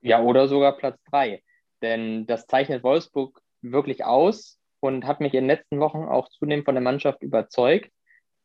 Ja, 0.06 0.22
oder 0.22 0.46
sogar 0.46 0.76
Platz 0.76 1.02
3. 1.10 1.42
Denn 1.82 2.26
das 2.26 2.46
zeichnet 2.46 2.84
Wolfsburg 2.84 3.40
wirklich 3.60 4.04
aus 4.04 4.60
und 4.78 5.04
hat 5.04 5.20
mich 5.20 5.34
in 5.34 5.42
den 5.42 5.48
letzten 5.48 5.80
Wochen 5.80 6.04
auch 6.04 6.28
zunehmend 6.28 6.64
von 6.64 6.76
der 6.76 6.82
Mannschaft 6.82 7.24
überzeugt, 7.24 7.90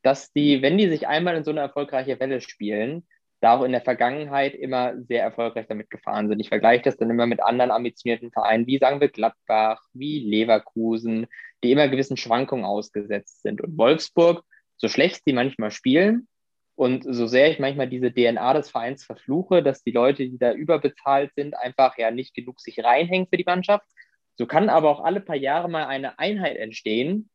dass 0.01 0.32
die, 0.34 0.64
wenn 0.64 0.80
die 0.80 0.89
sich 0.89 1.07
einmal 1.07 1.36
in 1.36 1.43
so 1.43 1.51
eine 1.51 1.59
erfolgreiche 1.59 2.20
Welle 2.20 2.41
spielen, 2.41 3.05
da 3.41 3.57
auch 3.57 3.64
in 3.64 3.74
der 3.74 3.82
Vergangenheit 3.82 4.55
immer 4.55 4.95
sehr 5.03 5.22
erfolgreich 5.22 5.68
damit 5.68 5.91
gefahren 5.91 6.30
sind. 6.30 6.39
Ich 6.39 6.49
vergleiche 6.49 6.84
das 6.84 6.97
dann 6.97 7.12
immer 7.12 7.28
mit 7.28 7.43
anderen 7.43 7.70
ambitionierten 7.70 8.32
Vereinen, 8.32 8.66
wie 8.66 8.80
sagen 8.80 8.99
wir 8.99 9.09
Gladbach, 9.09 9.84
wie 9.93 10.20
Leverkusen, 10.20 11.28
die 11.64 11.72
immer 11.72 11.89
gewissen 11.89 12.18
Schwankungen 12.18 12.66
ausgesetzt 12.66 13.43
sind. 13.43 13.62
Und 13.62 13.78
Wolfsburg, 13.78 14.43
so 14.78 14.88
schlecht 14.88 15.22
sie 15.26 15.34
manchmal 15.34 15.70
spielen 15.70 16.28
und 16.76 17.03
so 17.03 17.28
sehr 17.28 17.51
ich 17.51 17.59
manchmal 17.59 17.88
diese 17.88 18.11
DNA 18.11 18.53
des 18.53 18.69
Vereins 18.69 19.03
verfluche, 19.03 19.61
dass 19.61 19.84
die 19.84 19.91
Leute, 19.91 20.24
die 20.28 20.38
da 20.38 20.53
überbezahlt 20.53 21.32
sind, 21.36 21.55
einfach 21.55 21.97
ja 21.97 22.11
nicht 22.11 22.34
genug 22.34 22.59
sich 22.59 22.84
reinhängen 22.84 23.28
für 23.28 23.38
die 23.38 23.43
Mannschaft, 23.45 23.86
so 24.38 24.45
kann 24.45 24.69
aber 24.69 24.89
auch 24.89 25.03
alle 25.03 25.22
paar 25.22 25.36
Jahre 25.36 25.69
mal 25.69 25.86
eine 25.86 26.17
Einheit 26.17 26.57
entstehen, 26.57 27.30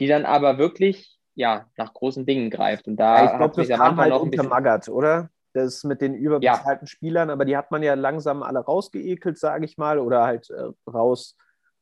die 0.00 0.06
dann 0.06 0.24
aber 0.24 0.58
wirklich 0.58 1.16
ja, 1.36 1.66
nach 1.76 1.92
großen 1.92 2.24
Dingen 2.26 2.50
greift. 2.50 2.88
Und 2.88 2.96
da 2.96 3.16
ja, 3.16 3.32
ich 3.32 3.36
glaube, 3.36 3.62
das 3.62 3.78
kam 3.78 3.96
halt 3.98 4.10
noch 4.10 4.22
ein 4.22 4.30
bisschen 4.30 4.48
Magath, 4.48 4.88
oder? 4.88 5.28
Das 5.52 5.84
mit 5.84 6.00
den 6.00 6.14
überbezahlten 6.14 6.86
ja. 6.86 6.90
Spielern, 6.90 7.30
aber 7.30 7.44
die 7.44 7.56
hat 7.56 7.70
man 7.70 7.82
ja 7.82 7.94
langsam 7.94 8.42
alle 8.42 8.58
rausgeekelt, 8.60 9.38
sage 9.38 9.64
ich 9.64 9.76
mal, 9.76 9.98
oder 9.98 10.24
halt 10.24 10.50
äh, 10.50 10.70
raus, 10.90 11.36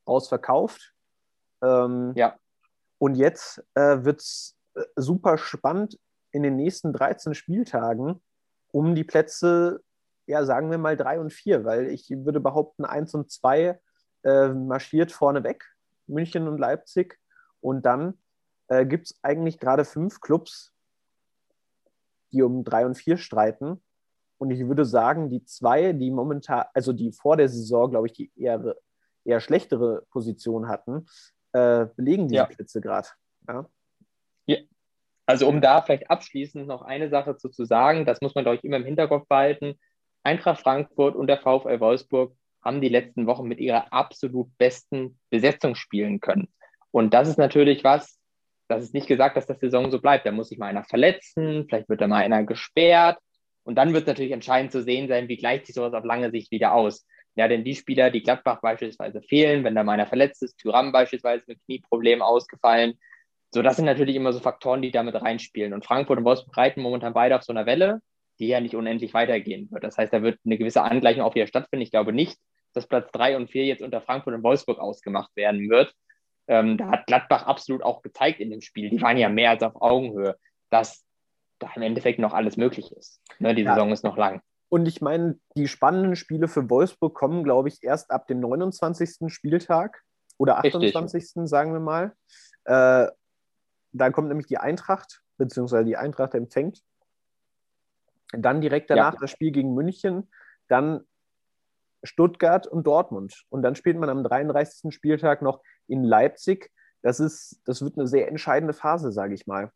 rausverkauft. 0.07 0.93
Ähm, 1.63 2.13
ja. 2.15 2.35
Und 2.97 3.15
jetzt 3.15 3.63
äh, 3.75 4.03
wird 4.03 4.19
es 4.19 4.57
äh, 4.75 4.83
super 4.97 5.37
spannend 5.37 5.97
in 6.35 6.43
den 6.43 6.57
nächsten 6.57 6.91
13 6.91 7.33
Spieltagen 7.33 8.21
um 8.71 8.93
die 8.93 9.05
Plätze, 9.05 9.81
ja, 10.27 10.43
sagen 10.43 10.69
wir 10.69 10.77
mal 10.77 10.97
3 10.97 11.21
und 11.21 11.31
4, 11.31 11.63
weil 11.63 11.87
ich 11.87 12.09
würde 12.09 12.41
behaupten, 12.41 12.83
1 12.83 13.13
und 13.13 13.31
2 13.31 13.79
äh, 14.23 14.47
marschiert 14.49 15.13
vorneweg, 15.13 15.63
München 16.07 16.49
und 16.49 16.57
Leipzig. 16.57 17.17
Und 17.61 17.85
dann 17.85 18.19
äh, 18.67 18.85
gibt 18.85 19.05
es 19.05 19.19
eigentlich 19.21 19.59
gerade 19.59 19.85
fünf 19.85 20.19
Clubs, 20.19 20.73
die 22.33 22.41
um 22.41 22.65
drei 22.65 22.85
und 22.85 22.95
vier 22.95 23.15
streiten. 23.15 23.81
Und 24.37 24.51
ich 24.51 24.67
würde 24.67 24.83
sagen, 24.83 25.29
die 25.29 25.45
zwei, 25.45 25.93
die 25.93 26.11
momentan, 26.11 26.65
also 26.73 26.91
die 26.91 27.13
vor 27.13 27.37
der 27.37 27.47
Saison, 27.47 27.91
glaube 27.91 28.07
ich, 28.07 28.13
die 28.13 28.29
eher, 28.35 28.75
eher 29.23 29.39
schlechtere 29.39 30.05
Position 30.09 30.67
hatten, 30.67 31.07
äh, 31.53 31.85
belegen 31.95 32.27
diese 32.27 32.35
ja. 32.35 32.45
Plätze 32.45 32.81
gerade. 32.81 33.07
Ja. 33.47 33.69
Also 35.25 35.47
um 35.47 35.61
da 35.61 35.81
vielleicht 35.81 36.09
abschließend 36.09 36.67
noch 36.67 36.81
eine 36.81 37.09
Sache 37.09 37.37
zu, 37.37 37.49
zu 37.49 37.65
sagen, 37.65 38.05
das 38.05 38.21
muss 38.21 38.35
man, 38.35 38.43
glaube 38.43 38.57
ich, 38.57 38.63
immer 38.63 38.77
im 38.77 38.85
Hinterkopf 38.85 39.27
behalten. 39.27 39.79
Eintracht 40.23 40.61
Frankfurt 40.61 41.15
und 41.15 41.27
der 41.27 41.37
VfL 41.37 41.79
Wolfsburg 41.79 42.35
haben 42.63 42.81
die 42.81 42.89
letzten 42.89 43.27
Wochen 43.27 43.47
mit 43.47 43.59
ihrer 43.59 43.93
absolut 43.93 44.55
besten 44.57 45.19
Besetzung 45.29 45.75
spielen 45.75 46.19
können. 46.19 46.47
Und 46.91 47.13
das 47.13 47.27
ist 47.27 47.37
natürlich 47.37 47.83
was, 47.83 48.19
das 48.67 48.83
ist 48.83 48.93
nicht 48.93 49.07
gesagt, 49.07 49.37
dass 49.37 49.45
das 49.45 49.59
Saison 49.59 49.91
so 49.91 50.01
bleibt. 50.01 50.25
Da 50.25 50.31
muss 50.31 50.49
sich 50.49 50.57
mal 50.57 50.67
einer 50.67 50.83
verletzen, 50.83 51.65
vielleicht 51.67 51.89
wird 51.89 52.01
da 52.01 52.07
mal 52.07 52.23
einer 52.23 52.43
gesperrt. 52.43 53.19
Und 53.63 53.75
dann 53.75 53.93
wird 53.93 54.07
natürlich 54.07 54.31
entscheidend 54.31 54.71
zu 54.71 54.83
sehen 54.83 55.07
sein, 55.07 55.27
wie 55.27 55.37
gleicht 55.37 55.65
sich 55.65 55.75
sowas 55.75 55.93
auf 55.93 56.05
lange 56.05 56.31
Sicht 56.31 56.51
wieder 56.51 56.73
aus. 56.73 57.05
Ja, 57.35 57.47
denn 57.47 57.63
die 57.63 57.75
Spieler, 57.75 58.11
die 58.11 58.23
Gladbach 58.23 58.61
beispielsweise 58.61 59.21
fehlen, 59.21 59.63
wenn 59.63 59.75
da 59.75 59.83
mal 59.83 59.93
einer 59.93 60.07
verletzt 60.07 60.41
ist, 60.41 60.57
Tyram 60.57 60.91
beispielsweise 60.91 61.43
mit 61.47 61.59
Knieproblemen 61.65 62.21
ausgefallen. 62.21 62.97
So, 63.51 63.61
das 63.61 63.77
sind 63.77 63.85
natürlich 63.85 64.15
immer 64.15 64.33
so 64.33 64.39
Faktoren, 64.39 64.81
die 64.81 64.91
damit 64.91 65.15
reinspielen. 65.15 65.73
Und 65.73 65.85
Frankfurt 65.85 66.17
und 66.17 66.25
Wolfsburg 66.25 66.57
reiten 66.57 66.81
momentan 66.81 67.13
beide 67.13 67.35
auf 67.35 67.43
so 67.43 67.53
einer 67.53 67.65
Welle, 67.65 68.01
die 68.39 68.47
ja 68.47 68.59
nicht 68.59 68.75
unendlich 68.75 69.13
weitergehen 69.13 69.69
wird. 69.71 69.83
Das 69.83 69.97
heißt, 69.97 70.11
da 70.11 70.21
wird 70.21 70.39
eine 70.45 70.57
gewisse 70.57 70.81
Angleichung 70.81 71.23
auch 71.23 71.35
wieder 71.35 71.47
stattfinden. 71.47 71.83
Ich 71.83 71.91
glaube 71.91 72.11
nicht, 72.11 72.37
dass 72.73 72.87
Platz 72.87 73.09
drei 73.11 73.37
und 73.37 73.49
vier 73.49 73.65
jetzt 73.65 73.81
unter 73.81 74.01
Frankfurt 74.01 74.33
und 74.33 74.43
Wolfsburg 74.43 74.79
ausgemacht 74.79 75.35
werden 75.35 75.69
wird. 75.69 75.93
Ähm, 76.47 76.77
da 76.77 76.89
hat 76.89 77.07
Gladbach 77.07 77.43
absolut 77.43 77.81
auch 77.81 78.01
gezeigt 78.01 78.39
in 78.39 78.51
dem 78.51 78.61
Spiel, 78.61 78.89
die 78.89 79.01
waren 79.01 79.17
ja 79.17 79.29
mehr 79.29 79.51
als 79.51 79.63
auf 79.63 79.81
Augenhöhe, 79.81 80.35
dass 80.69 81.03
da 81.57 81.69
im 81.75 81.81
Endeffekt 81.81 82.19
noch 82.19 82.33
alles 82.33 82.57
möglich 82.57 82.91
ist. 82.91 83.21
Ne, 83.39 83.55
die 83.55 83.63
ja. 83.63 83.73
Saison 83.73 83.91
ist 83.91 84.03
noch 84.03 84.17
lang. 84.17 84.41
Und 84.69 84.87
ich 84.87 85.01
meine, 85.01 85.39
die 85.55 85.67
spannenden 85.67 86.15
Spiele 86.15 86.47
für 86.47 86.69
Wolfsburg 86.69 87.15
kommen, 87.15 87.43
glaube 87.43 87.69
ich, 87.69 87.81
erst 87.81 88.11
ab 88.11 88.27
dem 88.27 88.39
29. 88.41 89.31
Spieltag 89.31 90.01
oder 90.37 90.57
28. 90.57 91.13
Richtig. 91.13 91.49
sagen 91.49 91.73
wir 91.73 91.79
mal. 91.79 92.13
Äh, 92.65 93.07
da 93.95 94.09
kommt 94.11 94.27
nämlich 94.27 94.47
die 94.47 94.57
Eintracht, 94.57 95.21
beziehungsweise 95.37 95.85
die 95.85 95.97
Eintracht 95.97 96.33
empfängt. 96.33 96.81
Dann 98.31 98.61
direkt 98.61 98.89
danach 98.89 99.13
ja. 99.13 99.19
das 99.19 99.31
Spiel 99.31 99.51
gegen 99.51 99.73
München. 99.73 100.29
Dann 100.67 101.05
Stuttgart 102.03 102.67
und 102.67 102.85
Dortmund. 102.85 103.45
Und 103.49 103.63
dann 103.63 103.75
spielt 103.75 103.97
man 103.97 104.09
am 104.09 104.23
33. 104.23 104.93
Spieltag 104.93 105.41
noch 105.41 105.61
in 105.87 106.03
Leipzig. 106.03 106.71
Das, 107.01 107.19
ist, 107.19 107.61
das 107.65 107.81
wird 107.81 107.97
eine 107.97 108.07
sehr 108.07 108.27
entscheidende 108.27 108.73
Phase, 108.73 109.11
sage 109.11 109.33
ich 109.33 109.47
mal. 109.47 109.71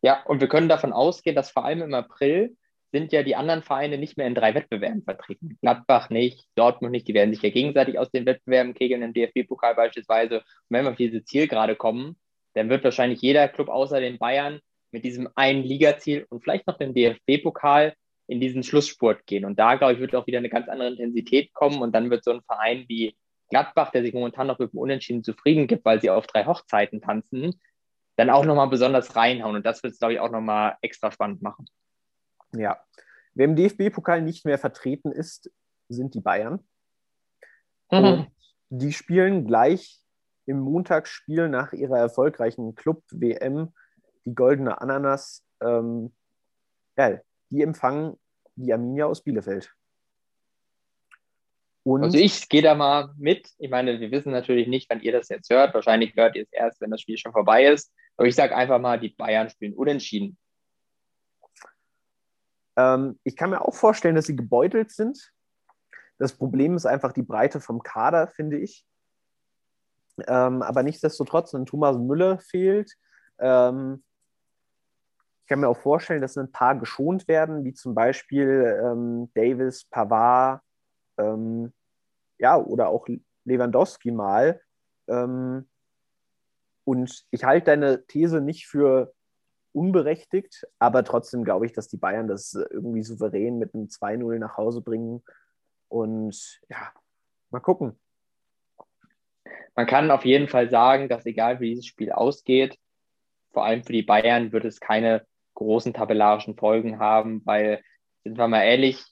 Ja, 0.00 0.22
und 0.24 0.40
wir 0.40 0.48
können 0.48 0.68
davon 0.68 0.92
ausgehen, 0.92 1.36
dass 1.36 1.50
vor 1.50 1.64
allem 1.64 1.82
im 1.82 1.94
April 1.94 2.56
sind 2.92 3.12
ja 3.12 3.22
die 3.22 3.36
anderen 3.36 3.62
Vereine 3.62 3.98
nicht 3.98 4.16
mehr 4.16 4.26
in 4.26 4.34
drei 4.34 4.54
Wettbewerben 4.54 5.02
vertreten. 5.02 5.58
Gladbach 5.62 6.10
nicht, 6.10 6.46
Dortmund 6.56 6.92
nicht, 6.92 7.08
die 7.08 7.14
werden 7.14 7.32
sich 7.32 7.42
ja 7.42 7.50
gegenseitig 7.50 7.98
aus 7.98 8.10
den 8.10 8.26
Wettbewerben 8.26 8.74
kegeln, 8.74 9.02
im 9.02 9.14
DFB-Pokal 9.14 9.74
beispielsweise. 9.74 10.38
Und 10.38 10.44
wenn 10.68 10.84
wir 10.84 10.90
auf 10.90 10.96
diese 10.96 11.24
Zielgerade 11.24 11.76
kommen, 11.76 12.16
dann 12.54 12.68
wird 12.68 12.84
wahrscheinlich 12.84 13.20
jeder 13.20 13.48
Club 13.48 13.68
außer 13.68 14.00
den 14.00 14.18
Bayern 14.18 14.60
mit 14.90 15.04
diesem 15.04 15.28
einen 15.34 15.62
Ligaziel 15.62 16.26
und 16.28 16.42
vielleicht 16.42 16.66
noch 16.66 16.78
dem 16.78 16.94
DFB-Pokal 16.94 17.94
in 18.26 18.40
diesen 18.40 18.62
Schlussspurt 18.62 19.26
gehen. 19.26 19.44
Und 19.44 19.58
da, 19.58 19.74
glaube 19.76 19.94
ich, 19.94 20.00
wird 20.00 20.14
auch 20.14 20.26
wieder 20.26 20.38
eine 20.38 20.48
ganz 20.48 20.68
andere 20.68 20.88
Intensität 20.88 21.52
kommen 21.52 21.82
und 21.82 21.92
dann 21.92 22.10
wird 22.10 22.24
so 22.24 22.32
ein 22.32 22.42
Verein 22.42 22.84
wie 22.88 23.16
Gladbach, 23.50 23.90
der 23.90 24.02
sich 24.02 24.14
momentan 24.14 24.46
noch 24.46 24.58
mit 24.58 24.72
dem 24.72 24.78
Unentschieden 24.78 25.24
zufrieden 25.24 25.66
gibt, 25.66 25.84
weil 25.84 26.00
sie 26.00 26.10
auf 26.10 26.26
drei 26.26 26.46
Hochzeiten 26.46 27.00
tanzen, 27.00 27.60
dann 28.16 28.30
auch 28.30 28.44
nochmal 28.44 28.68
besonders 28.68 29.14
reinhauen. 29.16 29.56
Und 29.56 29.66
das 29.66 29.82
wird 29.82 29.94
es, 29.94 29.98
glaube 29.98 30.14
ich, 30.14 30.20
auch 30.20 30.30
nochmal 30.30 30.76
extra 30.80 31.10
spannend 31.10 31.42
machen. 31.42 31.66
Ja. 32.54 32.82
Wer 33.34 33.46
im 33.46 33.56
DFB-Pokal 33.56 34.22
nicht 34.22 34.44
mehr 34.44 34.58
vertreten 34.58 35.10
ist, 35.10 35.50
sind 35.88 36.14
die 36.14 36.20
Bayern. 36.20 36.60
Mhm. 37.90 38.26
die 38.70 38.94
spielen 38.94 39.46
gleich 39.46 40.01
im 40.46 40.60
Montagsspiel 40.60 41.48
nach 41.48 41.72
ihrer 41.72 41.98
erfolgreichen 41.98 42.74
Club-WM 42.74 43.72
die 44.24 44.34
Goldene 44.34 44.80
Ananas. 44.80 45.44
Ähm, 45.60 46.12
ja, 46.96 47.20
die 47.50 47.62
empfangen 47.62 48.18
die 48.56 48.72
Arminia 48.72 49.06
aus 49.06 49.22
Bielefeld. 49.22 49.72
Und 51.84 52.04
also 52.04 52.18
ich 52.18 52.48
gehe 52.48 52.62
da 52.62 52.74
mal 52.74 53.12
mit. 53.16 53.50
Ich 53.58 53.70
meine, 53.70 53.98
wir 53.98 54.10
wissen 54.12 54.30
natürlich 54.30 54.68
nicht, 54.68 54.88
wann 54.88 55.00
ihr 55.00 55.12
das 55.12 55.28
jetzt 55.28 55.50
hört. 55.50 55.74
Wahrscheinlich 55.74 56.14
hört 56.14 56.36
ihr 56.36 56.42
es 56.42 56.52
erst, 56.52 56.80
wenn 56.80 56.90
das 56.90 57.00
Spiel 57.00 57.18
schon 57.18 57.32
vorbei 57.32 57.66
ist. 57.66 57.92
Aber 58.16 58.28
ich 58.28 58.36
sage 58.36 58.56
einfach 58.56 58.78
mal, 58.78 59.00
die 59.00 59.08
Bayern 59.08 59.50
spielen 59.50 59.74
unentschieden. 59.74 60.38
Ähm, 62.76 63.18
ich 63.24 63.36
kann 63.36 63.50
mir 63.50 63.62
auch 63.62 63.74
vorstellen, 63.74 64.14
dass 64.14 64.26
sie 64.26 64.36
gebeutelt 64.36 64.92
sind. 64.92 65.32
Das 66.18 66.36
Problem 66.36 66.76
ist 66.76 66.86
einfach 66.86 67.12
die 67.12 67.22
Breite 67.22 67.60
vom 67.60 67.82
Kader, 67.82 68.28
finde 68.28 68.58
ich. 68.58 68.86
Ähm, 70.26 70.62
aber 70.62 70.82
nichtsdestotrotz, 70.82 71.54
wenn 71.54 71.66
Thomas 71.66 71.96
Müller 71.98 72.38
fehlt, 72.38 72.92
ähm, 73.38 74.02
ich 75.42 75.48
kann 75.48 75.60
mir 75.60 75.68
auch 75.68 75.76
vorstellen, 75.76 76.22
dass 76.22 76.38
ein 76.38 76.52
paar 76.52 76.78
geschont 76.78 77.28
werden, 77.28 77.64
wie 77.64 77.74
zum 77.74 77.94
Beispiel 77.94 78.80
ähm, 78.82 79.30
Davis, 79.34 79.84
Pavard, 79.84 80.62
ähm, 81.18 81.72
ja, 82.38 82.56
oder 82.56 82.88
auch 82.88 83.06
Lewandowski 83.44 84.12
mal. 84.12 84.60
Ähm, 85.08 85.68
und 86.84 87.24
ich 87.30 87.44
halte 87.44 87.66
deine 87.66 88.06
These 88.06 88.40
nicht 88.40 88.66
für 88.66 89.12
unberechtigt, 89.72 90.66
aber 90.78 91.04
trotzdem 91.04 91.44
glaube 91.44 91.66
ich, 91.66 91.72
dass 91.72 91.88
die 91.88 91.96
Bayern 91.96 92.28
das 92.28 92.54
irgendwie 92.54 93.02
souverän 93.02 93.58
mit 93.58 93.74
einem 93.74 93.88
2-0 93.88 94.38
nach 94.38 94.56
Hause 94.56 94.80
bringen. 94.82 95.22
Und 95.88 96.60
ja, 96.68 96.92
mal 97.50 97.60
gucken. 97.60 97.98
Man 99.74 99.86
kann 99.86 100.10
auf 100.10 100.24
jeden 100.24 100.48
Fall 100.48 100.70
sagen, 100.70 101.08
dass 101.08 101.26
egal 101.26 101.60
wie 101.60 101.70
dieses 101.70 101.86
Spiel 101.86 102.12
ausgeht, 102.12 102.78
vor 103.52 103.64
allem 103.64 103.82
für 103.84 103.92
die 103.92 104.02
Bayern 104.02 104.52
wird 104.52 104.64
es 104.64 104.80
keine 104.80 105.26
großen 105.54 105.92
tabellarischen 105.92 106.56
Folgen 106.56 106.98
haben, 106.98 107.42
weil, 107.44 107.82
sind 108.24 108.38
wir 108.38 108.48
mal 108.48 108.64
ehrlich, 108.64 109.02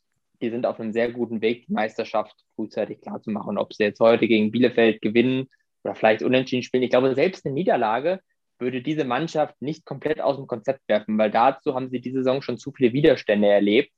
die 0.41 0.51
sind 0.51 0.67
auf 0.67 0.81
einem 0.81 0.93
sehr 0.93 1.11
guten 1.13 1.43
Weg, 1.43 1.67
die 1.67 1.73
Meisterschaft 1.73 2.35
frühzeitig 2.55 3.01
klar 3.01 3.21
zu 3.21 3.31
machen. 3.31 3.59
Ob 3.59 3.75
sie 3.75 3.85
jetzt 3.85 4.01
heute 4.01 4.27
gegen 4.27 4.51
Bielefeld 4.51 5.03
gewinnen 5.03 5.49
oder 5.85 5.95
vielleicht 5.95 6.23
unentschieden 6.23 6.63
spielen. 6.63 6.83
Ich 6.83 6.91
glaube, 6.91 7.15
selbst 7.15 7.45
eine 7.45 7.55
Niederlage 7.55 8.21
würde 8.59 8.83
diese 8.83 9.05
Mannschaft 9.05 9.61
nicht 9.61 9.85
komplett 9.85 10.21
aus 10.21 10.37
dem 10.37 10.47
Konzept 10.47 10.81
werfen, 10.89 11.17
weil 11.19 11.31
dazu 11.31 11.75
haben 11.75 11.91
sie 11.91 12.01
diese 12.01 12.19
Saison 12.19 12.43
schon 12.43 12.59
zu 12.59 12.73
viele 12.73 12.93
Widerstände 12.93 13.49
erlebt. 13.49 13.91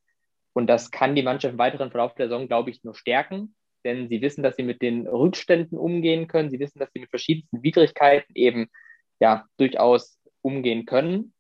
Und 0.52 0.66
das 0.68 0.90
kann 0.90 1.14
die 1.14 1.22
Mannschaft 1.22 1.52
im 1.52 1.58
weiteren 1.58 1.90
Verlauf 1.90 2.14
der 2.14 2.28
Saison, 2.28 2.46
glaube 2.46 2.70
ich, 2.70 2.84
nur 2.84 2.94
stärken, 2.94 3.54
denn 3.84 4.08
sie 4.08 4.22
wissen, 4.22 4.42
dass 4.42 4.56
sie 4.56 4.62
mit 4.62 4.82
den 4.82 5.06
Rückständen 5.06 5.78
umgehen 5.78 6.28
können. 6.28 6.50
Sie 6.50 6.58
wissen, 6.60 6.78
dass 6.78 6.90
sie 6.92 7.00
mit 7.00 7.10
verschiedensten 7.10 7.62
Widrigkeiten 7.62 8.32
eben 8.34 8.70
ja 9.20 9.46
durchaus 9.56 10.18
umgehen 10.42 10.86
können. 10.86 11.32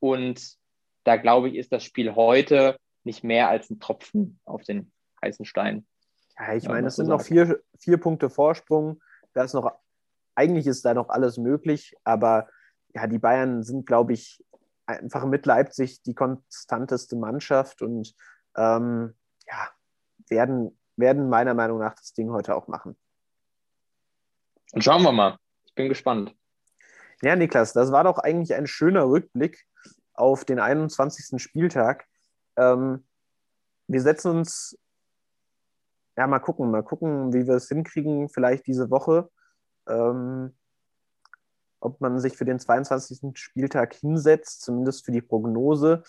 Und 0.00 0.56
da 1.04 1.16
glaube 1.16 1.48
ich, 1.48 1.56
ist 1.56 1.72
das 1.72 1.84
Spiel 1.84 2.14
heute 2.14 2.76
nicht 3.04 3.24
mehr 3.24 3.48
als 3.48 3.70
ein 3.70 3.80
Tropfen 3.80 4.40
auf 4.44 4.62
den 4.62 4.92
heißen 5.22 5.44
Stein. 5.44 5.86
Ja, 6.38 6.54
ich 6.54 6.68
meine, 6.68 6.88
es 6.88 6.96
sind 6.96 7.08
noch 7.08 7.22
vier, 7.22 7.60
vier 7.78 7.98
Punkte 7.98 8.30
Vorsprung. 8.30 9.00
Da 9.34 9.44
ist 9.44 9.54
noch, 9.54 9.72
eigentlich 10.34 10.66
ist 10.66 10.84
da 10.84 10.94
noch 10.94 11.08
alles 11.08 11.38
möglich, 11.38 11.94
aber 12.04 12.48
ja, 12.94 13.06
die 13.06 13.18
Bayern 13.18 13.62
sind, 13.62 13.86
glaube 13.86 14.12
ich, 14.12 14.44
einfach 14.86 15.24
mit 15.24 15.46
Leipzig 15.46 16.02
die 16.02 16.14
konstanteste 16.14 17.16
Mannschaft 17.16 17.82
und 17.82 18.14
ähm, 18.56 19.14
ja, 19.46 19.68
werden, 20.28 20.78
werden 20.96 21.28
meiner 21.28 21.54
Meinung 21.54 21.78
nach 21.78 21.94
das 21.94 22.12
Ding 22.12 22.30
heute 22.30 22.54
auch 22.54 22.68
machen. 22.68 22.96
Und 24.72 24.82
schauen 24.82 25.02
wir 25.02 25.12
mal. 25.12 25.38
Ich 25.64 25.74
bin 25.74 25.88
gespannt. 25.88 26.34
Ja, 27.22 27.36
Niklas, 27.36 27.72
das 27.72 27.92
war 27.92 28.04
doch 28.04 28.18
eigentlich 28.18 28.54
ein 28.54 28.66
schöner 28.66 29.04
Rückblick 29.04 29.66
auf 30.14 30.44
den 30.44 30.58
21. 30.58 31.40
Spieltag. 31.40 32.06
Ähm, 32.56 33.04
wir 33.86 34.00
setzen 34.00 34.38
uns, 34.38 34.78
ja, 36.16 36.26
mal 36.26 36.40
gucken, 36.40 36.70
mal 36.70 36.82
gucken, 36.82 37.32
wie 37.32 37.46
wir 37.46 37.54
es 37.54 37.68
hinkriegen, 37.68 38.28
vielleicht 38.28 38.66
diese 38.66 38.90
Woche. 38.90 39.30
Ähm, 39.86 40.54
ob 41.80 42.00
man 42.00 42.20
sich 42.20 42.36
für 42.36 42.44
den 42.44 42.58
22. 42.58 43.36
Spieltag 43.38 43.94
hinsetzt, 43.94 44.62
zumindest 44.62 45.04
für 45.04 45.12
die 45.12 45.22
Prognose. 45.22 46.02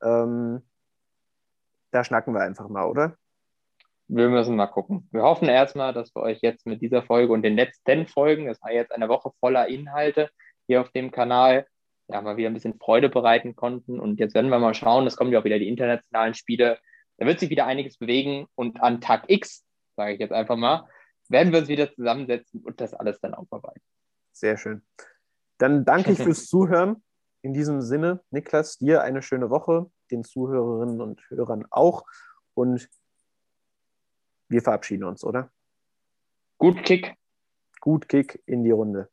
Ähm, 0.00 0.62
da 1.90 2.04
schnacken 2.04 2.34
wir 2.34 2.42
einfach 2.42 2.68
mal, 2.68 2.84
oder? 2.84 3.16
Wir 4.08 4.28
müssen 4.28 4.56
mal 4.56 4.66
gucken. 4.66 5.08
Wir 5.10 5.22
hoffen 5.22 5.48
erstmal, 5.48 5.92
dass 5.92 6.14
wir 6.14 6.22
euch 6.22 6.38
jetzt 6.40 6.66
mit 6.66 6.80
dieser 6.80 7.02
Folge 7.02 7.32
und 7.32 7.42
den 7.42 7.56
letzten 7.56 8.06
Folgen, 8.06 8.46
das 8.46 8.62
war 8.62 8.72
jetzt 8.72 8.92
eine 8.92 9.08
Woche 9.08 9.32
voller 9.40 9.68
Inhalte 9.68 10.30
hier 10.66 10.80
auf 10.80 10.90
dem 10.90 11.10
Kanal, 11.10 11.66
ja, 12.08 12.22
mal 12.22 12.36
wieder 12.36 12.48
ein 12.48 12.54
bisschen 12.54 12.78
Freude 12.78 13.08
bereiten 13.08 13.56
konnten. 13.56 13.98
Und 13.98 14.20
jetzt 14.20 14.34
werden 14.34 14.50
wir 14.50 14.58
mal 14.58 14.74
schauen, 14.74 15.06
es 15.06 15.16
kommen 15.16 15.32
ja 15.32 15.40
auch 15.40 15.44
wieder 15.44 15.58
die 15.58 15.68
internationalen 15.68 16.34
Spiele. 16.34 16.78
Da 17.18 17.26
wird 17.26 17.40
sich 17.40 17.50
wieder 17.50 17.66
einiges 17.66 17.98
bewegen 17.98 18.46
und 18.54 18.80
an 18.80 19.00
Tag 19.00 19.24
X, 19.26 19.64
sage 19.96 20.14
ich 20.14 20.20
jetzt 20.20 20.32
einfach 20.32 20.56
mal, 20.56 20.88
werden 21.28 21.52
wir 21.52 21.60
uns 21.60 21.68
wieder 21.68 21.92
zusammensetzen 21.92 22.62
und 22.62 22.80
das 22.80 22.94
alles 22.94 23.20
dann 23.20 23.34
aufarbeiten. 23.34 23.80
Sehr 24.32 24.56
schön. 24.56 24.82
Dann 25.58 25.84
danke 25.84 26.12
ich 26.12 26.18
fürs 26.22 26.46
Zuhören. 26.46 27.02
In 27.42 27.54
diesem 27.54 27.80
Sinne, 27.80 28.20
Niklas, 28.30 28.76
dir 28.78 29.02
eine 29.02 29.22
schöne 29.22 29.50
Woche, 29.50 29.90
den 30.10 30.24
Zuhörerinnen 30.24 31.00
und 31.00 31.22
Hörern 31.30 31.64
auch. 31.70 32.04
Und 32.54 32.88
wir 34.48 34.62
verabschieden 34.62 35.04
uns, 35.04 35.24
oder? 35.24 35.50
Gut 36.58 36.82
Kick. 36.84 37.14
Gut 37.80 38.08
Kick 38.08 38.42
in 38.46 38.64
die 38.64 38.70
Runde. 38.70 39.10